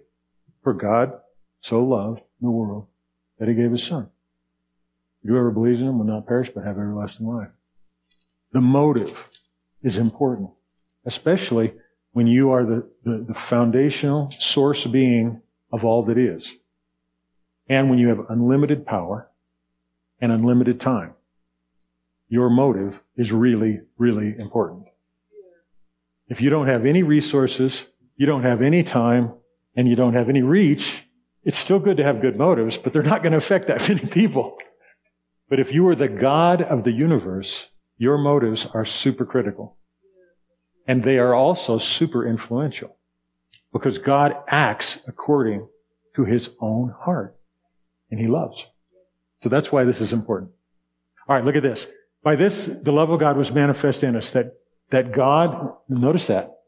For 0.63 0.75
God 0.75 1.19
so 1.63 1.83
loved 1.83 2.21
the 2.43 2.51
world 2.51 2.89
that 3.39 3.49
he 3.49 3.55
gave 3.55 3.71
his 3.71 3.83
son. 3.83 4.11
Whoever 5.25 5.51
believes 5.51 5.81
in 5.81 5.89
him 5.89 5.99
will 5.99 6.07
not 6.07 6.27
perish 6.27 6.51
but 6.55 6.65
have 6.65 6.79
everlasting 6.79 7.27
life. 7.27 7.49
The 8.53 8.61
motive 8.61 9.17
is 9.83 9.99
important, 9.99 10.51
especially 11.05 11.75
when 12.13 12.27
you 12.27 12.51
are 12.51 12.65
the, 12.65 12.89
the, 13.05 13.25
the 13.29 13.35
foundational 13.35 14.31
source 14.39 14.87
being 14.87 15.43
of 15.73 15.85
all 15.85 16.03
that 16.05 16.19
is. 16.19 16.55
And 17.69 17.91
when 17.91 17.99
you 17.99 18.09
have 18.09 18.31
unlimited 18.31 18.87
power 18.87 19.29
and 20.21 20.33
unlimited 20.33 20.81
time. 20.81 21.15
Your 22.29 22.51
motive 22.51 23.01
is 23.17 23.33
really, 23.33 23.81
really 23.97 24.37
important. 24.39 24.87
If 26.29 26.41
you 26.41 26.51
don't 26.51 26.67
have 26.67 26.85
any 26.85 27.03
resources, 27.03 27.87
you 28.17 28.27
don't 28.27 28.43
have 28.43 28.63
any 28.63 28.83
time, 28.83 29.33
and 29.77 29.89
you 29.89 29.97
don't 29.97 30.15
have 30.15 30.29
any 30.29 30.43
reach, 30.43 31.05
it's 31.45 31.57
still 31.57 31.79
good 31.79 31.97
to 31.99 32.05
have 32.05 32.21
good 32.21 32.37
motives, 32.37 32.77
but 32.77 32.93
they're 32.93 33.03
not 33.03 33.23
going 33.23 33.31
to 33.31 33.39
affect 33.39 33.69
that 33.69 33.89
many 33.89 34.07
people. 34.07 34.59
But 35.49 35.61
if 35.61 35.73
you 35.73 35.89
are 35.89 35.95
the 35.95 36.09
God 36.09 36.63
of 36.63 36.85
the 36.85 36.93
universe, 36.93 37.69
your 37.97 38.19
motives 38.19 38.67
are 38.67 38.85
super 38.85 39.25
critical. 39.25 39.77
And 40.87 41.03
they 41.03 41.19
are 41.19 41.35
also 41.35 41.79
super 41.79 42.27
influential 42.27 42.97
because 43.73 43.99
God 43.99 44.37
acts 44.49 45.01
according 45.07 45.69
to 46.17 46.25
his 46.25 46.51
own 46.61 46.95
heart 46.99 47.37
and 48.11 48.19
he 48.19 48.27
loves. 48.27 48.67
So 49.43 49.49
that's 49.49 49.71
why 49.71 49.85
this 49.85 50.01
is 50.01 50.13
important. 50.13 50.51
All 51.29 51.37
right, 51.37 51.45
look 51.45 51.57
at 51.57 51.63
this. 51.63 51.87
By 52.23 52.37
this, 52.37 52.67
the 52.67 52.93
love 52.93 53.11
of 53.11 53.21
God 53.21 53.37
was 53.37 53.53
manifest 53.53 54.03
in 54.03 54.17
us 54.17 54.31
that, 54.33 54.55
that 54.91 55.13
God, 55.13 55.75
notice 55.89 56.27
that, 56.27 56.59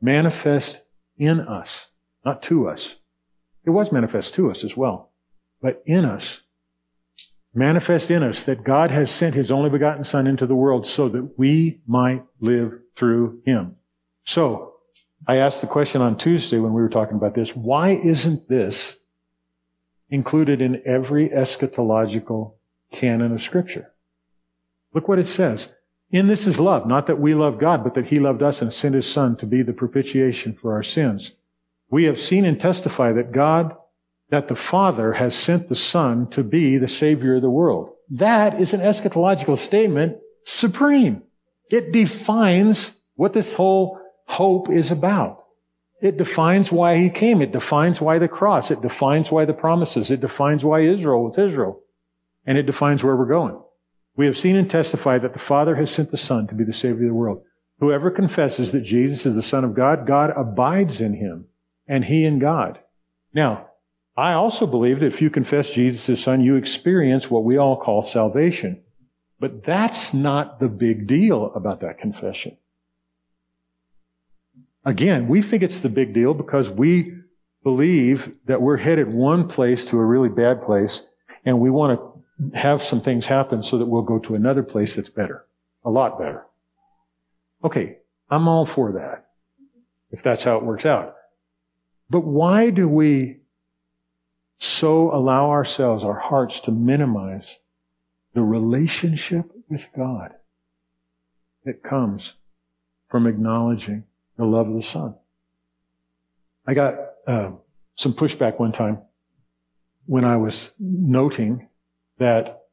manifest 0.00 0.80
in 1.18 1.40
us, 1.40 1.86
not 2.24 2.42
to 2.44 2.68
us. 2.68 2.96
It 3.64 3.70
was 3.70 3.90
manifest 3.90 4.34
to 4.34 4.50
us 4.50 4.64
as 4.64 4.76
well. 4.76 5.10
but 5.60 5.82
in 5.86 6.04
us. 6.04 6.42
Manifest 7.56 8.10
in 8.10 8.22
us 8.22 8.42
that 8.42 8.64
God 8.64 8.90
has 8.90 9.10
sent 9.10 9.34
his 9.34 9.50
only 9.50 9.70
begotten 9.70 10.04
Son 10.04 10.26
into 10.26 10.46
the 10.46 10.54
world 10.54 10.86
so 10.86 11.08
that 11.08 11.38
we 11.38 11.80
might 11.86 12.22
live 12.38 12.78
through 12.94 13.40
him. 13.46 13.76
So, 14.24 14.74
I 15.26 15.38
asked 15.38 15.62
the 15.62 15.66
question 15.66 16.02
on 16.02 16.18
Tuesday 16.18 16.58
when 16.58 16.74
we 16.74 16.82
were 16.82 16.90
talking 16.90 17.16
about 17.16 17.34
this, 17.34 17.56
why 17.56 17.90
isn't 17.90 18.46
this 18.48 18.96
included 20.10 20.60
in 20.60 20.82
every 20.84 21.30
eschatological 21.30 22.52
canon 22.92 23.32
of 23.32 23.42
Scripture? 23.42 23.90
Look 24.92 25.08
what 25.08 25.18
it 25.18 25.26
says. 25.26 25.68
In 26.10 26.26
this 26.26 26.46
is 26.46 26.60
love, 26.60 26.86
not 26.86 27.06
that 27.06 27.20
we 27.20 27.34
love 27.34 27.58
God, 27.58 27.82
but 27.82 27.94
that 27.94 28.06
He 28.06 28.20
loved 28.20 28.42
us 28.42 28.60
and 28.60 28.72
sent 28.72 28.94
His 28.94 29.10
Son 29.10 29.34
to 29.38 29.46
be 29.46 29.62
the 29.62 29.72
propitiation 29.72 30.52
for 30.52 30.74
our 30.74 30.82
sins. 30.82 31.32
We 31.88 32.04
have 32.04 32.20
seen 32.20 32.44
and 32.44 32.60
testify 32.60 33.12
that 33.12 33.32
God, 33.32 33.74
that 34.30 34.48
the 34.48 34.56
Father 34.56 35.12
has 35.12 35.34
sent 35.34 35.68
the 35.68 35.74
Son 35.74 36.28
to 36.30 36.42
be 36.42 36.78
the 36.78 36.88
Savior 36.88 37.36
of 37.36 37.42
the 37.42 37.50
world. 37.50 37.90
That 38.10 38.60
is 38.60 38.74
an 38.74 38.80
eschatological 38.80 39.58
statement 39.58 40.16
supreme. 40.44 41.22
It 41.70 41.92
defines 41.92 42.92
what 43.14 43.32
this 43.32 43.54
whole 43.54 43.98
hope 44.26 44.70
is 44.70 44.92
about. 44.92 45.44
It 46.02 46.16
defines 46.16 46.70
why 46.70 46.98
he 46.98 47.08
came. 47.08 47.40
It 47.40 47.52
defines 47.52 48.00
why 48.00 48.18
the 48.18 48.28
cross. 48.28 48.70
It 48.70 48.82
defines 48.82 49.30
why 49.30 49.44
the 49.44 49.54
promises. 49.54 50.10
It 50.10 50.20
defines 50.20 50.64
why 50.64 50.80
Israel 50.80 51.24
was 51.24 51.38
Israel. 51.38 51.80
And 52.44 52.58
it 52.58 52.66
defines 52.66 53.02
where 53.02 53.16
we're 53.16 53.26
going. 53.26 53.60
We 54.16 54.26
have 54.26 54.38
seen 54.38 54.56
and 54.56 54.70
testified 54.70 55.22
that 55.22 55.32
the 55.32 55.38
Father 55.38 55.74
has 55.76 55.90
sent 55.90 56.10
the 56.10 56.16
Son 56.16 56.46
to 56.48 56.54
be 56.54 56.64
the 56.64 56.72
Savior 56.72 57.04
of 57.04 57.10
the 57.10 57.14
world. 57.14 57.42
Whoever 57.80 58.10
confesses 58.10 58.72
that 58.72 58.82
Jesus 58.82 59.26
is 59.26 59.36
the 59.36 59.42
Son 59.42 59.64
of 59.64 59.74
God, 59.74 60.06
God 60.06 60.32
abides 60.34 61.00
in 61.00 61.14
him, 61.14 61.46
and 61.86 62.04
he 62.04 62.24
in 62.24 62.38
God. 62.38 62.78
Now, 63.34 63.65
I 64.16 64.32
also 64.32 64.66
believe 64.66 65.00
that 65.00 65.06
if 65.06 65.20
you 65.20 65.28
confess 65.28 65.70
Jesus 65.70 66.08
as 66.08 66.20
Son, 66.20 66.40
you 66.40 66.56
experience 66.56 67.30
what 67.30 67.44
we 67.44 67.58
all 67.58 67.76
call 67.76 68.02
salvation. 68.02 68.82
But 69.38 69.64
that's 69.64 70.14
not 70.14 70.58
the 70.58 70.68
big 70.68 71.06
deal 71.06 71.52
about 71.54 71.80
that 71.80 71.98
confession. 71.98 72.56
Again, 74.86 75.28
we 75.28 75.42
think 75.42 75.62
it's 75.62 75.80
the 75.80 75.90
big 75.90 76.14
deal 76.14 76.32
because 76.32 76.70
we 76.70 77.12
believe 77.62 78.32
that 78.46 78.62
we're 78.62 78.76
headed 78.76 79.12
one 79.12 79.48
place 79.48 79.84
to 79.86 79.98
a 79.98 80.04
really 80.04 80.28
bad 80.28 80.62
place, 80.62 81.02
and 81.44 81.60
we 81.60 81.68
want 81.68 82.00
to 82.00 82.58
have 82.58 82.82
some 82.82 83.00
things 83.00 83.26
happen 83.26 83.62
so 83.62 83.76
that 83.76 83.86
we'll 83.86 84.02
go 84.02 84.18
to 84.20 84.34
another 84.34 84.62
place 84.62 84.94
that's 84.94 85.10
better, 85.10 85.44
a 85.84 85.90
lot 85.90 86.18
better. 86.18 86.46
Okay, 87.64 87.98
I'm 88.30 88.48
all 88.48 88.64
for 88.64 88.92
that, 88.92 89.30
if 90.12 90.22
that's 90.22 90.44
how 90.44 90.56
it 90.56 90.62
works 90.62 90.86
out. 90.86 91.16
But 92.08 92.20
why 92.20 92.70
do 92.70 92.88
we 92.88 93.40
so 94.58 95.14
allow 95.14 95.50
ourselves, 95.50 96.04
our 96.04 96.18
hearts, 96.18 96.60
to 96.60 96.70
minimize 96.70 97.58
the 98.32 98.42
relationship 98.42 99.50
with 99.68 99.88
God 99.96 100.34
that 101.64 101.82
comes 101.82 102.34
from 103.08 103.26
acknowledging 103.26 104.04
the 104.36 104.44
love 104.44 104.68
of 104.68 104.74
the 104.74 104.82
Son. 104.82 105.14
I 106.66 106.74
got 106.74 106.98
uh, 107.26 107.52
some 107.94 108.14
pushback 108.14 108.58
one 108.58 108.72
time 108.72 108.98
when 110.06 110.24
I 110.24 110.36
was 110.36 110.70
noting 110.78 111.68
that 112.18 112.64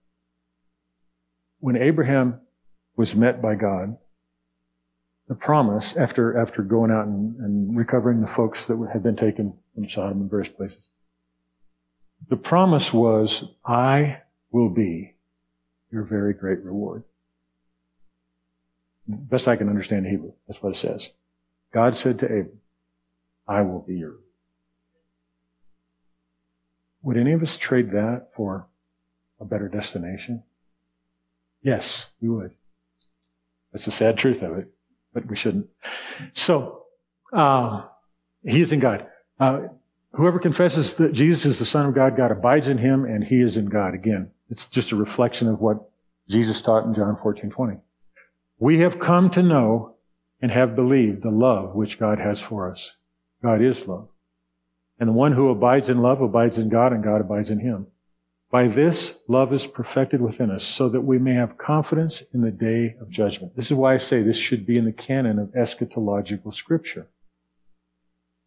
when 1.59 1.75
Abraham 1.75 2.39
was 2.95 3.15
met 3.15 3.41
by 3.41 3.55
God, 3.55 3.97
the 5.27 5.36
promise 5.36 5.95
after 5.95 6.38
after 6.38 6.61
going 6.61 6.91
out 6.91 7.07
and, 7.07 7.38
and 7.38 7.77
recovering 7.77 8.21
the 8.21 8.27
folks 8.27 8.67
that 8.67 8.77
had 8.91 9.01
been 9.01 9.15
taken 9.15 9.53
from 9.73 9.88
Sodom 9.88 10.21
and 10.21 10.29
various 10.29 10.49
places, 10.49 10.89
the 12.30 12.38
promise 12.38 12.93
was, 12.93 13.45
"I 13.65 14.21
will 14.51 14.69
be 14.69 15.15
your 15.91 16.03
very 16.03 16.34
great 16.34 16.63
reward." 16.63 17.03
Best 19.07 19.47
I 19.47 19.55
can 19.55 19.69
understand 19.69 20.05
Hebrew, 20.05 20.32
that's 20.47 20.61
what 20.61 20.74
it 20.74 20.78
says. 20.78 21.09
God 21.71 21.95
said 21.95 22.19
to 22.19 22.26
Abram, 22.26 22.61
I 23.47 23.61
will 23.61 23.82
be 23.82 23.97
your. 23.97 24.15
Would 27.01 27.17
any 27.17 27.34
of 27.34 27.41
us 27.41 27.57
trade 27.57 27.91
that 27.91 28.34
for 28.34 28.67
a 29.41 29.45
better 29.45 29.67
destination? 29.67 30.43
Yes, 31.61 32.07
we 32.21 32.30
would. 32.30 32.55
That's 33.71 33.86
the 33.86 33.91
sad 33.91 34.17
truth 34.17 34.41
of 34.41 34.57
it, 34.57 34.71
but 35.13 35.26
we 35.26 35.36
shouldn't. 35.36 35.67
So, 36.32 36.84
uh, 37.34 37.88
He 38.45 38.61
is 38.61 38.71
in 38.71 38.80
God. 38.80 39.07
Uh, 39.39 39.67
whoever 40.14 40.39
confesses 40.39 40.93
that 40.95 41.14
Jesus 41.14 41.45
is 41.45 41.59
the 41.59 41.66
Son 41.66 41.86
of 41.86 41.93
God, 41.93 42.16
God 42.16 42.32
abides 42.32 42.68
in 42.68 42.78
him 42.78 43.05
and 43.05 43.24
he 43.24 43.41
is 43.41 43.57
in 43.57 43.66
God. 43.66 43.93
Again, 43.93 44.32
it's 44.49 44.66
just 44.66 44.91
a 44.91 44.95
reflection 44.95 45.47
of 45.47 45.59
what 45.59 45.89
Jesus 46.30 46.61
taught 46.61 46.86
in 46.86 46.93
John 46.93 47.18
14, 47.18 47.49
20. 47.49 47.78
We 48.59 48.80
have 48.80 48.99
come 48.99 49.30
to 49.32 49.43
know 49.43 49.95
and 50.41 50.51
have 50.51 50.76
believed 50.76 51.24
the 51.24 51.32
love 51.32 51.76
which 51.76 51.99
God 51.99 52.20
has 52.20 52.39
for 52.39 52.72
us. 52.72 52.93
God 53.41 53.61
is 53.61 53.88
love. 53.88 54.07
And 54.99 55.09
the 55.09 55.14
one 55.14 55.32
who 55.32 55.49
abides 55.49 55.89
in 55.89 56.01
love 56.01 56.22
abides 56.22 56.59
in 56.59 56.70
God 56.70 56.93
and 56.93 57.03
God 57.03 57.22
abides 57.22 57.49
in 57.49 57.59
him. 57.59 57.88
By 58.51 58.68
this, 58.68 59.16
love 59.28 59.51
is 59.51 59.66
perfected 59.66 60.22
within 60.22 60.51
us 60.51 60.64
so 60.64 60.88
that 60.89 61.01
we 61.01 61.18
may 61.18 61.34
have 61.34 61.57
confidence 61.57 62.22
in 62.34 62.41
the 62.41 62.51
day 62.51 62.95
of 63.01 63.09
judgment. 63.09 63.55
This 63.55 63.66
is 63.66 63.74
why 63.74 63.95
I 63.95 63.97
say 63.97 64.22
this 64.22 64.38
should 64.38 64.66
be 64.66 64.78
in 64.78 64.86
the 64.86 64.91
canon 64.91 65.39
of 65.39 65.49
eschatological 65.49 66.53
scripture. 66.53 67.07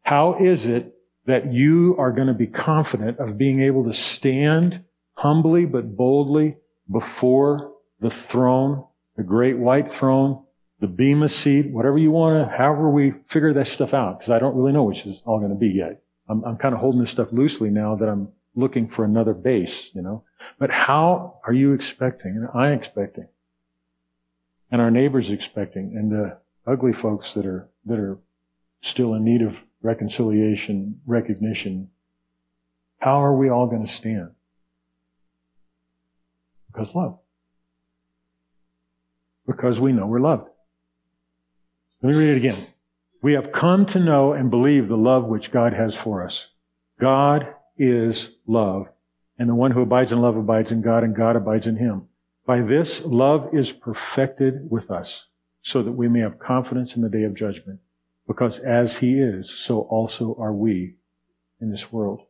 How 0.02 0.34
is 0.34 0.68
it 0.68 0.95
that 1.26 1.52
you 1.52 1.94
are 1.98 2.12
going 2.12 2.28
to 2.28 2.34
be 2.34 2.46
confident 2.46 3.18
of 3.18 3.36
being 3.38 3.60
able 3.60 3.84
to 3.84 3.92
stand 3.92 4.82
humbly 5.14 5.66
but 5.66 5.96
boldly 5.96 6.56
before 6.90 7.72
the 8.00 8.10
throne, 8.10 8.84
the 9.16 9.22
great 9.22 9.58
white 9.58 9.92
throne 9.92 10.42
the 10.80 10.86
Bema 10.86 11.28
seat, 11.28 11.70
whatever 11.70 11.98
you 11.98 12.10
want 12.10 12.36
to, 12.48 12.56
however 12.56 12.90
we 12.90 13.12
figure 13.28 13.52
that 13.54 13.66
stuff 13.66 13.94
out, 13.94 14.18
because 14.18 14.30
I 14.30 14.38
don't 14.38 14.54
really 14.56 14.72
know 14.72 14.84
which 14.84 15.06
is 15.06 15.22
all 15.24 15.38
going 15.38 15.50
to 15.50 15.56
be 15.56 15.70
yet. 15.70 16.02
I'm, 16.28 16.44
I'm 16.44 16.56
kind 16.56 16.74
of 16.74 16.80
holding 16.80 17.00
this 17.00 17.10
stuff 17.10 17.32
loosely 17.32 17.70
now 17.70 17.94
that 17.96 18.08
I'm 18.08 18.28
looking 18.54 18.88
for 18.88 19.04
another 19.04 19.32
base, 19.32 19.90
you 19.94 20.02
know. 20.02 20.24
But 20.58 20.70
how 20.70 21.38
are 21.46 21.52
you 21.52 21.72
expecting? 21.72 22.36
And 22.36 22.48
I'm 22.54 22.74
expecting. 22.74 23.28
And 24.70 24.82
our 24.82 24.90
neighbors 24.90 25.30
expecting. 25.30 25.96
And 25.96 26.12
the 26.12 26.38
ugly 26.66 26.92
folks 26.92 27.32
that 27.32 27.46
are, 27.46 27.68
that 27.86 27.98
are 27.98 28.18
still 28.82 29.14
in 29.14 29.24
need 29.24 29.42
of 29.42 29.56
reconciliation, 29.82 31.00
recognition. 31.06 31.90
How 32.98 33.22
are 33.22 33.34
we 33.34 33.50
all 33.50 33.66
going 33.66 33.84
to 33.84 33.92
stand? 33.92 34.30
Because 36.72 36.94
love. 36.94 37.18
Because 39.46 39.78
we 39.78 39.92
know 39.92 40.06
we're 40.06 40.20
loved. 40.20 40.48
Let 42.02 42.12
me 42.12 42.18
read 42.18 42.30
it 42.30 42.36
again. 42.36 42.66
We 43.22 43.32
have 43.32 43.52
come 43.52 43.86
to 43.86 43.98
know 43.98 44.32
and 44.32 44.50
believe 44.50 44.88
the 44.88 44.96
love 44.96 45.24
which 45.24 45.50
God 45.50 45.72
has 45.72 45.94
for 45.94 46.22
us. 46.22 46.48
God 46.98 47.46
is 47.78 48.30
love, 48.46 48.88
and 49.38 49.48
the 49.48 49.54
one 49.54 49.70
who 49.70 49.82
abides 49.82 50.12
in 50.12 50.20
love 50.20 50.36
abides 50.36 50.72
in 50.72 50.82
God, 50.82 51.04
and 51.04 51.14
God 51.14 51.36
abides 51.36 51.66
in 51.66 51.76
him. 51.76 52.08
By 52.46 52.60
this, 52.60 53.02
love 53.04 53.54
is 53.54 53.72
perfected 53.72 54.70
with 54.70 54.90
us, 54.90 55.26
so 55.62 55.82
that 55.82 55.92
we 55.92 56.08
may 56.08 56.20
have 56.20 56.38
confidence 56.38 56.94
in 56.94 57.02
the 57.02 57.08
day 57.08 57.24
of 57.24 57.34
judgment. 57.34 57.80
Because 58.26 58.58
as 58.58 58.96
he 58.96 59.20
is, 59.20 59.50
so 59.50 59.80
also 59.80 60.36
are 60.38 60.52
we 60.52 60.94
in 61.60 61.70
this 61.70 61.92
world. 61.92 62.22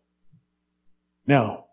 Now, 1.27 1.67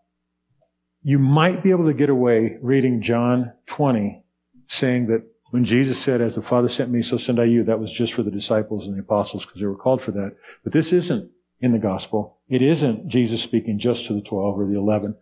you 1.02 1.18
might 1.18 1.62
be 1.62 1.70
able 1.70 1.84
to 1.86 1.94
get 1.94 2.08
away 2.08 2.58
reading 2.62 3.02
John 3.02 3.52
20, 3.66 4.22
saying 4.66 5.06
that 5.08 5.22
when 5.50 5.64
Jesus 5.64 5.98
said, 5.98 6.20
As 6.20 6.34
the 6.34 6.42
Father 6.42 6.68
sent 6.68 6.90
me, 6.90 7.02
so 7.02 7.16
send 7.16 7.38
I 7.38 7.44
you, 7.44 7.62
that 7.64 7.78
was 7.78 7.92
just 7.92 8.14
for 8.14 8.22
the 8.22 8.30
disciples 8.30 8.86
and 8.86 8.96
the 8.96 9.02
apostles 9.02 9.44
because 9.44 9.60
they 9.60 9.66
were 9.66 9.76
called 9.76 10.02
for 10.02 10.12
that. 10.12 10.34
But 10.64 10.72
this 10.72 10.92
isn't 10.92 11.30
in 11.60 11.72
the 11.72 11.78
gospel. 11.78 12.38
It 12.48 12.62
isn't 12.62 13.08
Jesus 13.08 13.42
speaking 13.42 13.78
just 13.78 14.06
to 14.06 14.14
the 14.14 14.22
12 14.22 14.58
or 14.58 14.66
the 14.66 14.78
11. 14.78 15.14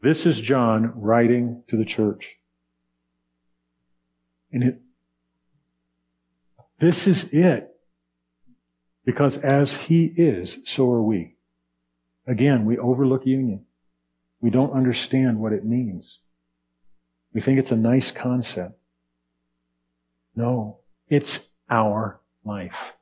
This 0.00 0.24
is 0.24 0.40
John 0.40 0.92
writing 0.94 1.62
to 1.68 1.76
the 1.76 1.84
church. 1.84 2.38
And 4.52 4.62
it, 4.62 4.80
this 6.78 7.06
is 7.06 7.24
it. 7.24 7.73
Because 9.04 9.36
as 9.38 9.74
he 9.74 10.06
is, 10.16 10.58
so 10.64 10.90
are 10.90 11.02
we. 11.02 11.34
Again, 12.26 12.64
we 12.64 12.78
overlook 12.78 13.26
union. 13.26 13.64
We 14.40 14.50
don't 14.50 14.72
understand 14.72 15.38
what 15.38 15.52
it 15.52 15.64
means. 15.64 16.20
We 17.32 17.40
think 17.40 17.58
it's 17.58 17.72
a 17.72 17.76
nice 17.76 18.10
concept. 18.10 18.78
No, 20.36 20.78
it's 21.08 21.40
our 21.68 22.20
life. 22.44 22.94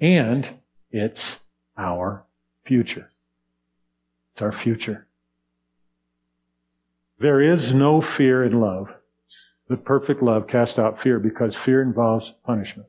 And 0.00 0.48
it's 0.90 1.38
our 1.76 2.24
future. 2.64 3.10
It's 4.32 4.42
our 4.42 4.52
future. 4.52 5.06
There 7.18 7.40
is 7.40 7.74
no 7.74 8.00
fear 8.00 8.44
in 8.44 8.60
love, 8.60 8.94
but 9.68 9.84
perfect 9.84 10.22
love 10.22 10.46
casts 10.46 10.78
out 10.78 11.00
fear 11.00 11.18
because 11.18 11.56
fear 11.56 11.82
involves 11.82 12.32
punishment. 12.44 12.88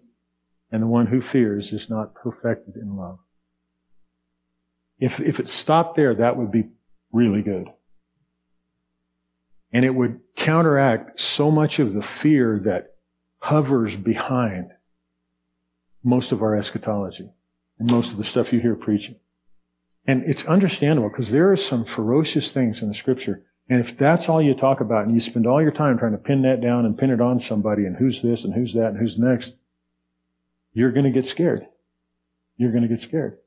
And 0.71 0.83
the 0.83 0.87
one 0.87 1.07
who 1.07 1.21
fears 1.21 1.73
is 1.73 1.89
not 1.89 2.13
perfected 2.13 2.75
in 2.75 2.95
love. 2.95 3.19
If, 4.99 5.19
if 5.19 5.39
it 5.39 5.49
stopped 5.49 5.95
there, 5.95 6.13
that 6.15 6.37
would 6.37 6.51
be 6.51 6.69
really 7.11 7.41
good. 7.41 7.69
And 9.71 9.85
it 9.85 9.93
would 9.95 10.19
counteract 10.35 11.19
so 11.19 11.51
much 11.51 11.79
of 11.79 11.93
the 11.93 12.01
fear 12.01 12.59
that 12.65 12.95
hovers 13.39 13.95
behind 13.95 14.71
most 16.03 16.31
of 16.31 16.41
our 16.41 16.55
eschatology 16.55 17.29
and 17.77 17.91
most 17.91 18.11
of 18.11 18.17
the 18.17 18.23
stuff 18.23 18.51
you 18.51 18.59
hear 18.59 18.75
preaching. 18.75 19.15
And 20.07 20.23
it's 20.23 20.45
understandable 20.45 21.09
because 21.09 21.31
there 21.31 21.51
are 21.51 21.55
some 21.55 21.85
ferocious 21.85 22.51
things 22.51 22.81
in 22.81 22.87
the 22.87 22.93
scripture. 22.93 23.43
And 23.69 23.79
if 23.79 23.95
that's 23.95 24.27
all 24.27 24.41
you 24.41 24.55
talk 24.55 24.81
about 24.81 25.05
and 25.05 25.13
you 25.13 25.19
spend 25.19 25.45
all 25.45 25.61
your 25.61 25.71
time 25.71 25.97
trying 25.97 26.13
to 26.13 26.17
pin 26.17 26.41
that 26.41 26.61
down 26.61 26.85
and 26.85 26.97
pin 26.97 27.11
it 27.11 27.21
on 27.21 27.39
somebody 27.39 27.85
and 27.85 27.95
who's 27.95 28.21
this 28.21 28.43
and 28.43 28.53
who's 28.53 28.73
that 28.73 28.87
and 28.87 28.97
who's 28.97 29.19
next, 29.19 29.55
you're 30.73 30.91
going 30.91 31.05
to 31.05 31.11
get 31.11 31.25
scared. 31.25 31.65
You're 32.57 32.71
going 32.71 32.83
to 32.83 32.89
get 32.89 32.99
scared. 32.99 33.37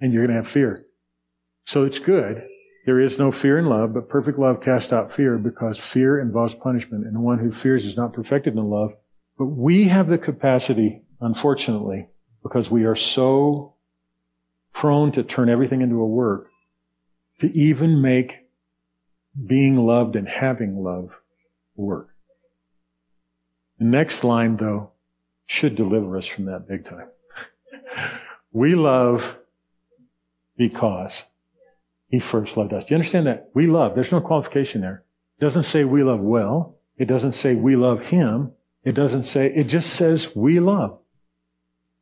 And 0.00 0.12
you're 0.12 0.26
going 0.26 0.36
to 0.36 0.42
have 0.42 0.50
fear. 0.50 0.86
So 1.64 1.84
it's 1.84 1.98
good. 1.98 2.46
There 2.86 3.00
is 3.00 3.18
no 3.18 3.30
fear 3.30 3.58
in 3.58 3.66
love, 3.66 3.92
but 3.92 4.08
perfect 4.08 4.38
love 4.38 4.62
casts 4.62 4.92
out 4.92 5.12
fear 5.12 5.36
because 5.36 5.78
fear 5.78 6.18
involves 6.18 6.54
punishment. 6.54 7.04
And 7.04 7.14
the 7.14 7.20
one 7.20 7.38
who 7.38 7.52
fears 7.52 7.84
is 7.84 7.96
not 7.96 8.12
perfected 8.12 8.54
in 8.54 8.64
love. 8.64 8.92
But 9.38 9.46
we 9.46 9.84
have 9.84 10.08
the 10.08 10.18
capacity, 10.18 11.02
unfortunately, 11.20 12.08
because 12.42 12.70
we 12.70 12.84
are 12.84 12.94
so 12.96 13.74
prone 14.72 15.12
to 15.12 15.22
turn 15.22 15.48
everything 15.48 15.82
into 15.82 16.00
a 16.00 16.06
work, 16.06 16.48
to 17.40 17.52
even 17.52 18.00
make 18.02 18.46
being 19.46 19.76
loved 19.76 20.16
and 20.16 20.28
having 20.28 20.82
love 20.82 21.10
work. 21.76 22.08
The 23.78 23.84
next 23.84 24.24
line, 24.24 24.56
though, 24.56 24.92
should 25.50 25.74
deliver 25.74 26.16
us 26.16 26.26
from 26.26 26.44
that 26.44 26.68
big 26.68 26.84
time. 26.84 27.08
we 28.52 28.76
love 28.76 29.36
because 30.56 31.24
he 32.06 32.20
first 32.20 32.56
loved 32.56 32.72
us. 32.72 32.84
Do 32.84 32.94
you 32.94 32.96
understand 32.96 33.26
that? 33.26 33.50
We 33.52 33.66
love. 33.66 33.96
There's 33.96 34.12
no 34.12 34.20
qualification 34.20 34.80
there. 34.80 35.02
It 35.38 35.40
doesn't 35.40 35.64
say 35.64 35.82
we 35.82 36.04
love 36.04 36.20
well. 36.20 36.76
It 36.98 37.06
doesn't 37.06 37.32
say 37.32 37.56
we 37.56 37.74
love 37.74 38.00
him. 38.00 38.52
It 38.84 38.92
doesn't 38.92 39.24
say, 39.24 39.46
it 39.52 39.64
just 39.64 39.94
says 39.94 40.34
we 40.36 40.60
love 40.60 41.00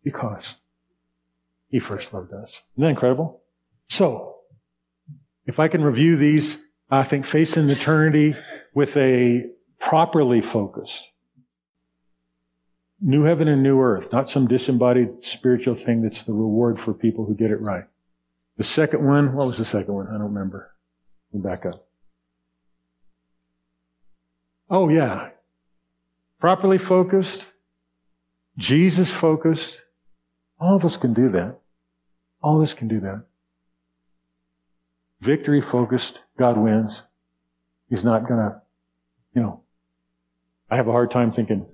because 0.05 0.57
he 1.71 1.79
first 1.79 2.13
loved 2.13 2.35
us. 2.35 2.51
Isn't 2.75 2.83
that 2.83 2.91
incredible? 2.91 3.41
So, 3.89 4.41
if 5.47 5.59
I 5.59 5.69
can 5.69 5.83
review 5.83 6.17
these, 6.17 6.59
I 6.91 7.03
think 7.03 7.25
facing 7.25 7.71
eternity 7.71 8.37
with 8.75 8.95
a 8.99 9.47
properly 9.81 10.43
focused 10.43 11.11
new 13.01 13.23
heaven 13.23 13.49
and 13.49 13.63
new 13.63 13.81
earth, 13.81 14.13
not 14.13 14.29
some 14.29 14.49
disembodied 14.49 15.23
spiritual 15.23 15.75
thing 15.75 16.03
that's 16.03 16.25
the 16.25 16.33
reward 16.33 16.81
for 16.81 16.93
people 16.93 17.25
who 17.25 17.35
get 17.35 17.51
it 17.51 17.61
right. 17.61 17.85
The 18.57 18.65
second 18.65 19.07
one, 19.07 19.35
what 19.35 19.47
was 19.47 19.59
the 19.59 19.65
second 19.65 19.95
one? 19.95 20.09
I 20.09 20.13
don't 20.13 20.35
remember. 20.35 20.75
We'll 21.31 21.43
back 21.43 21.65
up. 21.65 21.87
Oh 24.71 24.89
yeah. 24.89 25.31
Properly 26.41 26.79
focused, 26.79 27.47
Jesus 28.57 29.13
focused. 29.13 29.83
All 30.61 30.75
of 30.75 30.85
us 30.85 30.97
can 30.97 31.15
do 31.15 31.29
that. 31.31 31.59
All 32.43 32.57
of 32.57 32.63
us 32.63 32.75
can 32.75 32.89
do 32.89 33.01
that. 33.01 33.25
Victory 35.21 35.61
focused, 35.61 36.21
God 36.37 36.57
wins. 36.57 37.03
He's 37.89 38.05
not 38.05 38.29
gonna, 38.29 38.63
you 39.35 39.43
know, 39.43 39.63
I 40.71 40.77
have 40.77 40.89
a 40.89 40.93
hard 40.93 41.11
time 41.11 41.33
thinking 41.33 41.67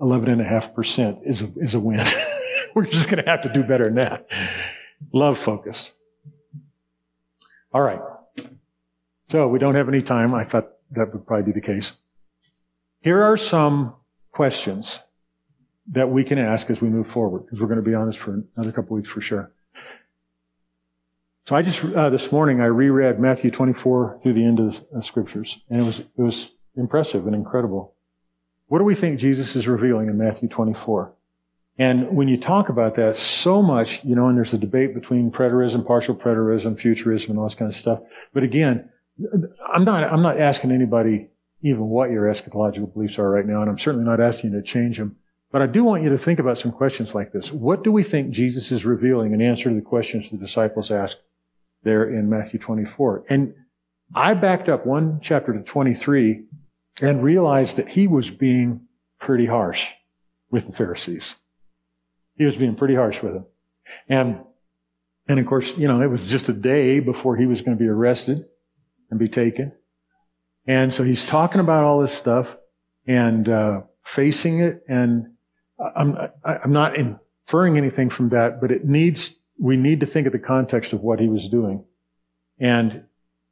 11.5% 0.00 1.26
is 1.26 1.42
a, 1.42 1.48
is 1.56 1.74
a 1.74 1.80
win. 1.80 2.04
We're 2.74 2.86
just 2.86 3.08
gonna 3.08 3.24
have 3.26 3.42
to 3.42 3.48
do 3.48 3.62
better 3.62 3.84
than 3.84 3.96
that. 3.96 4.28
Love 5.12 5.38
focused. 5.38 5.92
All 7.72 7.82
right. 7.82 8.00
So 9.28 9.46
we 9.48 9.58
don't 9.58 9.74
have 9.74 9.88
any 9.88 10.02
time. 10.02 10.34
I 10.34 10.44
thought 10.44 10.70
that 10.92 11.12
would 11.12 11.26
probably 11.26 11.52
be 11.52 11.52
the 11.52 11.64
case. 11.64 11.92
Here 13.00 13.22
are 13.22 13.36
some 13.36 13.94
questions 14.32 15.00
that 15.92 16.10
we 16.10 16.24
can 16.24 16.38
ask 16.38 16.70
as 16.70 16.80
we 16.80 16.88
move 16.88 17.06
forward, 17.06 17.44
because 17.44 17.60
we're 17.60 17.66
going 17.66 17.82
to 17.82 17.88
be 17.88 17.94
on 17.94 18.06
this 18.06 18.16
for 18.16 18.42
another 18.56 18.72
couple 18.72 18.96
weeks 18.96 19.08
for 19.08 19.20
sure. 19.20 19.52
So 21.46 21.56
I 21.56 21.62
just 21.62 21.84
uh, 21.84 22.10
this 22.10 22.30
morning 22.30 22.60
I 22.60 22.66
reread 22.66 23.18
Matthew 23.18 23.50
24 23.50 24.20
through 24.22 24.34
the 24.34 24.44
end 24.44 24.60
of 24.60 24.84
the 24.92 25.02
scriptures, 25.02 25.58
and 25.68 25.80
it 25.80 25.84
was 25.84 26.00
it 26.00 26.22
was 26.22 26.50
impressive 26.76 27.26
and 27.26 27.34
incredible. 27.34 27.94
What 28.70 28.78
do 28.78 28.84
we 28.84 28.94
think 28.94 29.18
Jesus 29.18 29.56
is 29.56 29.66
revealing 29.66 30.06
in 30.06 30.16
Matthew 30.16 30.48
24? 30.48 31.12
And 31.78 32.16
when 32.16 32.28
you 32.28 32.36
talk 32.38 32.68
about 32.68 32.94
that 32.94 33.16
so 33.16 33.62
much, 33.62 34.04
you 34.04 34.14
know, 34.14 34.28
and 34.28 34.36
there's 34.36 34.54
a 34.54 34.58
debate 34.58 34.94
between 34.94 35.32
preterism, 35.32 35.84
partial 35.84 36.14
preterism, 36.14 36.78
futurism, 36.78 37.32
and 37.32 37.40
all 37.40 37.46
this 37.46 37.56
kind 37.56 37.68
of 37.68 37.74
stuff. 37.74 37.98
But 38.32 38.44
again, 38.44 38.88
I'm 39.74 39.82
not, 39.82 40.04
I'm 40.04 40.22
not 40.22 40.38
asking 40.38 40.70
anybody 40.70 41.30
even 41.62 41.88
what 41.88 42.12
your 42.12 42.26
eschatological 42.26 42.92
beliefs 42.92 43.18
are 43.18 43.28
right 43.28 43.44
now, 43.44 43.60
and 43.60 43.68
I'm 43.68 43.76
certainly 43.76 44.06
not 44.06 44.20
asking 44.20 44.52
you 44.52 44.60
to 44.60 44.62
change 44.62 44.98
them. 44.98 45.16
But 45.50 45.62
I 45.62 45.66
do 45.66 45.82
want 45.82 46.04
you 46.04 46.10
to 46.10 46.18
think 46.18 46.38
about 46.38 46.56
some 46.56 46.70
questions 46.70 47.12
like 47.12 47.32
this. 47.32 47.52
What 47.52 47.82
do 47.82 47.90
we 47.90 48.04
think 48.04 48.30
Jesus 48.30 48.70
is 48.70 48.84
revealing 48.84 49.32
in 49.32 49.42
answer 49.42 49.68
to 49.68 49.74
the 49.74 49.82
questions 49.82 50.30
the 50.30 50.36
disciples 50.36 50.92
asked 50.92 51.22
there 51.82 52.08
in 52.08 52.30
Matthew 52.30 52.60
24? 52.60 53.24
And 53.30 53.52
I 54.14 54.34
backed 54.34 54.68
up 54.68 54.86
one 54.86 55.18
chapter 55.20 55.52
to 55.52 55.60
23 55.60 56.44
and 57.02 57.22
realized 57.22 57.76
that 57.76 57.88
he 57.88 58.06
was 58.06 58.30
being 58.30 58.82
pretty 59.18 59.46
harsh 59.46 59.88
with 60.50 60.66
the 60.66 60.72
Pharisees. 60.72 61.34
He 62.36 62.44
was 62.44 62.56
being 62.56 62.74
pretty 62.74 62.94
harsh 62.94 63.22
with 63.22 63.34
them. 63.34 63.46
And, 64.08 64.40
and 65.28 65.38
of 65.38 65.46
course, 65.46 65.76
you 65.78 65.88
know, 65.88 66.00
it 66.02 66.08
was 66.08 66.26
just 66.28 66.48
a 66.48 66.52
day 66.52 67.00
before 67.00 67.36
he 67.36 67.46
was 67.46 67.62
going 67.62 67.76
to 67.76 67.82
be 67.82 67.88
arrested 67.88 68.46
and 69.10 69.18
be 69.18 69.28
taken. 69.28 69.72
And 70.66 70.92
so 70.92 71.04
he's 71.04 71.24
talking 71.24 71.60
about 71.60 71.84
all 71.84 72.00
this 72.00 72.12
stuff 72.12 72.56
and, 73.06 73.48
uh, 73.48 73.82
facing 74.02 74.60
it. 74.60 74.82
And 74.88 75.34
I'm, 75.96 76.16
I'm 76.44 76.72
not 76.72 76.96
inferring 76.96 77.76
anything 77.76 78.10
from 78.10 78.30
that, 78.30 78.60
but 78.60 78.70
it 78.70 78.84
needs, 78.84 79.30
we 79.58 79.76
need 79.76 80.00
to 80.00 80.06
think 80.06 80.26
of 80.26 80.32
the 80.32 80.38
context 80.38 80.92
of 80.92 81.00
what 81.00 81.20
he 81.20 81.28
was 81.28 81.48
doing. 81.48 81.84
And 82.58 83.04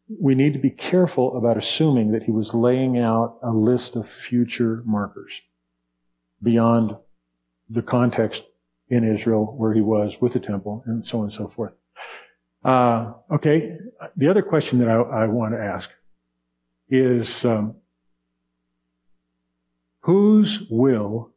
we 0.08 0.34
need 0.34 0.54
to 0.54 0.58
be 0.58 0.70
careful 0.70 1.36
about 1.36 1.56
assuming 1.56 2.12
that 2.12 2.22
he 2.22 2.30
was 2.30 2.54
laying 2.54 2.98
out 2.98 3.38
a 3.42 3.50
list 3.50 3.96
of 3.96 4.08
future 4.08 4.82
markers 4.86 5.42
beyond 6.42 6.96
the 7.68 7.82
context 7.82 8.44
in 8.88 9.04
Israel 9.04 9.54
where 9.56 9.74
he 9.74 9.82
was 9.82 10.20
with 10.20 10.32
the 10.32 10.40
temple 10.40 10.82
and 10.86 11.06
so 11.06 11.18
on 11.18 11.24
and 11.24 11.32
so 11.32 11.48
forth. 11.48 11.72
Uh, 12.64 13.12
okay, 13.30 13.76
the 14.16 14.28
other 14.28 14.42
question 14.42 14.78
that 14.78 14.88
I, 14.88 14.94
I 14.94 15.26
want 15.26 15.54
to 15.54 15.60
ask 15.60 15.90
is 16.88 17.44
um, 17.44 17.76
whose 20.00 20.66
will 20.70 21.30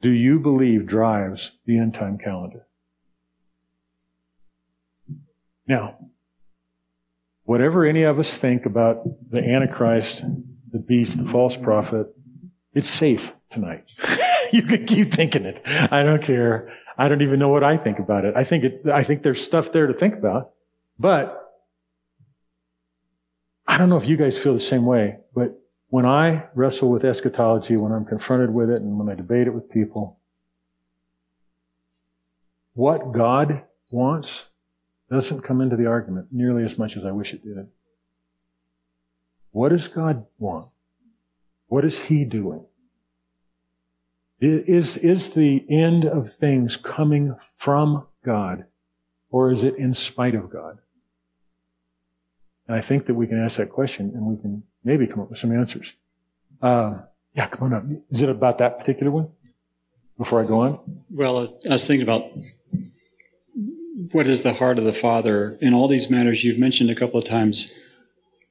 do 0.00 0.10
you 0.10 0.40
believe 0.40 0.86
drives 0.86 1.52
the 1.66 1.78
end 1.78 1.94
time 1.94 2.18
calendar? 2.18 2.66
Now, 5.66 5.98
whatever 7.44 7.84
any 7.84 8.02
of 8.02 8.18
us 8.18 8.36
think 8.36 8.66
about 8.66 9.04
the 9.30 9.42
Antichrist, 9.42 10.24
the 10.72 10.78
beast, 10.78 11.18
the 11.18 11.28
false 11.30 11.56
prophet, 11.56 12.08
it's 12.74 12.88
safe 12.88 13.32
tonight. 13.50 13.90
you 14.52 14.62
can 14.62 14.86
keep 14.86 15.12
thinking 15.12 15.44
it. 15.44 15.62
I 15.64 16.02
don't 16.02 16.22
care. 16.22 16.72
I 16.98 17.08
don't 17.08 17.22
even 17.22 17.38
know 17.38 17.48
what 17.48 17.64
I 17.64 17.76
think 17.76 17.98
about 17.98 18.24
it. 18.24 18.34
I 18.36 18.44
think 18.44 18.64
it, 18.64 18.82
I 18.92 19.02
think 19.02 19.22
there's 19.22 19.42
stuff 19.42 19.72
there 19.72 19.86
to 19.86 19.94
think 19.94 20.14
about, 20.14 20.52
but 20.98 21.40
I 23.66 23.78
don't 23.78 23.88
know 23.88 23.96
if 23.96 24.06
you 24.06 24.16
guys 24.16 24.36
feel 24.36 24.54
the 24.54 24.60
same 24.60 24.84
way, 24.84 25.18
but 25.34 25.58
when 25.88 26.06
I 26.06 26.48
wrestle 26.54 26.90
with 26.90 27.04
eschatology, 27.04 27.76
when 27.76 27.92
I'm 27.92 28.04
confronted 28.04 28.52
with 28.52 28.70
it 28.70 28.82
and 28.82 28.98
when 28.98 29.08
I 29.08 29.14
debate 29.14 29.46
it 29.46 29.54
with 29.54 29.70
people, 29.70 30.18
what 32.74 33.12
God 33.12 33.62
wants 33.90 34.46
doesn't 35.14 35.42
come 35.42 35.60
into 35.60 35.76
the 35.76 35.86
argument 35.86 36.28
nearly 36.32 36.64
as 36.64 36.76
much 36.76 36.96
as 36.96 37.06
I 37.06 37.12
wish 37.12 37.32
it 37.32 37.44
did. 37.44 37.70
What 39.52 39.68
does 39.68 39.86
God 39.86 40.26
want? 40.38 40.66
What 41.68 41.84
is 41.84 41.98
He 41.98 42.24
doing? 42.24 42.64
Is, 44.40 44.96
is 44.96 45.30
the 45.30 45.64
end 45.70 46.04
of 46.04 46.34
things 46.34 46.76
coming 46.76 47.36
from 47.56 48.06
God 48.24 48.64
or 49.30 49.52
is 49.52 49.64
it 49.64 49.76
in 49.76 49.94
spite 49.94 50.34
of 50.34 50.50
God? 50.50 50.78
And 52.66 52.76
I 52.76 52.80
think 52.80 53.06
that 53.06 53.14
we 53.14 53.26
can 53.26 53.42
ask 53.42 53.56
that 53.56 53.70
question 53.70 54.10
and 54.14 54.26
we 54.26 54.36
can 54.36 54.64
maybe 54.82 55.06
come 55.06 55.20
up 55.20 55.30
with 55.30 55.38
some 55.38 55.52
answers. 55.52 55.92
Uh, 56.60 56.98
yeah, 57.34 57.46
come 57.46 57.72
on 57.72 57.74
up. 57.74 57.84
Is 58.10 58.22
it 58.22 58.28
about 58.28 58.58
that 58.58 58.80
particular 58.80 59.12
one 59.12 59.28
before 60.18 60.42
I 60.42 60.46
go 60.46 60.60
on? 60.60 61.02
Well, 61.10 61.56
I 61.68 61.72
was 61.72 61.86
thinking 61.86 62.02
about 62.02 62.32
what 64.12 64.26
is 64.26 64.42
the 64.42 64.52
heart 64.54 64.78
of 64.78 64.84
the 64.84 64.92
Father 64.92 65.56
in 65.60 65.72
all 65.74 65.88
these 65.88 66.10
matters. 66.10 66.42
You've 66.44 66.58
mentioned 66.58 66.90
a 66.90 66.94
couple 66.94 67.18
of 67.18 67.24
times 67.24 67.72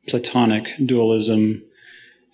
Platonic 0.08 0.70
dualism, 0.86 1.64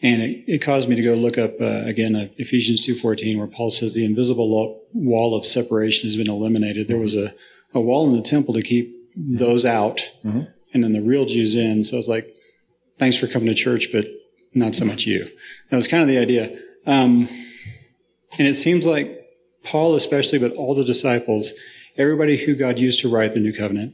and 0.01 0.22
it, 0.22 0.43
it, 0.47 0.62
caused 0.62 0.89
me 0.89 0.95
to 0.95 1.01
go 1.01 1.14
look 1.14 1.38
up 1.38 1.60
uh, 1.62 1.84
again 1.86 2.16
uh, 2.16 2.28
Ephesians 2.38 2.86
2:14 2.86 3.38
where 3.38 3.47
Paul 3.47 3.70
says 3.72 3.93
the 3.93 4.05
invisible 4.05 4.82
wall 4.93 5.36
of 5.36 5.45
separation 5.45 6.07
has 6.07 6.16
been 6.16 6.30
eliminated. 6.30 6.88
There 6.88 6.99
was 6.99 7.16
a, 7.16 7.34
a 7.74 7.82
wall 7.82 8.07
in 8.07 8.16
the 8.16 8.22
temple 8.24 8.53
to 8.55 8.62
keep 8.62 8.95
those 9.16 9.66
out, 9.66 10.01
Mhm. 10.24 10.47
and 10.74 10.84
then 10.84 10.93
the 10.93 11.01
real 11.01 11.26
Jews 11.26 11.55
in. 11.55 11.84
So 11.84 11.97
it's 11.97 12.07
like, 12.07 12.34
thanks 12.97 13.18
for 13.18 13.28
coming 13.28 13.49
to 13.49 13.55
church, 13.55 13.91
but 13.91 14.05
not 14.53 14.76
so 14.76 14.86
much 14.86 15.05
you. 15.05 15.28
That 15.70 15.76
was 15.76 15.88
kind 15.88 16.01
of 16.01 16.07
the 16.10 16.18
idea. 16.18 16.57
Um, 16.86 17.28
and 18.38 18.47
it 18.47 18.55
seems 18.55 18.86
like 18.86 19.26
Paul, 19.64 19.95
especially, 19.95 20.39
but 20.39 20.53
all 20.53 20.74
the 20.74 20.86
disciples, 20.86 21.53
everybody 21.97 22.37
who 22.37 22.55
God 22.55 22.79
used 22.79 22.99
to 23.01 23.09
write 23.09 23.31
the 23.33 23.39
new 23.39 23.53
covenant, 23.53 23.93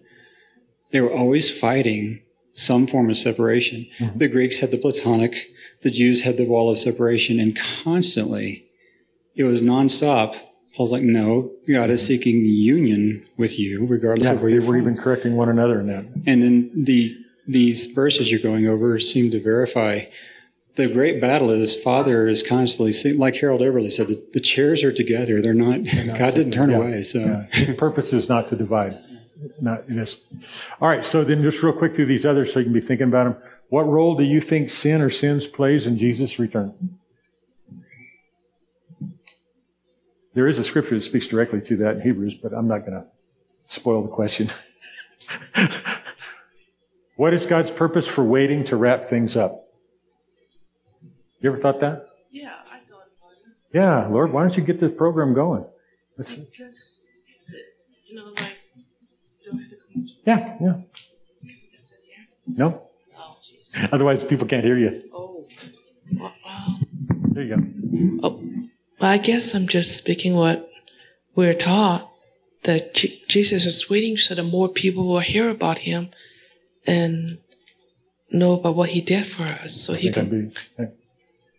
they 0.92 1.02
were 1.02 1.12
always 1.14 1.50
fighting 1.50 2.20
some 2.54 2.88
form 2.88 3.10
of 3.10 3.18
separation. 3.18 3.86
Mhm. 4.00 4.18
The 4.18 4.28
Greeks 4.28 4.60
had 4.60 4.72
the 4.72 4.78
Platonic, 4.78 5.48
the 5.82 5.92
Jews 5.92 6.22
had 6.22 6.38
the 6.38 6.46
wall 6.46 6.70
of 6.70 6.80
separation, 6.80 7.40
and 7.40 7.56
constantly 7.56 8.66
it 9.36 9.44
was 9.44 9.62
nonstop. 9.62 10.36
Paul's 10.76 10.92
like, 10.92 11.04
no, 11.04 11.52
God 11.68 11.90
is 11.90 12.02
seeking 12.06 12.46
union 12.46 13.24
with 13.38 13.58
you, 13.60 13.86
regardless 13.86 14.28
Yeah, 14.28 14.34
of 14.34 14.42
where 14.42 14.50
they 14.52 14.56
you're 14.58 14.66
were 14.66 14.74
from. 14.74 14.82
even 14.82 14.98
correcting 14.98 15.36
one 15.36 15.50
another 15.50 15.80
in 15.80 15.88
that. 15.88 16.06
And 16.26 16.42
then 16.44 16.72
the 16.76 17.16
these 17.48 17.86
verses 17.88 18.32
you're 18.32 18.40
going 18.40 18.68
over 18.68 18.98
seem 19.00 19.30
to 19.32 19.40
verify 19.40 20.02
the 20.76 20.88
great 20.88 21.22
battle 21.22 21.50
is 21.52 21.76
Father 21.76 22.28
is 22.28 22.44
constantly 22.44 22.92
see- 22.92 23.14
like 23.14 23.36
Harold 23.36 23.62
Everly 23.62 23.92
said, 23.92 24.08
the, 24.08 24.24
the 24.34 24.40
chairs 24.40 24.84
are 24.84 24.92
together. 24.92 25.42
They're 25.42 25.54
not. 25.54 25.82
not 25.82 26.18
God 26.20 26.36
didn't 26.36 26.52
turn 26.52 26.70
Yeah, 26.70 26.78
away. 26.78 27.04
So 27.04 27.20
Yeah. 27.20 27.46
His 27.52 27.76
purpose 27.78 28.14
is 28.14 28.30
not 28.30 28.50
to 28.50 28.56
divide. 28.56 28.98
Not 29.62 29.88
this. 29.88 30.22
All 30.82 30.88
right. 30.90 31.04
So 31.04 31.24
then, 31.24 31.44
just 31.44 31.62
real 31.62 31.74
quick 31.74 31.96
through 31.96 32.06
these 32.06 32.26
others, 32.26 32.54
so 32.54 32.60
you 32.60 32.66
can 32.66 32.74
be 32.74 32.82
thinking 32.82 33.08
about 33.08 33.26
them. 33.26 33.36
What 33.70 33.88
role 33.88 34.16
do 34.16 34.24
you 34.24 34.40
think 34.40 34.70
sin 34.70 35.02
or 35.02 35.10
sins 35.10 35.46
plays 35.48 35.88
in 35.88 35.98
Jesus' 35.98 36.40
return? 36.40 36.74
There 40.34 40.48
is 40.48 40.60
a 40.60 40.64
scripture 40.64 40.96
that 40.96 41.02
speaks 41.02 41.28
directly 41.28 41.62
to 41.62 41.78
that 41.78 41.98
in 41.98 42.02
Hebrews, 42.02 42.36
but 42.36 42.54
I'm 42.54 42.68
not 42.68 42.80
going 42.80 42.94
to 42.94 43.06
spoil 43.68 44.02
the 44.04 44.10
question. 44.10 44.52
what 47.16 47.34
is 47.34 47.46
God's 47.46 47.72
purpose 47.72 48.06
for 48.08 48.24
waiting 48.24 48.64
to 48.66 48.76
wrap 48.76 49.10
things 49.10 49.38
up? 49.38 49.65
You 51.46 51.52
ever 51.52 51.62
thought 51.62 51.80
that? 51.82 52.10
Yeah, 52.32 52.54
I 52.72 52.80
thought 52.90 53.06
about 53.20 53.34
it. 53.38 53.54
Yeah, 53.72 54.08
Lord, 54.08 54.34
why 54.34 54.42
don't 54.42 54.58
you 54.58 54.64
get 54.64 54.80
this 54.80 54.92
program 54.98 55.36
going? 55.36 55.64
Let's, 56.18 56.34
Because, 56.34 57.02
you 58.08 58.16
know, 58.16 58.32
like, 58.36 58.54
do 59.44 59.52
I 59.54 59.62
have 59.62 59.70
to 59.70 59.76
come 59.76 60.08
to 60.08 60.14
yeah, 60.26 60.58
yeah. 60.60 60.74
No? 62.48 62.90
Oh, 63.16 63.38
jeez. 63.46 63.90
Otherwise, 63.92 64.24
people 64.24 64.48
can't 64.48 64.64
hear 64.64 64.76
you. 64.76 65.04
Oh, 65.14 65.46
wow. 66.16 66.78
There 67.30 67.44
you 67.44 67.56
go. 67.56 68.28
Oh, 68.28 68.44
well, 69.00 69.12
I 69.12 69.20
guess 69.20 69.54
I'm 69.54 69.68
just 69.68 69.98
speaking 69.98 70.34
what 70.34 70.68
we're 71.36 71.54
taught 71.54 72.12
that 72.64 72.96
J- 72.96 73.22
Jesus 73.28 73.68
is 73.68 73.88
waiting 73.88 74.18
so 74.18 74.34
that 74.34 74.42
more 74.42 74.68
people 74.68 75.08
will 75.08 75.20
hear 75.20 75.50
about 75.50 75.78
him 75.78 76.10
and 76.88 77.38
know 78.32 78.54
about 78.54 78.76
what 78.76 78.90
he 78.90 79.02
did 79.02 79.28
for 79.28 79.44
us. 79.44 79.76
So 79.76 79.94
he 79.94 80.12
can, 80.12 80.52
be- 80.80 80.86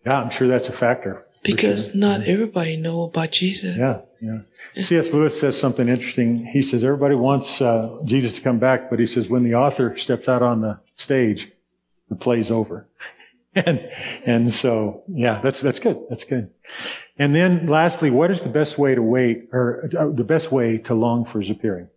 yeah, 0.06 0.20
I'm 0.20 0.30
sure 0.30 0.46
that's 0.46 0.68
a 0.68 0.72
factor. 0.72 1.26
because 1.42 1.86
sure. 1.86 1.96
not 1.96 2.22
everybody 2.22 2.76
know 2.76 3.02
about 3.02 3.32
Jesus. 3.32 3.76
Yeah, 3.76 4.00
yeah. 4.20 4.38
C.S. 4.82 5.12
Lewis 5.12 5.38
says 5.38 5.58
something 5.58 5.88
interesting. 5.88 6.44
He 6.44 6.62
says 6.62 6.84
everybody 6.84 7.14
wants 7.14 7.60
uh, 7.60 7.98
Jesus 8.04 8.34
to 8.34 8.40
come 8.42 8.58
back, 8.58 8.90
but 8.90 8.98
he 8.98 9.06
says 9.06 9.28
when 9.28 9.42
the 9.42 9.54
author 9.54 9.96
steps 9.96 10.28
out 10.28 10.42
on 10.42 10.60
the 10.60 10.78
stage, 10.96 11.50
the 12.08 12.14
play's 12.14 12.50
over. 12.50 12.86
and 13.54 13.90
and 14.26 14.52
so 14.52 15.02
yeah, 15.08 15.40
that's 15.42 15.60
that's 15.60 15.80
good. 15.80 15.98
That's 16.08 16.24
good. 16.24 16.50
And 17.18 17.34
then 17.34 17.66
lastly, 17.66 18.10
what 18.10 18.30
is 18.30 18.42
the 18.42 18.50
best 18.50 18.78
way 18.78 18.94
to 18.94 19.02
wait, 19.02 19.48
or 19.52 19.88
uh, 19.98 20.08
the 20.08 20.24
best 20.24 20.52
way 20.52 20.78
to 20.78 20.94
long 20.94 21.24
for 21.24 21.40
his 21.40 21.50
appearing? 21.50 21.88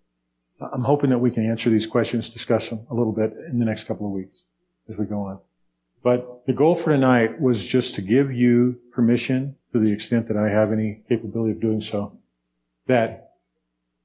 I'm 0.62 0.84
hoping 0.84 1.10
that 1.12 1.20
we 1.20 1.32
can 1.32 1.46
answer 1.46 1.70
these 1.70 1.88
questions, 1.88 2.30
discuss 2.30 2.70
them 2.70 2.86
a 2.90 2.94
little 2.94 3.14
bit 3.14 3.34
in 3.50 3.60
the 3.60 3.66
next 3.66 3.86
couple 3.86 4.06
of 4.06 4.14
weeks 4.14 4.44
as 4.90 4.98
we 4.98 5.06
go 5.06 5.22
on. 5.22 5.40
But 6.02 6.46
the 6.46 6.54
goal 6.54 6.76
for 6.76 6.92
tonight 6.92 7.40
was 7.40 7.66
just 7.66 7.96
to 7.96 8.02
give 8.02 8.32
you 8.32 8.80
permission, 8.92 9.56
to 9.74 9.80
the 9.80 9.92
extent 9.92 10.28
that 10.30 10.38
I 10.38 10.50
have 10.50 10.72
any 10.72 11.02
capability 11.10 11.52
of 11.52 11.60
doing 11.60 11.82
so, 11.82 12.18
that 12.88 13.34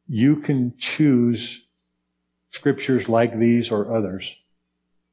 you 0.09 0.37
can 0.37 0.75
choose 0.79 1.65
scriptures 2.51 3.09
like 3.09 3.39
these 3.39 3.71
or 3.71 3.95
others 3.95 4.37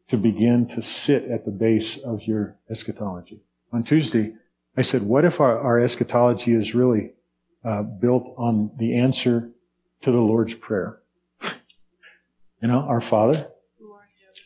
to 0.10 0.18
begin 0.18 0.68
to 0.68 0.82
sit 0.82 1.26
at 1.26 1.46
the 1.46 1.52
base 1.52 1.98
of 1.98 2.24
your 2.24 2.56
eschatology. 2.70 3.40
On 3.72 3.84
Tuesday, 3.84 4.34
I 4.76 4.82
said, 4.82 5.04
what 5.04 5.24
if 5.24 5.40
our, 5.40 5.58
our 5.60 5.80
eschatology 5.80 6.54
is 6.54 6.76
really 6.76 7.12
uh, 7.64 7.84
built 7.84 8.34
on 8.38 8.72
the 8.78 8.96
answer 8.96 9.52
to 10.02 10.12
the 10.12 10.20
Lord's 10.20 10.54
Prayer? 10.54 11.00
you 11.42 12.68
know, 12.68 12.80
our 12.80 13.02
Father, 13.02 13.48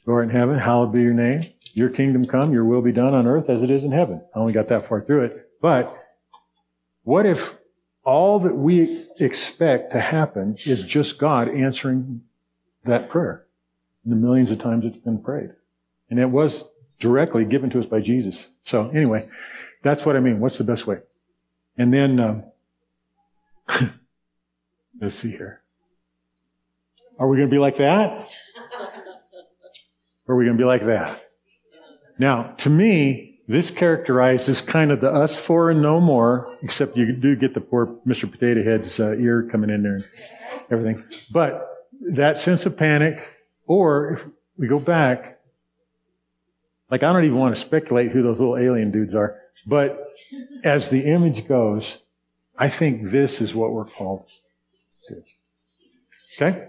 art 0.08 0.26
in 0.26 0.30
heaven, 0.30 0.60
hallowed 0.60 0.94
be 0.94 1.02
your 1.02 1.14
name. 1.14 1.52
Your 1.76 1.90
kingdom 1.90 2.24
come, 2.26 2.54
your 2.54 2.64
will 2.64 2.82
be 2.82 2.94
done 2.94 3.14
on 3.14 3.28
earth 3.28 3.50
as 3.50 3.62
it 3.62 3.70
is 3.70 3.84
in 3.84 3.92
heaven. 3.92 4.22
I 4.34 4.40
only 4.40 4.54
got 4.54 4.70
that 4.70 4.88
far 4.88 5.02
through 5.02 5.26
it. 5.26 5.52
But 5.62 5.94
what 7.04 7.26
if 7.26 7.54
all 8.06 8.40
that 8.40 8.56
we 8.56 9.06
expect 9.20 9.92
to 9.92 10.00
happen 10.00 10.56
is 10.66 10.86
just 10.86 11.18
God 11.18 11.50
answering 11.50 12.22
that 12.86 13.10
prayer? 13.10 13.46
The 14.06 14.16
millions 14.16 14.52
of 14.52 14.60
times 14.60 14.86
it's 14.86 14.96
been 14.96 15.22
prayed. 15.22 15.50
And 16.10 16.18
it 16.18 16.30
was 16.30 16.64
directly 17.00 17.44
given 17.44 17.70
to 17.72 17.80
us 17.80 17.86
by 17.86 18.00
Jesus. 18.00 18.48
So 18.64 18.90
anyway, 18.92 19.28
that's 19.84 20.06
what 20.06 20.16
I 20.16 20.22
mean. 20.22 20.40
What's 20.40 20.58
the 20.58 20.64
best 20.64 20.88
way? 20.88 21.00
And 21.78 21.94
then, 21.94 22.22
um, 22.22 22.44
let's 25.02 25.16
see 25.16 25.32
here. 25.32 25.62
Are 27.20 27.28
we 27.28 27.36
going 27.36 27.50
to 27.50 27.54
be 27.54 27.60
like 27.60 27.76
that? 27.78 28.34
Or 30.26 30.36
are 30.36 30.38
we 30.38 30.46
going 30.46 30.58
to 30.58 30.62
be 30.62 30.66
like 30.66 30.86
that? 30.86 31.25
Now, 32.18 32.54
to 32.58 32.70
me, 32.70 33.40
this 33.48 33.70
characterizes 33.70 34.62
kind 34.62 34.92
of 34.92 35.02
the 35.02 35.12
us 35.12 35.38
four 35.38 35.70
and 35.70 35.82
no 35.82 36.00
more, 36.00 36.58
except 36.64 36.98
you 36.98 37.12
do 37.14 37.36
get 37.36 37.54
the 37.54 37.62
poor 37.62 37.88
Mr. 38.08 38.32
Potato 38.32 38.64
Head's 38.64 39.00
uh, 39.00 39.14
ear 39.14 39.48
coming 39.52 39.70
in 39.70 39.84
there 39.84 39.96
and 39.96 40.08
everything. 40.72 41.04
But 41.32 41.70
that 42.10 42.40
sense 42.40 42.66
of 42.66 42.78
panic, 42.78 43.22
or 43.68 44.14
if 44.14 44.26
we 44.58 44.68
go 44.68 44.80
back, 44.80 45.40
like 46.90 47.04
I 47.04 47.14
don't 47.14 47.26
even 47.26 47.38
want 47.38 47.54
to 47.56 47.62
speculate 47.62 48.12
who 48.12 48.24
those 48.24 48.40
little 48.40 48.58
alien 48.58 48.92
dudes 48.92 49.14
are, 49.14 49.40
but 49.68 50.14
as 50.64 50.90
the 50.90 51.06
image 51.06 51.48
goes, 51.48 52.00
I 52.58 52.70
think 52.70 53.12
this 53.12 53.42
is 53.42 53.54
what 53.54 53.72
we're 53.72 53.86
called 53.86 54.26
to. 55.08 55.22
Okay? 56.38 56.68